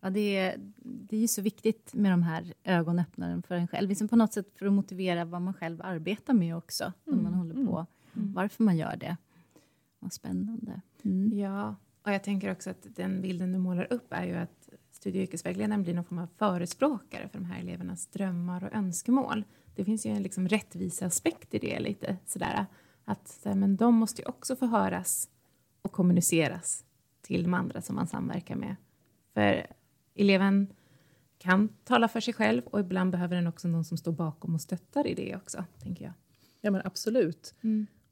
Ja, 0.00 0.10
det, 0.10 0.36
är, 0.36 0.56
det 0.82 1.16
är 1.16 1.20
ju 1.20 1.28
så 1.28 1.42
viktigt 1.42 1.94
med 1.94 2.12
de 2.12 2.22
här 2.22 2.54
ögonöppnaren 2.64 3.42
för 3.42 3.54
en 3.54 3.68
själv. 3.68 3.88
Liksom 3.88 4.08
på 4.08 4.16
något 4.16 4.32
sätt 4.32 4.46
för 4.58 4.66
att 4.66 4.72
motivera 4.72 5.24
vad 5.24 5.42
man 5.42 5.54
själv 5.54 5.80
arbetar 5.82 6.34
med 6.34 6.56
också. 6.56 6.92
När 7.04 7.22
man 7.22 7.34
håller 7.34 7.66
på. 7.66 7.86
Varför 8.12 8.64
man 8.64 8.76
gör 8.76 8.96
det. 8.96 9.16
Vad 9.98 10.12
spännande. 10.12 10.80
Mm. 11.02 11.38
Ja, 11.38 11.76
och 12.02 12.12
jag 12.12 12.24
tänker 12.24 12.52
också 12.52 12.70
att 12.70 12.86
den 12.96 13.22
bilden 13.22 13.52
du 13.52 13.58
målar 13.58 13.92
upp 13.92 14.12
är 14.12 14.24
ju 14.24 14.34
att 14.34 14.68
studie 14.90 15.18
och 15.18 15.22
yrkesvägledaren 15.22 15.82
blir 15.82 15.94
någon 15.94 16.04
form 16.04 16.18
av 16.18 16.28
förespråkare 16.36 17.28
för 17.28 17.38
de 17.38 17.44
här 17.44 17.60
elevernas 17.60 18.06
drömmar 18.06 18.64
och 18.64 18.74
önskemål. 18.74 19.44
Det 19.74 19.84
finns 19.84 20.06
ju 20.06 20.10
en 20.10 20.22
liksom 20.22 20.48
rättviseaspekt 20.48 21.54
i 21.54 21.58
det 21.58 21.80
lite 21.80 22.16
sådär. 22.26 22.66
Att 23.04 23.40
men 23.44 23.76
de 23.76 23.94
måste 23.94 24.22
ju 24.22 24.28
också 24.28 24.56
få 24.56 24.66
höras 24.66 25.28
och 25.82 25.92
kommuniceras 25.92 26.84
till 27.22 27.42
de 27.42 27.54
andra 27.54 27.80
som 27.80 27.96
man 27.96 28.06
samverkar 28.06 28.56
med. 28.56 28.76
För 29.34 29.66
eleven 30.14 30.66
kan 31.38 31.68
tala 31.84 32.08
för 32.08 32.20
sig 32.20 32.34
själv 32.34 32.62
och 32.66 32.80
ibland 32.80 33.10
behöver 33.12 33.36
den 33.36 33.46
också 33.46 33.68
någon 33.68 33.84
som 33.84 33.96
står 33.96 34.12
bakom 34.12 34.54
och 34.54 34.60
stöttar 34.60 35.06
i 35.06 35.14
det 35.14 35.36
också, 35.36 35.64
tänker 35.82 36.04
jag. 36.04 36.12
Ja, 36.60 36.70
men 36.70 36.82
absolut. 36.84 37.54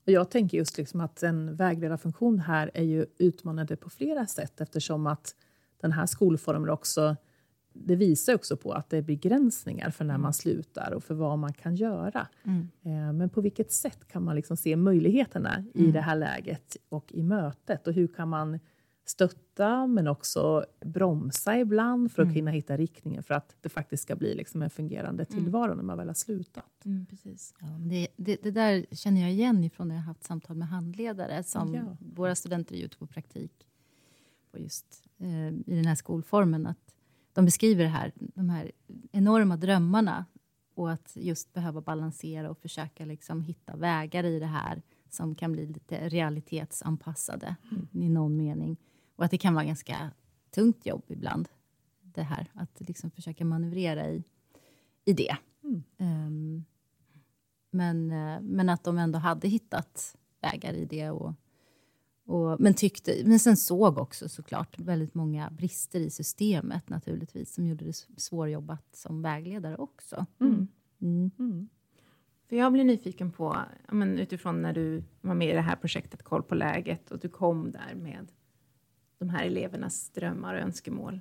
Och 0.07 0.13
jag 0.13 0.31
tänker 0.31 0.59
just 0.59 0.79
liksom 0.79 1.01
att 1.01 1.23
en 1.23 1.57
vägledarfunktion 1.57 2.39
här 2.41 2.71
är 2.75 2.83
ju 2.83 3.07
utmanande 3.19 3.77
på 3.77 3.91
flera 3.91 4.27
sätt 4.27 4.61
eftersom 4.61 5.07
att 5.07 5.35
den 5.81 5.93
här 5.93 6.07
skolformen 6.07 6.71
också 6.71 7.17
det 7.73 7.97
visar 7.97 8.35
också 8.35 8.57
på 8.57 8.73
att 8.73 8.91
det 8.91 8.97
är 8.97 9.03
begränsningar 9.03 9.91
för 9.91 10.05
när 10.05 10.19
man 10.19 10.33
slutar 10.35 10.93
och 10.93 11.05
för 11.05 11.15
vad 11.15 11.39
man 11.39 11.53
kan 11.53 11.75
göra. 11.77 12.27
Eh, 12.83 13.13
Men 13.13 13.29
på 13.31 13.41
vilket 13.41 13.73
sätt 13.73 14.09
kan 14.09 14.25
man 14.25 14.37
liksom 14.37 14.57
se 14.57 14.77
möjligheterna 14.77 15.65
i 15.75 15.91
det 15.91 16.01
här 16.01 16.17
läget 16.17 16.77
och 16.89 17.13
i 17.13 17.23
mötet? 17.23 17.87
Och 17.87 17.93
hur 17.93 18.07
kan 18.09 18.29
man 18.29 18.59
stötta 19.11 19.87
men 19.87 20.09
också 20.09 20.65
bromsa 20.81 21.59
ibland 21.59 22.13
för 22.13 22.23
att 22.23 22.27
Mm. 22.27 22.37
kunna 22.37 22.51
hitta 22.51 22.77
riktningen 22.77 23.23
för 23.23 23.35
att 23.35 23.57
det 23.61 23.69
faktiskt 23.69 24.03
ska 24.03 24.17
bli 24.17 24.35
liksom 24.35 24.63
en 24.63 24.71
fungerande 24.71 25.25
tillvaro 25.25 25.75
när 25.75 25.83
man 25.83 25.99
väl 25.99 26.07
har 26.07 26.15
slutat. 26.15 26.85
Mm, 26.85 27.07
precis. 27.07 27.55
Ja, 27.61 27.67
det, 27.67 28.09
det, 28.17 28.43
det 28.43 28.51
där 28.51 28.87
känner 28.93 29.21
jag 29.21 29.31
igen 29.33 29.65
ifrån 29.65 29.89
när 29.89 29.95
jag 29.95 30.03
har 30.03 30.07
haft 30.07 30.25
samtal 30.25 30.57
med 30.57 30.69
handledare. 30.69 31.43
Som 31.45 31.75
Ja. 31.75 31.97
Våra 32.01 32.35
studenter 32.35 32.75
är 32.77 32.85
ute 32.85 32.97
på 32.99 33.07
praktik 33.07 33.69
på 34.53 34.59
just, 34.59 35.03
eh, 35.19 35.49
i 35.49 35.75
den 35.77 35.87
här 35.87 35.95
skolformen. 35.95 36.67
Att 36.67 36.95
de 37.33 37.45
beskriver 37.45 37.85
det 37.85 37.91
här, 37.91 38.13
de 38.17 38.51
här 38.51 38.73
enorma 39.13 39.57
drömmarna 39.57 40.25
och 40.75 40.91
att 40.93 41.13
just 41.15 41.53
behöva 41.53 41.81
balansera 41.81 42.51
och 42.51 42.59
försöka 42.59 43.05
liksom 43.05 43.43
hitta 43.43 43.77
vägar 43.77 44.25
i 44.25 44.39
det 44.39 44.47
här 44.47 44.83
som 45.11 45.35
kan 45.35 45.53
bli 45.53 45.67
lite 45.67 46.09
realitetsanpassade 46.09 47.57
i 47.93 48.09
någon 48.09 48.37
mening. 48.37 48.77
Och 49.19 49.25
att 49.25 49.31
det 49.31 49.39
kan 49.39 49.55
vara 49.55 49.65
ganska 49.65 50.11
tungt 50.51 50.87
jobb 50.87 51.03
ibland, 51.09 51.49
det 52.03 52.23
här. 52.23 52.51
Att 52.55 52.81
liksom 52.81 53.11
försöka 53.11 53.45
manövrera 53.45 54.09
i, 54.09 54.23
i 55.05 55.13
det. 55.13 55.37
Mm. 55.65 55.83
Ehm, 55.99 56.65
men, 57.71 58.11
eh, 58.11 58.41
men 58.41 58.69
att 58.69 58.85
de 58.85 58.99
ändå 58.99 59.19
hade 59.19 59.49
hittat 59.49 60.17
vägar 60.41 60.73
i 60.73 60.85
det. 60.85 61.11
Och, 61.11 61.35
och, 62.27 62.61
men, 62.61 62.75
tyckte, 62.75 63.23
men 63.25 63.39
sen 63.39 63.57
såg 63.57 63.99
också 63.99 64.29
såklart 64.29 64.79
väldigt 64.79 65.15
många 65.15 65.51
brister 65.51 66.01
i 66.01 66.11
systemet 66.11 66.89
naturligtvis 66.89 67.55
som 67.55 67.67
gjorde 67.67 67.85
det 67.85 68.07
svårjobbat 68.17 68.97
som 68.97 69.23
vägledare 69.23 69.77
också. 69.77 70.27
Mm. 70.41 70.69
Mm. 71.01 71.31
Mm. 71.39 71.69
För 72.49 72.57
jag 72.57 72.73
blir 72.73 72.85
nyfiken 72.85 73.33
på, 73.33 73.57
men 73.89 74.19
utifrån 74.19 74.63
när 74.63 74.73
du 74.73 75.05
var 75.21 75.35
med 75.35 75.49
i 75.49 75.53
det 75.53 75.61
här 75.61 75.77
projektet 75.77 76.23
Koll 76.23 76.43
på 76.43 76.55
läget 76.55 77.11
och 77.11 77.19
du 77.19 77.29
kom 77.29 77.71
där 77.71 77.95
med 77.95 78.33
de 79.19 79.29
här 79.29 79.47
elevernas 79.47 80.11
drömmar 80.11 80.55
och 80.55 80.61
önskemål. 80.61 81.21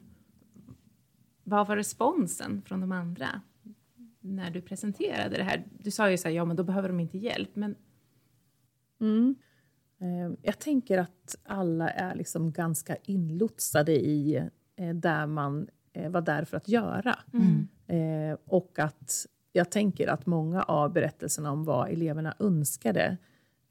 Vad 1.44 1.68
var 1.68 1.76
responsen 1.76 2.62
från 2.62 2.82
de 2.82 2.92
andra 2.92 3.42
när 4.20 4.52
du 4.52 4.62
presenterade 4.62 5.38
det 5.38 5.44
här? 5.44 5.66
Du 5.80 5.92
sa 5.92 6.12
ju 6.12 6.18
så 6.18 6.28
här, 6.28 6.36
ja 6.36 6.46
men 6.46 6.56
då 6.56 6.64
behöver 6.64 6.90
de 6.90 7.00
inte 7.00 7.18
hjälp, 7.18 7.56
men 7.56 7.76
Mm. 9.00 9.36
Eh, 10.00 10.38
Jag 10.42 10.60
tänker 10.60 10.98
att 10.98 11.36
alla 11.44 11.90
är 11.90 12.16
liksom 12.16 12.52
ganska 12.52 12.96
inlotsade 12.96 13.92
i 13.92 14.36
eh, 14.76 14.96
där 14.96 15.26
man 15.26 15.68
eh, 15.94 16.12
var 16.12 16.22
där 16.22 16.46
för 16.46 16.58
att 16.58 16.68
göra. 16.70 17.20
Mm. 17.34 17.68
Och 18.46 18.80
att 18.80 19.26
jag 19.52 19.72
tänker 19.72 20.08
att 20.08 20.26
många 20.26 20.64
av 20.64 20.94
berättelserna 20.94 21.52
om 21.52 21.64
vad 21.64 21.90
eleverna 21.90 22.36
önskade 22.40 23.18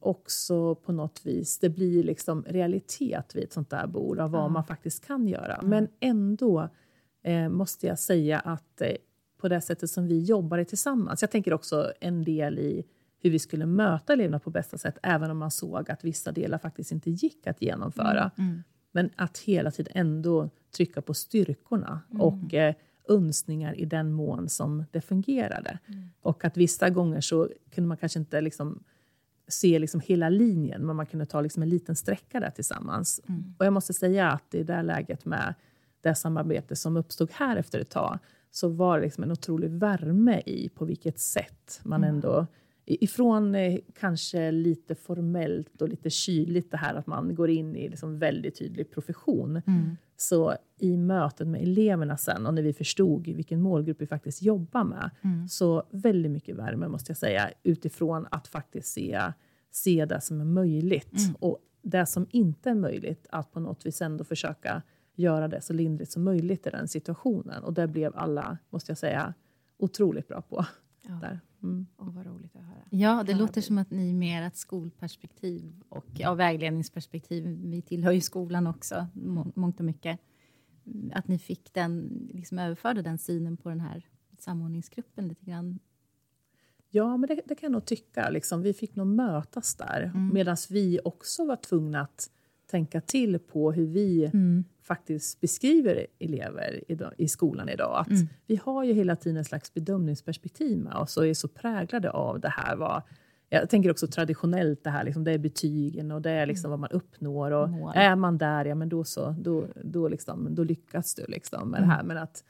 också 0.07 0.75
på 0.75 0.93
något 0.93 1.21
vis, 1.27 1.59
det 1.59 1.69
blir 1.69 2.03
liksom 2.03 2.45
realitet 2.49 3.37
vid 3.37 3.45
ett 3.45 3.53
sånt 3.53 3.71
där 3.71 3.87
bord 3.87 4.19
av 4.19 4.31
vad 4.31 4.51
man 4.51 4.65
faktiskt 4.65 5.07
kan 5.07 5.29
göra. 5.29 5.61
Men 5.63 5.89
ändå 6.01 6.69
eh, 7.23 7.49
måste 7.49 7.87
jag 7.87 7.99
säga 7.99 8.39
att 8.39 8.81
eh, 8.81 8.93
på 9.41 9.49
det 9.49 9.61
sättet 9.61 9.91
som 9.91 10.07
vi 10.07 10.25
jobbade 10.25 10.65
tillsammans, 10.65 11.23
jag 11.23 11.31
tänker 11.31 11.53
också 11.53 11.93
en 12.01 12.25
del 12.25 12.59
i 12.59 12.85
hur 13.19 13.31
vi 13.31 13.39
skulle 13.39 13.67
möta 13.67 14.13
eleverna 14.13 14.39
på 14.39 14.51
bästa 14.51 14.79
sätt, 14.79 14.99
även 15.03 15.31
om 15.31 15.39
man 15.39 15.51
såg 15.51 15.91
att 15.91 16.05
vissa 16.05 16.33
delar 16.33 16.59
faktiskt 16.59 16.93
inte 16.93 17.11
gick 17.11 17.47
att 17.47 17.63
genomföra. 17.63 18.31
Mm. 18.39 18.63
Men 18.93 19.11
att 19.17 19.39
hela 19.39 19.71
tiden 19.71 19.93
ändå 19.95 20.51
trycka 20.77 21.03
på 21.03 21.15
styrkorna 21.15 22.01
och 22.19 22.55
eh, 22.55 22.75
önskningar 23.09 23.81
i 23.81 23.85
den 23.85 24.13
mån 24.13 24.49
som 24.49 24.85
det 24.91 25.01
fungerade. 25.01 25.79
Och 26.21 26.45
att 26.45 26.57
vissa 26.57 26.91
gånger 26.91 27.21
så 27.21 27.49
kunde 27.71 27.89
man 27.89 27.97
kanske 27.97 28.19
inte 28.19 28.41
liksom 28.41 28.85
se 29.49 29.79
liksom 29.79 30.01
hela 30.01 30.29
linjen, 30.29 30.87
men 30.87 30.97
man 30.97 31.07
kunde 31.07 31.27
ta 31.27 31.41
liksom 31.41 31.63
en 31.63 31.69
liten 31.69 31.97
sträcka 31.97 32.41
där 32.41 32.51
tillsammans. 32.51 33.21
Och 33.59 33.67
jag 33.67 33.73
måste 33.73 33.93
säga 33.95 34.31
att 34.31 34.55
i 34.55 34.59
det 34.59 34.73
där 34.73 34.83
läget 34.83 35.25
med 35.25 35.55
det 36.01 36.15
samarbete 36.15 36.77
som 36.77 36.97
uppstod 36.97 37.31
här 37.33 37.57
efter 37.57 37.81
ett 37.81 37.91
tag, 37.91 38.19
så 38.51 38.69
var 38.69 38.99
det 38.99 39.05
liksom 39.05 39.25
en 39.25 39.33
otrolig 39.33 39.71
värme 39.71 40.41
i 40.47 40.69
på 40.69 40.85
vilket 40.85 41.19
sätt 41.19 41.81
man 41.85 42.05
ändå 42.05 42.47
i- 42.53 42.66
Ifrån 42.89 43.55
eh, 43.55 43.79
kanske 43.99 44.51
lite 44.51 44.95
formellt 44.95 45.83
och 45.83 45.89
lite 45.89 46.11
kyligt 46.11 46.71
det 46.71 46.77
här 46.77 46.95
att 46.95 47.07
man 47.07 47.35
går 47.35 47.51
in 47.51 47.77
i 47.77 47.89
liksom 47.89 48.19
väldigt 48.19 48.59
tydlig 48.59 48.91
profession. 48.91 49.63
Så 50.17 50.55
i 50.79 50.97
mötet 50.97 51.47
med 51.47 51.63
eleverna 51.63 52.17
sen 52.17 52.47
och 52.47 52.55
när 52.55 52.63
vi 52.63 52.73
förstod 52.73 53.27
vilken 53.27 53.61
målgrupp 53.61 54.01
vi 54.01 54.07
faktiskt 54.07 54.43
jobbar 54.43 54.85
med, 54.85 55.11
så 55.49 55.83
väldigt 55.91 56.33
mycket 56.33 56.57
värme 56.57 56.89
måste 56.89 57.11
jag 57.11 57.17
säga 57.17 57.51
utifrån 57.63 58.27
att 58.31 58.49
faktiskt 58.49 58.93
se, 58.93 59.21
se 59.71 60.05
det 60.05 60.21
som 60.21 60.41
är 60.41 60.45
möjligt. 60.45 61.13
Och 61.39 61.59
det 61.83 62.07
som 62.07 62.27
inte 62.31 62.71
är 62.71 62.75
möjligt, 62.75 63.27
att 63.31 63.53
på 63.53 63.61
något 63.61 63.87
vis 63.87 64.03
ändå 64.03 64.25
försöka 64.25 64.83
göra 65.15 65.49
det 65.49 65.61
så 65.61 65.73
lindrigt 65.73 66.13
som 66.13 66.25
möjligt 66.25 66.67
i 66.67 66.71
den 66.71 66.89
situationen. 66.89 67.63
Och 67.63 67.73
det 67.75 67.87
blev 67.87 68.13
alla, 68.17 68.59
måste 68.71 68.91
jag 68.91 68.99
säga, 68.99 69.35
otroligt 69.79 70.29
bra 70.29 70.43
på. 70.43 70.67
ja, 71.03 71.15
Där. 71.15 71.41
Mm. 71.67 71.87
åh, 71.97 72.11
vad 72.15 72.27
roligt 72.27 72.57
att 72.57 72.63
höra. 72.63 72.83
Ja, 72.91 73.23
det 73.27 73.33
Ja, 73.33 73.39
låter 73.39 73.55
det- 73.55 73.63
som 73.63 73.79
att 73.79 73.91
ni 73.91 74.13
med 74.15 74.47
ert 74.47 74.57
skolperspektiv 74.57 75.83
och 75.89 76.07
ja, 76.19 76.35
vägledningsperspektiv, 76.35 77.45
vi 77.63 77.83
tillhör 77.83 78.13
ju 78.13 78.21
skolan 78.21 78.67
också, 78.67 79.07
må- 79.15 79.53
mångt 79.55 79.79
och 79.79 79.85
mycket, 79.87 80.21
att 81.13 81.29
ni 81.29 81.39
fick 81.39 81.73
den, 81.75 82.09
liksom 82.35 82.59
överförde 82.59 83.03
den 83.03 83.19
synen 83.19 83.57
på 83.57 83.69
den 83.69 83.81
här 83.81 84.07
samordningsgruppen 84.39 85.29
lite 85.29 85.45
grann. 85.45 85.79
Ja, 86.91 87.17
men 87.17 87.29
det, 87.29 87.35
det 87.35 87.55
kan 87.55 87.67
jag 87.67 87.73
nog 87.73 87.85
tycka. 87.85 88.31
Liksom, 88.31 88.63
vi 88.63 88.73
fick 88.75 88.97
nog 88.97 89.07
mötas 89.07 89.75
där. 89.75 90.13
Medan 90.33 90.57
vi 90.71 91.01
också 91.05 91.45
var 91.47 91.57
tvungna 91.57 92.01
att 92.01 92.31
tänka 92.67 93.01
till 93.01 93.39
på 93.39 93.73
hur 93.73 93.87
vi 93.87 94.31
faktiskt 94.83 95.41
beskriver 95.41 96.07
elever 96.19 96.85
idag, 96.89 97.13
i 97.19 97.29
skolan 97.29 97.69
idag. 97.69 97.99
Att 98.01 98.09
Vi 98.47 98.61
har 98.65 98.85
ju 98.85 98.93
hela 98.93 99.17
tiden 99.17 99.37
en 99.37 99.45
slags 99.45 99.75
bedömningsperspektiv 99.75 100.79
med 100.79 100.95
oss 100.95 101.17
och 101.17 101.27
är 101.27 101.35
så 101.35 101.49
präglade 101.49 102.11
av 102.11 102.41
det 102.41 102.49
här. 102.49 102.77
Vad, 102.77 103.03
jag 103.49 103.71
tänker 103.71 103.91
också 103.91 104.07
traditionellt, 104.07 104.85
det 104.85 104.91
här 104.91 105.05
liksom, 105.05 105.25
det 105.25 105.33
är 105.33 105.39
betygen 105.39 106.11
och 106.13 106.23
det 106.23 106.31
är 106.31 106.47
liksom 106.47 106.71
vad 106.71 106.81
man 106.81 106.91
uppnår. 106.91 107.51
Och 107.51 107.71
Mål. 107.71 107.93
är 107.95 108.17
man 108.17 108.39
där, 108.39 108.65
ja 108.65 108.75
men 108.75 108.89
då, 108.89 109.05
så, 109.05 109.35
då, 109.39 109.67
då, 109.85 110.09
liksom, 110.09 110.55
då 110.55 110.65
lyckas 110.65 111.15
du 111.15 111.25
liksom 111.29 111.71
med 111.71 111.83
det 111.83 111.87
här. 111.87 112.03
Men 112.03 112.19
att 112.19 112.45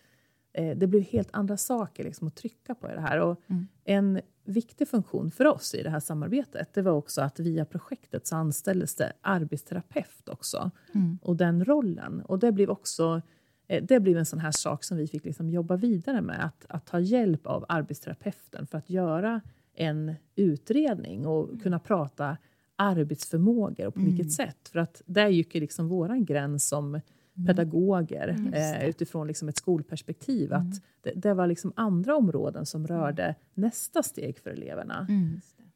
eh, 0.53 0.77
det 0.77 0.87
blev 0.87 1.03
helt 1.03 1.29
andra 1.33 1.57
saker 1.57 2.05
liksom, 2.05 2.27
att 2.27 2.37
trycka 2.37 2.75
på 2.75 2.91
i 2.91 2.95
det 2.95 3.01
här. 3.01 3.21
Och 3.21 3.43
En 3.85 4.21
viktig 4.49 4.89
funktion 4.89 5.31
för 5.31 5.45
oss 5.45 5.75
i 5.75 5.83
det 5.83 5.91
här 5.91 6.01
samarbetet 6.01 6.75
det 6.75 6.83
var 6.83 6.93
också 6.93 7.21
att 7.21 7.41
via 7.41 7.65
projektet 7.65 8.27
så 8.27 8.37
anställdes 8.37 8.95
det 8.95 9.13
arbetsterapeut 9.21 10.29
också. 10.29 10.71
Och 11.23 11.37
den 11.37 11.65
rollen. 11.65 12.21
Och 12.21 12.39
det 12.39 12.53
blev 12.53 12.71
också 12.71 13.23
eh, 13.69 13.85
det 13.85 14.01
blev 14.01 14.19
en 14.19 14.27
sån 14.27 14.39
här 14.39 14.51
sak 14.51 14.85
som 14.85 14.97
vi 14.97 15.09
fick 15.09 15.25
liksom 15.25 15.51
jobba 15.51 15.77
vidare 15.77 16.21
med. 16.21 16.45
Att, 16.45 16.67
att 16.69 16.87
ta 16.87 17.01
hjälp 17.01 17.47
av 17.47 17.65
arbetsterapeuten 17.69 18.67
för 18.67 18.79
att 18.79 18.91
göra 18.91 19.41
en 19.75 20.15
utredning 20.37 21.27
och 21.27 21.63
kunna 21.63 21.79
prata 21.79 22.37
arbetsförmågor 22.77 23.87
och 23.87 23.95
på 23.95 24.01
vilket 24.01 24.33
sätt. 24.33 24.69
För 24.69 24.79
att 24.79 25.03
där 25.07 25.29
gick 25.29 25.55
ju 25.55 25.61
liksom 25.61 25.89
våran 25.89 26.25
gräns 26.25 26.69
som 26.69 27.01
pedagoger 27.47 28.29
eh, 28.55 28.89
utifrån 28.89 29.27
liksom 29.27 29.49
ett 29.49 29.57
skolperspektiv. 29.57 30.53
Att 30.53 30.83
det, 31.03 31.13
det 31.17 31.35
var 31.35 31.47
liksom 31.47 31.73
andra 31.77 32.17
områden 32.17 32.67
som 32.67 32.87
rörde 32.87 33.35
nästa 33.55 34.03
steg 34.03 34.39
för 34.39 34.51
eleverna. 34.51 35.07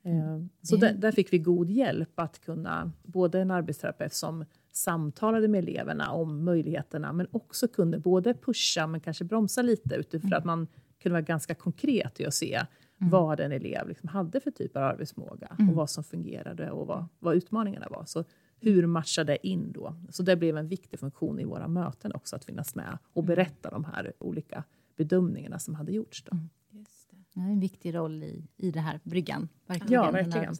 Eh, 0.02 0.44
Så 0.62 0.76
Det- 0.76 0.86
där, 0.86 0.94
där 0.94 1.12
fick 1.12 1.32
vi 1.32 1.38
god 1.38 1.70
hjälp 1.70 2.10
att 2.20 2.40
kunna, 2.40 2.92
både 3.02 3.40
en 3.40 3.50
arbetsterapeut 3.50 4.14
som 4.14 4.44
samtalade 4.72 5.48
med 5.48 5.58
eleverna 5.58 6.10
om 6.10 6.44
möjligheterna, 6.44 7.12
men 7.12 7.26
också 7.30 7.68
kunde 7.68 7.98
både 7.98 8.34
pusha 8.34 8.86
men 8.86 9.00
kanske 9.00 9.24
bromsa 9.24 9.62
lite 9.62 9.94
utifrån 9.94 10.32
att 10.34 10.44
man 10.44 10.66
kunde 11.02 11.12
vara 11.12 11.22
ganska 11.22 11.54
konkret 11.54 12.20
i 12.20 12.26
att 12.26 12.34
se 12.34 12.60
vad 12.98 13.40
en 13.40 13.52
elev 13.52 13.88
liksom 13.88 14.08
hade 14.08 14.40
för 14.40 14.50
typ 14.50 14.76
av 14.76 14.82
arbetsmåga 14.82 15.48
och 15.58 15.74
vad 15.74 15.90
som 15.90 16.04
fungerade 16.04 16.70
och 16.70 16.86
vad, 16.86 17.04
vad 17.18 17.36
utmaningarna 17.36 17.86
var. 17.90 18.04
Så 18.06 18.24
hur 18.60 18.86
matchade 18.86 19.32
det 19.32 19.46
in 19.46 19.72
då? 19.72 19.94
Så 20.08 20.22
det 20.22 20.36
blev 20.36 20.56
en 20.56 20.68
viktig 20.68 21.00
funktion 21.00 21.40
i 21.40 21.44
våra 21.44 21.68
möten 21.68 22.12
också, 22.14 22.36
att 22.36 22.44
finnas 22.44 22.74
med 22.74 22.98
och 23.12 23.24
berätta 23.24 23.70
de 23.70 23.84
här 23.84 24.12
olika 24.18 24.64
bedömningarna 24.96 25.58
som 25.58 25.74
hade 25.74 25.92
gjorts. 25.92 26.24
Då. 26.30 26.38
Just 26.70 27.10
det. 27.10 27.16
Ja, 27.32 27.42
en 27.42 27.60
viktig 27.60 27.94
roll 27.94 28.22
i, 28.22 28.48
i 28.56 28.70
det 28.70 28.80
här 28.80 29.00
bryggan. 29.02 29.48
Verkligen, 29.66 29.92
Ja, 29.92 30.06
en 30.06 30.12
verkligen. 30.12 30.54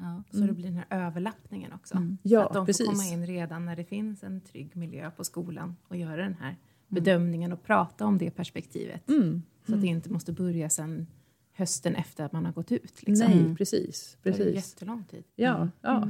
Ja. 0.00 0.22
Så 0.30 0.38
det 0.38 0.52
blir 0.52 0.64
den 0.64 0.76
här 0.76 0.86
överlappningen 1.06 1.72
också. 1.72 2.06
Ja, 2.22 2.46
att 2.46 2.52
de 2.52 2.66
precis. 2.66 2.86
får 2.86 2.92
komma 2.92 3.04
in 3.04 3.26
redan 3.26 3.64
när 3.64 3.76
det 3.76 3.84
finns 3.84 4.24
en 4.24 4.40
trygg 4.40 4.76
miljö 4.76 5.10
på 5.10 5.24
skolan 5.24 5.76
och 5.88 5.96
göra 5.96 6.22
den 6.22 6.34
här 6.34 6.56
bedömningen 6.88 7.52
och 7.52 7.62
prata 7.62 8.06
om 8.06 8.18
det 8.18 8.30
perspektivet. 8.30 9.08
Mm. 9.08 9.42
Så 9.66 9.74
att 9.74 9.80
det 9.80 9.86
inte 9.86 10.10
måste 10.10 10.32
börja 10.32 10.70
sen 10.70 11.06
hösten 11.52 11.94
efter 11.94 12.24
att 12.24 12.32
man 12.32 12.44
har 12.44 12.52
gått 12.52 12.72
ut. 12.72 13.02
Liksom. 13.02 13.26
Nej, 13.26 13.56
precis. 13.56 14.18
Det 14.22 14.32
tar 14.32 14.38
ju 14.38 14.44
precis. 14.44 14.72
jättelång 14.72 15.04
tid. 15.04 15.24
Ja, 15.36 15.68
ja. 15.80 16.08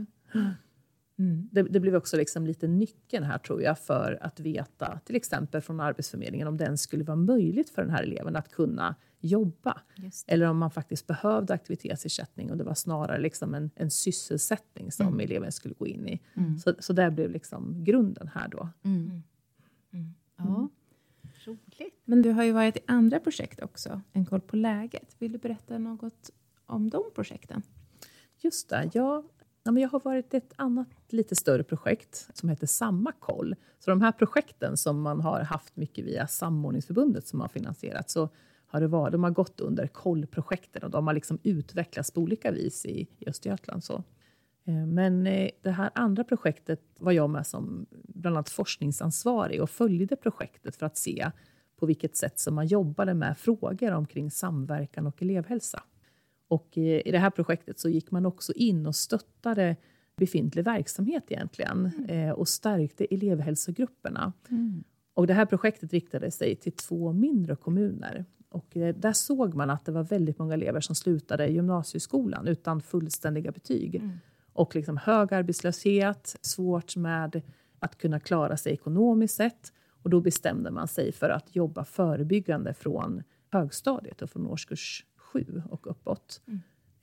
Mm. 1.20 1.48
Det 1.52 1.62
det, 1.62 1.68
det 1.68 1.80
blev 1.80 1.94
också 1.94 2.16
liksom 2.16 2.46
lite 2.46 2.68
nyckeln 2.68 3.24
här 3.24 3.38
tror 3.38 3.62
jag 3.62 3.78
för 3.78 4.18
att 4.20 4.40
veta, 4.40 5.00
till 5.04 5.16
exempel 5.16 5.60
från 5.60 5.80
Arbetsförmedlingen, 5.80 6.48
om 6.48 6.56
den 6.56 6.78
skulle 6.78 7.04
vara 7.04 7.16
möjligt 7.16 7.70
för 7.70 7.82
den 7.82 7.90
här 7.90 8.02
eleven 8.02 8.36
att 8.36 8.48
kunna 8.48 8.94
jobba. 9.20 9.80
Eller 10.26 10.46
om 10.46 10.58
man 10.58 10.70
faktiskt 10.70 11.06
behövde 11.06 11.54
aktivitetsersättning 11.54 12.50
och 12.50 12.56
det 12.56 12.64
var 12.64 12.74
snarare 12.74 13.20
liksom 13.20 13.54
en, 13.54 13.70
en 13.74 13.90
sysselsättning 13.90 14.92
som 14.92 15.06
mm. 15.06 15.20
eleven 15.20 15.52
skulle 15.52 15.74
gå 15.74 15.86
in 15.86 16.08
i. 16.08 16.20
Mm. 16.34 16.58
Så, 16.58 16.74
så 16.78 16.92
det 16.92 17.10
blev 17.10 17.30
liksom 17.30 17.84
grunden 17.84 18.28
här 18.28 18.48
då. 18.48 18.68
Mm. 18.82 19.22
mm. 19.92 20.14
Ja. 20.36 20.68
Roligt. 21.44 22.02
Men 22.04 22.22
du 22.22 22.30
har 22.30 22.44
ju 22.44 22.52
varit 22.52 22.76
i 22.76 22.80
andra 22.86 23.20
projekt 23.20 23.62
också, 23.62 24.00
En 24.12 24.26
koll 24.26 24.40
på 24.40 24.56
läget. 24.56 25.16
Vill 25.18 25.32
du 25.32 25.38
berätta 25.38 25.78
något 25.78 26.30
om 26.66 26.90
de 26.90 27.02
projekten? 27.14 27.62
Just 28.42 28.68
det. 28.68 28.90
Ja, 28.92 29.24
Ja, 29.70 29.72
men 29.72 29.82
jag 29.82 29.90
har 29.90 30.00
varit 30.00 30.34
i 30.34 30.36
ett 30.36 30.52
annat 30.56 30.88
lite 31.08 31.36
större 31.36 31.62
projekt 31.62 32.28
som 32.34 32.48
heter 32.48 32.66
Samma 32.66 33.12
koll. 33.12 33.54
Så 33.78 33.90
de 33.90 34.00
här 34.00 34.12
projekten 34.12 34.76
som 34.76 35.02
man 35.02 35.20
har 35.20 35.40
haft 35.40 35.76
mycket 35.76 36.04
via 36.04 36.26
Samordningsförbundet 36.26 37.26
som 37.26 37.40
har 37.40 37.48
finansierat, 37.48 38.10
så 38.10 38.28
har 38.66 38.80
det 38.80 38.86
varit, 38.86 39.12
de 39.12 39.24
har 39.24 39.30
gått 39.30 39.60
under 39.60 39.86
kollprojekten 39.86 40.82
och 40.82 40.90
de 40.90 41.06
har 41.06 41.14
liksom 41.14 41.38
utvecklats 41.42 42.10
på 42.10 42.20
olika 42.20 42.50
vis 42.50 42.86
i, 42.86 43.08
i 43.18 43.28
Östergötland. 43.28 43.84
Så. 43.84 44.04
Eh, 44.64 44.86
men 44.86 45.26
eh, 45.26 45.50
det 45.62 45.70
här 45.70 45.90
andra 45.94 46.24
projektet 46.24 46.80
var 46.98 47.12
jag 47.12 47.30
med 47.30 47.46
som 47.46 47.86
bland 47.90 48.36
annat 48.36 48.50
forskningsansvarig 48.50 49.62
och 49.62 49.70
följde 49.70 50.16
projektet 50.16 50.76
för 50.76 50.86
att 50.86 50.96
se 50.96 51.30
på 51.76 51.86
vilket 51.86 52.16
sätt 52.16 52.38
som 52.38 52.54
man 52.54 52.66
jobbade 52.66 53.14
med 53.14 53.38
frågor 53.38 53.92
omkring 53.92 54.30
samverkan 54.30 55.06
och 55.06 55.22
elevhälsa. 55.22 55.82
Och 56.50 56.78
i 56.78 57.10
det 57.10 57.18
här 57.18 57.30
projektet 57.30 57.80
så 57.80 57.88
gick 57.88 58.10
man 58.10 58.26
också 58.26 58.52
in 58.52 58.86
och 58.86 58.96
stöttade 58.96 59.76
befintlig 60.16 60.64
verksamhet 60.64 61.24
egentligen 61.28 61.90
mm. 61.98 62.28
Eh, 62.28 62.30
och 62.30 62.48
stärkte 62.48 63.04
elevhälsogrupperna. 63.04 64.32
Mm. 64.48 64.84
Och 65.14 65.26
det 65.26 65.34
här 65.34 65.46
projektet 65.46 65.92
riktade 65.92 66.30
sig 66.30 66.56
till 66.56 66.72
två 66.72 67.12
mindre 67.12 67.56
kommuner. 67.56 68.24
Och 68.48 68.76
eh, 68.76 68.94
där 68.94 69.12
såg 69.12 69.54
man 69.54 69.70
att 69.70 69.84
det 69.84 69.92
var 69.92 70.02
väldigt 70.02 70.38
många 70.38 70.54
elever 70.54 70.80
som 70.80 70.94
slutade 70.94 71.46
gymnasieskolan 71.46 72.48
utan 72.48 72.80
fullständiga 72.80 73.52
betyg. 73.52 73.94
Mm. 73.94 74.18
Och 74.52 74.76
liksom 74.76 74.96
hög 74.96 75.34
arbetslöshet, 75.34 76.36
svårt 76.40 76.96
med 76.96 77.42
att 77.78 77.98
kunna 77.98 78.20
klara 78.20 78.56
sig 78.56 78.72
ekonomiskt 78.72 79.34
sett. 79.34 79.72
Och 80.02 80.10
då 80.10 80.20
bestämde 80.20 80.70
man 80.70 80.88
sig 80.88 81.12
för 81.12 81.30
att 81.30 81.56
jobba 81.56 81.84
förebyggande 81.84 82.74
från 82.74 83.22
högstadiet 83.50 84.22
och 84.22 84.30
från 84.30 84.46
årskurs 84.46 85.04
sju 85.32 85.62
och 85.70 85.90
uppåt. 85.90 86.42
Mm. 86.46 86.60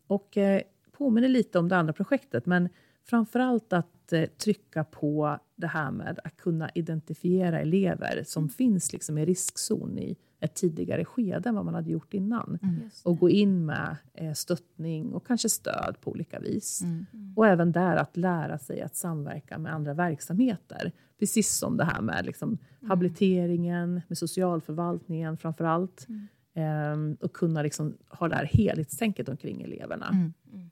Och 0.07 0.37
eh, 0.37 0.61
påminner 0.91 1.29
lite 1.29 1.59
om 1.59 1.69
det 1.69 1.77
andra 1.77 1.93
projektet, 1.93 2.45
men 2.45 2.69
framför 3.03 3.39
allt 3.39 3.73
att 3.73 4.13
eh, 4.13 4.25
trycka 4.25 4.83
på 4.83 5.39
det 5.55 5.67
här 5.67 5.91
med 5.91 6.19
att 6.23 6.37
kunna 6.37 6.69
identifiera 6.75 7.59
elever 7.59 8.23
som 8.25 8.43
mm. 8.43 8.49
finns 8.49 8.93
liksom 8.93 9.17
i 9.17 9.25
riskzon 9.25 9.97
i 9.97 10.17
ett 10.39 10.53
tidigare 10.53 11.05
skede 11.05 11.49
än 11.49 11.55
vad 11.55 11.65
man 11.65 11.73
hade 11.73 11.91
gjort 11.91 12.13
innan. 12.13 12.59
Mm. 12.63 12.89
Och 13.03 13.19
gå 13.19 13.29
in 13.29 13.65
med 13.65 13.95
eh, 14.13 14.33
stöttning 14.33 15.13
och 15.13 15.27
kanske 15.27 15.49
stöd 15.49 15.95
på 16.01 16.11
olika 16.11 16.39
vis. 16.39 16.81
Mm. 16.81 17.05
mm. 17.13 17.33
Och 17.35 17.47
även 17.47 17.71
där 17.71 17.95
att 17.95 18.17
lära 18.17 18.57
sig 18.57 18.81
att 18.81 18.95
samverka 18.95 19.57
med 19.57 19.73
andra 19.73 19.93
verksamheter. 19.93 20.91
Precis 21.19 21.57
som 21.57 21.77
det 21.77 21.85
här 21.85 22.01
med 22.01 22.25
liksom, 22.25 22.49
mm. 22.49 22.89
habiliteringen, 22.89 24.01
med 24.07 24.17
socialförvaltningen 24.17 25.37
framför 25.37 25.65
allt. 25.65 26.05
Mm. 26.09 26.27
Um, 26.57 27.17
och 27.21 27.33
kunna 27.33 27.61
liksom 27.61 27.97
ha 28.09 28.27
det 28.27 28.35
här 28.35 28.45
helhetstänket 28.45 29.29
omkring 29.29 29.61
eleverna. 29.61 30.07
Mm. 30.07 30.33
Mm. 30.53 30.69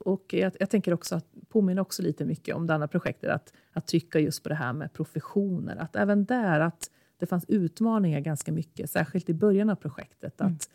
Och 0.00 0.34
jag, 0.34 0.52
jag, 0.60 0.70
tänker 0.70 0.94
också 0.94 1.14
att 1.14 1.26
påminna 1.48 1.82
också 1.82 2.02
lite 2.02 2.24
mycket 2.24 2.54
om 2.54 2.66
det 2.66 2.74
andra 2.74 2.88
projektet, 2.88 3.30
att, 3.30 3.52
att 3.72 3.86
trycka 3.86 4.18
just 4.18 4.42
på 4.42 4.48
det 4.48 4.54
här 4.54 4.72
med 4.72 4.92
professioner. 4.92 5.76
Att 5.76 5.96
även 5.96 6.24
där 6.24 6.60
att 6.60 6.90
det 7.18 7.26
fanns 7.26 7.44
utmaningar 7.48 8.20
ganska 8.20 8.52
mycket, 8.52 8.90
särskilt 8.90 9.28
i 9.28 9.34
början 9.34 9.70
av 9.70 9.74
projektet. 9.74 10.40
Mm. 10.40 10.52
Att 10.52 10.70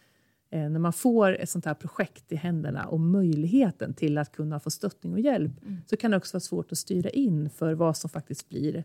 eh, 0.49 0.69
när 0.69 0.79
man 0.79 0.93
får 0.93 1.35
ett 1.35 1.49
sånt 1.49 1.65
här 1.65 1.73
projekt 1.73 2.31
i 2.31 2.35
händerna 2.35 2.85
och 2.85 2.99
möjligheten 2.99 3.93
till 3.93 4.17
att 4.17 4.31
kunna 4.31 4.59
få 4.59 4.69
stöttning 4.69 5.13
och 5.13 5.19
hjälp, 5.19 5.63
mm. 5.63 5.77
så 5.85 5.97
kan 5.97 6.11
det 6.11 6.17
också 6.17 6.35
vara 6.35 6.41
svårt 6.41 6.71
att 6.71 6.77
styra 6.77 7.09
in 7.09 7.49
för 7.49 7.73
vad 7.73 7.97
som 7.97 8.09
faktiskt 8.09 8.49
blir 8.49 8.83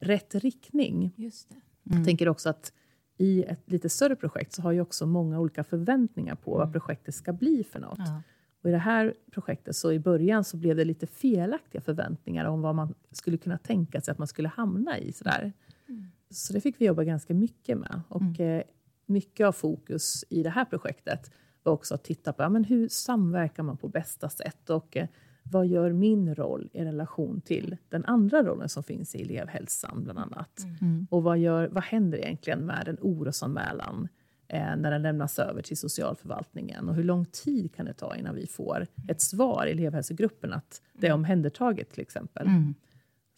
rätt 0.00 0.34
riktning. 0.34 1.12
Just 1.16 1.48
Jag 1.82 1.94
mm. 1.94 2.04
tänker 2.04 2.28
också 2.28 2.48
att 2.48 2.72
i 3.16 3.42
ett 3.42 3.70
lite 3.70 3.88
större 3.88 4.16
projekt 4.16 4.52
så 4.52 4.62
har 4.62 4.72
ju 4.72 4.80
också 4.80 5.06
många 5.06 5.40
olika 5.40 5.64
förväntningar 5.64 6.34
på 6.34 6.50
vad 6.50 6.62
mm. 6.62 6.72
projektet 6.72 7.14
ska 7.14 7.32
bli 7.32 7.64
för 7.64 7.80
något. 7.80 7.98
Ja. 7.98 8.22
Och 8.62 8.70
I 8.70 8.72
det 8.72 8.78
här 8.78 9.14
projektet 9.30 9.76
så 9.76 9.92
i 9.92 9.98
början 9.98 10.44
så 10.44 10.56
blev 10.56 10.76
det 10.76 10.84
lite 10.84 11.06
felaktiga 11.06 11.80
förväntningar 11.80 12.44
om 12.44 12.62
vad 12.62 12.74
man 12.74 12.94
skulle 13.10 13.36
kunna 13.36 13.58
tänka 13.58 14.00
sig 14.00 14.12
att 14.12 14.18
man 14.18 14.28
skulle 14.28 14.48
hamna 14.48 14.98
i. 14.98 15.12
Sådär. 15.12 15.52
Mm. 15.88 16.06
Så 16.30 16.52
det 16.52 16.60
fick 16.60 16.80
vi 16.80 16.86
jobba 16.86 17.04
ganska 17.04 17.34
mycket 17.34 17.78
med. 17.78 18.00
Och 18.08 18.22
mm. 18.22 18.58
eh, 18.58 18.62
mycket 19.06 19.46
av 19.46 19.52
fokus 19.52 20.24
i 20.30 20.42
det 20.42 20.50
här 20.50 20.64
projektet 20.64 21.32
var 21.62 21.72
också 21.72 21.94
att 21.94 22.04
titta 22.04 22.32
på 22.32 22.42
ja, 22.42 22.48
men 22.48 22.64
hur 22.64 22.88
samverkar 22.88 23.62
man 23.62 23.76
på 23.76 23.88
bästa 23.88 24.28
sätt. 24.28 24.70
Och 24.70 24.96
eh, 24.96 25.08
vad 25.50 25.66
gör 25.66 25.92
min 25.92 26.34
roll 26.34 26.70
i 26.72 26.84
relation 26.84 27.40
till 27.40 27.76
den 27.88 28.04
andra 28.04 28.42
rollen 28.42 28.68
som 28.68 28.82
finns 28.82 29.14
i 29.14 29.22
elevhälsan, 29.22 30.04
bland 30.04 30.18
annat? 30.18 30.64
Mm. 30.64 30.76
mm. 30.80 31.06
Och 31.10 31.22
vad, 31.22 31.38
gör, 31.38 31.68
vad 31.68 31.84
händer 31.84 32.18
egentligen 32.18 32.66
med 32.66 32.88
en 32.88 32.98
orosanmälan 33.00 34.08
eh, 34.48 34.76
när 34.76 34.90
den 34.90 35.02
lämnas 35.02 35.38
över 35.38 35.62
till 35.62 35.76
socialförvaltningen? 35.76 36.88
Och 36.88 36.94
hur 36.94 37.04
lång 37.04 37.24
tid 37.24 37.74
kan 37.74 37.86
det 37.86 37.94
ta 37.94 38.16
innan 38.16 38.34
vi 38.34 38.46
får 38.46 38.86
ett 39.08 39.20
svar 39.20 39.66
i 39.66 39.70
elevhälsogruppen 39.70 40.52
att 40.52 40.82
det 40.92 41.06
är 41.06 41.10
mm. 41.10 41.20
omhändertaget, 41.20 41.90
till 41.90 42.02
exempel? 42.02 42.46
Mm. 42.46 42.74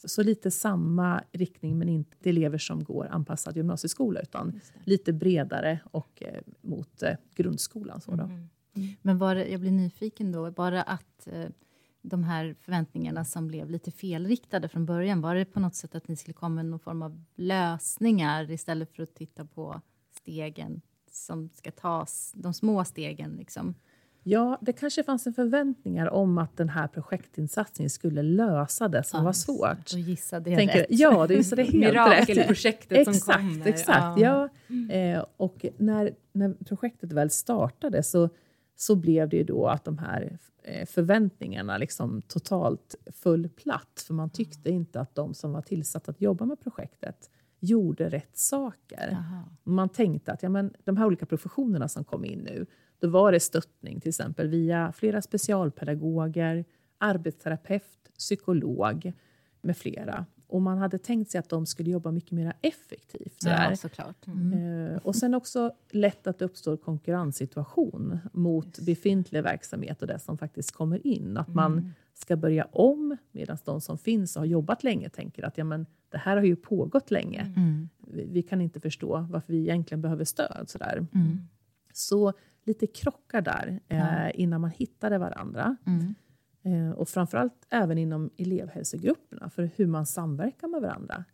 Så, 0.07 0.23
lite 0.23 0.51
samma 0.51 1.23
riktning, 1.33 1.79
men 1.79 1.89
inte 1.89 2.31
elever 2.31 2.59
som 2.59 2.85
går 2.85 3.09
anpassad 3.11 3.57
gymnasieskola, 3.57 4.21
utan 4.21 4.61
lite 4.85 5.13
bredare 5.13 5.81
och 5.91 6.23
eh, 6.23 6.41
mot 6.61 7.03
eh, 7.03 7.15
grundskolan. 7.35 8.01
Så 8.01 8.13
mm. 8.13 8.49
Men 9.03 9.19
var 9.19 9.35
det, 9.35 9.49
jag 9.49 9.61
blir 9.61 9.71
nyfiken 9.71 10.33
då, 10.33 10.51
bara 10.51 10.83
att 10.83 11.27
eh, 11.27 11.49
de 12.09 12.25
här 12.25 12.57
förväntningarna 12.61 13.25
som 13.25 13.49
blev 13.49 13.71
lite 13.71 13.91
felriktade 13.91 14.69
från 14.69 14.87
början? 14.87 15.21
Var 15.21 15.35
det 15.35 15.45
på 15.45 15.61
något 15.61 15.75
sätt 15.75 15.95
att 15.95 16.09
ni 16.09 16.17
skulle 16.17 16.35
komma 16.35 16.55
med 16.55 16.67
någon 16.67 16.81
form 16.81 17.03
av 17.03 17.25
lösningar 17.35 18.51
istället 18.51 18.97
för 18.97 19.03
att 19.03 19.15
titta 19.15 19.45
på 19.45 19.81
stegen 20.21 20.81
som 21.11 21.51
ska 21.55 21.71
tas, 21.71 22.33
de 22.37 22.55
små 22.55 22.85
stegen? 22.85 23.37
Liksom? 23.37 23.75
Ja, 24.23 24.59
det 24.61 24.73
kanske 24.73 25.03
fanns 25.03 25.27
en 25.27 25.35
förväntningar 25.35 26.11
om 26.11 26.39
att 26.39 26.57
den 26.57 26.69
här 26.69 26.89
projektinsatsen 26.89 27.91
skulle 27.91 28.23
lösa 28.23 28.89
det 28.89 29.03
som 29.03 29.19
ja, 29.19 29.25
var 29.25 29.33
svårt. 29.33 29.93
Då 29.93 29.99
gissade 29.99 30.51
jag 30.51 30.59
Tänker, 30.59 30.79
rätt. 30.79 30.87
Ja, 30.91 31.27
du 31.27 31.35
gissade 31.35 31.63
helt 31.63 31.75
Mirakelprojektet 31.75 33.05
som 33.05 33.15
exakt, 33.15 33.39
kommer. 33.39 33.67
Exakt, 33.67 34.21
ja. 34.21 34.49
ja. 34.69 34.95
Eh, 34.95 35.25
och 35.37 35.67
när, 35.77 36.15
när 36.33 36.55
projektet 36.65 37.13
väl 37.13 37.31
startade 37.31 38.03
så, 38.03 38.29
så 38.77 38.97
blev 38.97 39.29
det 39.29 39.37
ju 39.37 39.45
då 39.45 39.67
att 39.67 39.85
de 39.85 39.99
här 39.99 40.39
Eh, 40.69 40.87
förväntningarna 40.87 41.79
liksom 41.79 42.23
totalt 42.23 42.95
föll 43.13 43.49
platt. 43.49 44.05
För 44.07 44.15
man 44.15 44.31
tyckte 44.31 44.71
inte 44.71 45.01
att 45.01 45.15
de 45.15 45.35
som 45.35 45.53
var 45.53 45.63
tillsatta 45.63 46.11
att 46.11 46.21
jobba 46.21 46.45
med 46.45 46.61
projektet 46.61 47.31
gjorde 47.61 48.09
rätt 48.09 48.37
saker. 48.39 49.09
Jaha. 49.11 49.45
Man 49.65 49.89
tänkte 49.89 50.33
att 50.33 50.43
ja, 50.43 50.49
men, 50.49 50.75
de 50.85 50.97
här 50.97 51.07
olika 51.07 51.27
professionerna 51.27 51.89
som 51.89 52.05
kom 52.05 52.25
in 52.25 52.39
nu, 52.39 52.67
då 52.99 53.09
var 53.09 53.33
det 53.33 53.41
stöttning 53.41 54.01
till 54.01 54.09
exempel 54.09 54.49
via 54.49 54.93
flera 54.93 55.23
specialpedagoger, 55.23 56.65
arbetsterapeut, 56.99 58.11
psykolog 58.19 59.13
med 59.61 59.77
flera. 59.77 60.27
Och 60.49 60.63
man 60.63 60.79
hade 60.79 60.99
tänkt 60.99 61.31
sig 61.31 61.39
att 61.39 61.49
de 61.49 61.67
skulle 61.67 61.91
jobba 61.91 62.11
mycket 62.11 62.31
mer 62.33 62.53
effektivt. 62.63 63.43
Sådär. 63.43 63.71
Ja, 63.71 63.77
såklart. 63.77 64.27
Mm. 64.27 64.53
Eh, 64.53 64.97
och 64.97 65.17
sen 65.17 65.35
också 65.35 65.73
lätt 65.91 66.27
att 66.27 66.39
det 66.39 66.45
uppstår 66.45 66.77
konkurrenssituation 66.77 68.19
mot 68.33 68.67
yes. 68.67 68.87
befintlig 68.87 69.43
verksamhet 69.43 70.03
och 70.03 70.09
det 70.09 70.19
som 70.19 70.39
faktiskt 70.39 70.73
kommer 70.73 71.07
in. 71.07 71.37
Att 71.37 71.49
mm. 71.49 71.57
man 71.57 71.93
ska 72.15 72.37
börja 72.37 72.65
om 72.65 73.17
medan 73.33 73.59
de 73.65 73.81
som 73.81 73.99
finns 73.99 74.37
och 74.37 74.41
har 74.41 74.47
jobbat 74.47 74.85
länge 74.85 75.09
tänker 75.09 75.43
att 75.43 75.59
ja, 75.59 75.65
men, 75.65 75.87
det 76.09 76.19
här 76.19 76.37
har 76.37 76.45
ju 76.45 76.57
pågått 76.57 77.11
länge. 77.11 77.53
Mm. 77.57 77.89
Vi, 77.99 78.27
vi, 78.31 78.43
kan 78.43 78.61
inte 78.61 78.81
förstå 78.81 79.27
varför 79.31 79.53
vi 79.53 79.61
egentligen 79.61 80.03
behöver 80.03 80.25
stöd. 80.25 80.65
Sådär. 80.69 81.07
Mm. 81.15 81.49
Så 81.93 82.33
lite 82.65 82.87
krockar 82.87 83.41
där 83.41 83.81
eh, 83.89 84.41
innan 84.41 84.61
man 84.61 84.71
hittade 84.71 85.19
varandra. 85.19 85.77
Mm. 85.87 86.15
Eh, 86.67 86.91
och 86.91 87.09
framförallt 87.09 87.67
även 87.71 87.99
inom 87.99 88.31
elevhälsogrupperna, 88.37 89.51
för 89.51 89.71
hur 89.77 89.87
man 89.87 90.07
samverkar 90.07 90.69
med 90.69 90.81
varandra. 90.81 91.25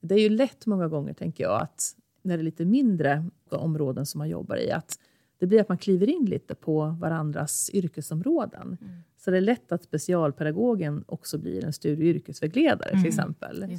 Det 0.00 0.14
är 0.14 0.18
ju 0.18 0.28
lätt 0.28 0.66
många 0.66 0.88
gånger, 0.88 1.12
tänker 1.12 1.44
jag, 1.44 1.62
att 1.62 1.96
när 2.22 2.36
det 2.36 2.40
är 2.40 2.44
lite 2.44 2.64
mindre 2.64 3.30
områden 3.50 4.06
som 4.06 4.18
man 4.18 4.28
jobbar 4.28 4.56
i, 4.56 4.70
att 4.70 4.98
det 5.38 5.46
blir 5.46 5.60
att 5.60 5.68
man 5.68 5.78
kliver 5.78 6.08
in 6.08 6.24
lite 6.24 6.54
på 6.54 6.96
varandras 7.00 7.70
yrkesområden. 7.72 8.76
Mm. 8.80 9.02
Så 9.16 9.30
det 9.30 9.36
är 9.36 9.40
lätt 9.40 9.72
att 9.72 9.84
specialpedagogen 9.84 11.04
också 11.06 11.38
blir 11.38 11.64
en 11.64 11.72
studie 11.72 12.10
och 12.10 12.16
yrkesvägledare 12.16 12.90
mm. 12.90 13.02
till 13.02 13.08
exempel. 13.08 13.78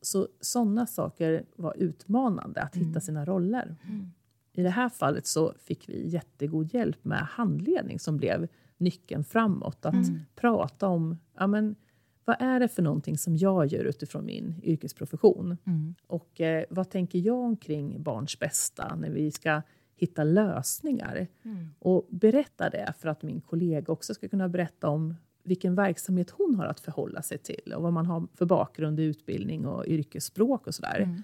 Så 0.00 0.28
sådana 0.40 0.86
saker 0.86 1.44
var 1.56 1.74
utmanande, 1.76 2.62
att 2.62 2.76
mm. 2.76 2.88
hitta 2.88 3.00
sina 3.00 3.24
roller. 3.24 3.76
Mm. 3.88 4.10
I 4.52 4.62
det 4.62 4.70
här 4.70 4.88
fallet 4.88 5.26
så 5.26 5.54
fick 5.58 5.88
vi 5.88 6.08
jättegod 6.08 6.74
hjälp 6.74 7.04
med 7.04 7.18
handledning 7.18 7.98
som 7.98 8.16
blev 8.16 8.48
nyckeln 8.84 9.24
framåt. 9.24 9.86
Att 9.86 9.94
mm. 9.94 10.20
prata 10.34 10.88
om 10.88 11.18
ja, 11.38 11.46
men, 11.46 11.76
vad 12.24 12.36
är 12.38 12.60
det 12.60 12.68
för 12.68 12.82
någonting 12.82 13.18
som 13.18 13.36
jag 13.36 13.66
gör 13.66 13.84
utifrån 13.84 14.24
min 14.24 14.60
yrkesprofession? 14.62 15.56
Mm. 15.66 15.94
Och 16.06 16.40
eh, 16.40 16.64
vad 16.70 16.90
tänker 16.90 17.18
jag 17.18 17.38
omkring 17.38 18.02
barns 18.02 18.38
bästa 18.38 18.96
när 18.96 19.10
vi 19.10 19.30
ska 19.30 19.62
hitta 19.96 20.24
lösningar? 20.24 21.26
Och 21.78 22.06
berätta 22.10 22.70
det 22.70 22.94
för 22.98 23.08
att 23.08 23.22
min 23.22 23.40
kollega 23.40 23.92
också 23.92 24.14
ska 24.14 24.28
kunna 24.28 24.48
berätta 24.48 24.88
om 24.88 25.14
vilken 25.42 25.74
verksamhet 25.74 26.30
hon 26.30 26.54
har 26.54 26.66
att 26.66 26.80
förhålla 26.80 27.22
sig 27.22 27.38
till 27.38 27.72
och 27.76 27.82
vad 27.82 27.92
man 27.92 28.06
har 28.06 28.26
för 28.34 28.46
bakgrund 28.46 29.00
i 29.00 29.02
utbildning 29.02 29.66
och 29.66 29.86
yrkesspråk 29.86 30.66
och 30.66 30.74
sådär. 30.74 31.22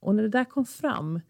Och 0.00 0.14
när 0.14 0.22
det 0.22 0.28
där 0.28 0.44
kom 0.44 0.64
fram, 0.64 1.20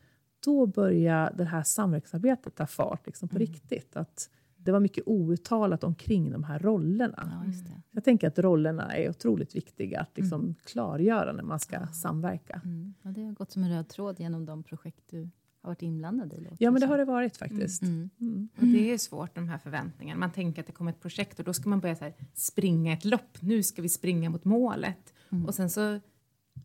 då 0.45 0.67
började 0.67 1.37
det 1.37 1.45
här 1.45 1.63
samverkansarbetet 1.63 2.55
ta 2.55 2.67
fart 2.67 3.07
liksom 3.07 3.29
på 3.29 3.39
riktigt. 3.39 3.97
Att 3.97 4.31
det 4.65 4.73
var 4.73 4.81
mycket 4.81 5.05
outtalat 5.07 5.85
omkring 5.85 6.31
de 6.31 6.45
här 6.45 6.59
rollerna. 6.59 7.41
Ja, 7.41 7.47
just 7.47 7.67
det. 7.67 7.83
Jag 7.91 8.05
tänker 8.05 8.29
att 8.29 8.39
rollerna 8.39 8.97
är 8.97 9.11
otroligt 9.11 9.57
viktiga 9.57 10.01
att 10.01 10.17
liksom 10.17 10.55
klargöra 10.65 11.33
när 11.33 11.43
man 11.43 11.61
ska 11.61 11.87
samverka. 11.87 12.61
Mm. 12.65 12.95
Ja, 13.03 13.11
det 13.11 13.25
har 13.25 13.33
gått 13.33 13.53
som 13.53 13.65
en 13.65 13.71
röd 13.71 13.89
tråd 13.89 14.21
genom 14.21 14.47
de 14.47 14.63
projekt 14.63 15.05
du 15.11 15.31
har 15.63 15.71
varit 15.71 15.83
inblandad 15.83 16.33
i. 16.33 16.49
Ja, 16.59 16.71
men 16.71 16.81
det 16.81 16.87
har 16.87 16.99
det 16.99 17.05
varit 17.05 17.37
faktiskt. 17.37 17.83
Mm. 17.83 18.11
Och 18.57 18.67
det 18.67 18.93
är 18.93 18.99
svårt, 18.99 19.35
de 19.35 19.49
här 19.49 19.59
förväntningarna. 19.59 20.21
Man 20.21 20.33
tänker 20.33 20.63
att 20.63 20.67
det 20.67 20.73
kommer 20.73 20.91
ett 20.91 21.01
projekt 21.01 21.39
och 21.39 21.45
då 21.45 21.53
ska 21.53 21.69
man 21.69 21.81
börja 21.81 21.97
så 21.97 22.05
här, 22.05 22.15
springa 22.35 22.93
ett 22.93 23.05
lopp. 23.05 23.39
Nu 23.41 23.63
ska 23.63 23.83
vi 23.83 23.89
springa 23.89 24.31
mot 24.31 24.45
målet. 24.45 25.15
Och 25.47 25.55
sen 25.55 25.71
så 25.71 26.01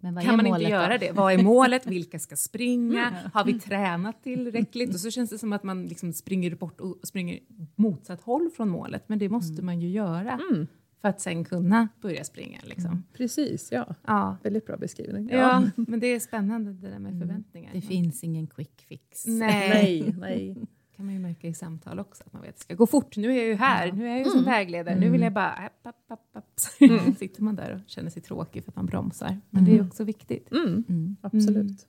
kan 0.01 0.17
är 0.17 0.23
man 0.23 0.45
målet 0.45 0.47
inte 0.47 0.63
då? 0.63 0.69
göra 0.69 0.97
det. 0.97 1.11
Vad 1.11 1.33
är 1.33 1.43
målet? 1.43 1.87
Vilka 1.87 2.19
ska 2.19 2.35
springa? 2.35 3.13
Har 3.33 3.45
vi 3.45 3.59
tränat 3.59 4.23
tillräckligt? 4.23 4.93
Och 4.93 4.99
så 4.99 5.11
känns 5.11 5.29
det 5.29 5.37
som 5.37 5.53
att 5.53 5.63
man 5.63 5.85
liksom 5.85 6.13
springer 6.13 6.55
bort 6.55 6.81
och 6.81 6.99
springer 7.03 7.39
motsatt 7.75 8.21
håll 8.21 8.49
från 8.49 8.69
målet. 8.69 9.09
Men 9.09 9.19
det 9.19 9.29
måste 9.29 9.61
man 9.61 9.81
ju 9.81 9.89
göra 9.89 10.39
för 11.01 11.09
att 11.09 11.21
sen 11.21 11.43
kunna 11.45 11.87
börja 12.01 12.23
springa. 12.23 12.59
Liksom. 12.63 13.03
Precis, 13.13 13.71
ja. 13.71 13.95
Ja. 14.07 14.37
Väldigt 14.43 14.65
bra 14.65 14.77
beskrivning. 14.77 15.29
Ja, 15.29 15.63
men 15.75 15.99
det 15.99 16.07
är 16.07 16.19
spännande 16.19 16.73
det 16.73 16.89
där 16.89 16.99
med 16.99 17.19
förväntningar. 17.19 17.71
Det 17.73 17.81
finns 17.81 18.23
ingen 18.23 18.47
quick 18.47 18.85
fix. 18.89 19.25
Nej, 19.25 19.69
Nej, 19.69 20.15
nej. 20.17 20.67
Kan 20.97 21.05
man 21.05 21.13
ju 21.15 21.19
märka 21.21 21.47
i 21.47 21.53
samtal 21.53 21.99
också, 21.99 22.23
att 22.25 22.33
man 22.33 22.41
vet 22.41 22.49
att 22.49 22.55
det 22.55 22.61
ska 22.61 22.75
gå 22.75 22.87
fort. 22.87 23.17
Nu 23.17 23.31
är 23.31 23.35
jag 23.35 23.45
ju 23.45 23.55
här, 23.55 23.91
nu 23.91 24.05
är 24.05 24.09
jag 24.09 24.17
ju 24.19 24.25
som 24.25 24.43
vägledare, 24.43 24.99
nu 24.99 25.09
vill 25.09 25.21
jag 25.21 25.33
bara... 25.33 25.51
App, 25.51 25.87
app, 25.87 26.11
app, 26.11 26.35
app. 26.37 26.59
sitter 27.17 27.43
man 27.43 27.55
där 27.55 27.73
och 27.75 27.89
känner 27.89 28.09
sig 28.09 28.21
tråkig 28.21 28.63
för 28.63 28.71
att 28.71 28.75
man 28.75 28.85
bromsar. 28.85 29.41
Men 29.49 29.65
det 29.65 29.77
är 29.77 29.87
också 29.87 30.03
viktigt. 30.03 30.51
Mm, 30.51 31.15
absolut. 31.21 31.87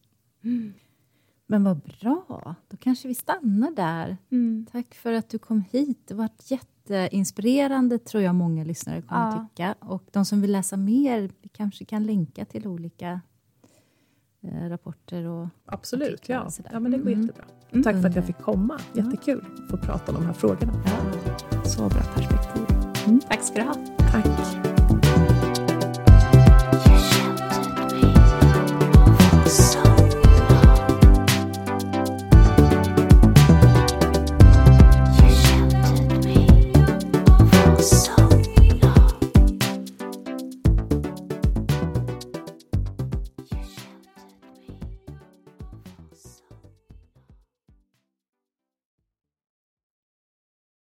Men 1.46 1.64
vad 1.64 1.78
bra, 2.00 2.54
då 2.68 2.76
kanske 2.76 3.08
vi 3.08 3.14
stannar 3.14 3.70
där. 3.70 4.16
Tack 4.72 4.94
för 4.94 5.12
att 5.12 5.28
du 5.28 5.38
kom 5.38 5.64
hit. 5.70 5.98
Det 6.08 6.14
har 6.14 6.18
varit 6.18 6.50
jätteinspirerande, 6.50 7.98
tror 7.98 8.22
jag 8.22 8.34
många 8.34 8.64
lyssnare 8.64 9.02
kommer 9.02 9.26
Ja. 9.36 9.48
tycka. 9.50 9.74
Och 9.80 10.02
de 10.12 10.24
som 10.24 10.40
vill 10.40 10.52
läsa 10.52 10.76
mer, 10.76 11.30
vi 11.42 11.48
kanske 11.48 11.84
kan 11.84 12.04
länka 12.04 12.44
till 12.44 12.66
olika 12.66 13.20
rapporter 14.42 15.24
och 15.26 15.48
Absolut, 15.66 16.28
ja. 16.28 16.40
och 16.42 16.52
ja 16.72 16.80
men 16.80 16.92
det 16.92 16.98
går 16.98 17.06
Mm. 17.06 17.20
jättebra. 17.20 17.44
Tack 17.84 18.02
för 18.02 18.08
att 18.08 18.16
jag 18.16 18.24
fick 18.26 18.38
komma. 18.38 18.78
Jättekul 18.92 19.44
att 19.64 19.70
få 19.70 19.76
prata 19.76 20.12
om 20.12 20.18
de 20.20 20.26
här 20.26 20.32
frågorna. 20.32 20.72
Ja, 20.86 21.64
så 21.64 21.88
bra 21.88 22.00
perspektiv. 22.14 23.20
Tack 23.28 23.42
ska 23.42 23.54
du 23.54 23.62
ha. 23.62 23.74
Tack. 23.98 24.67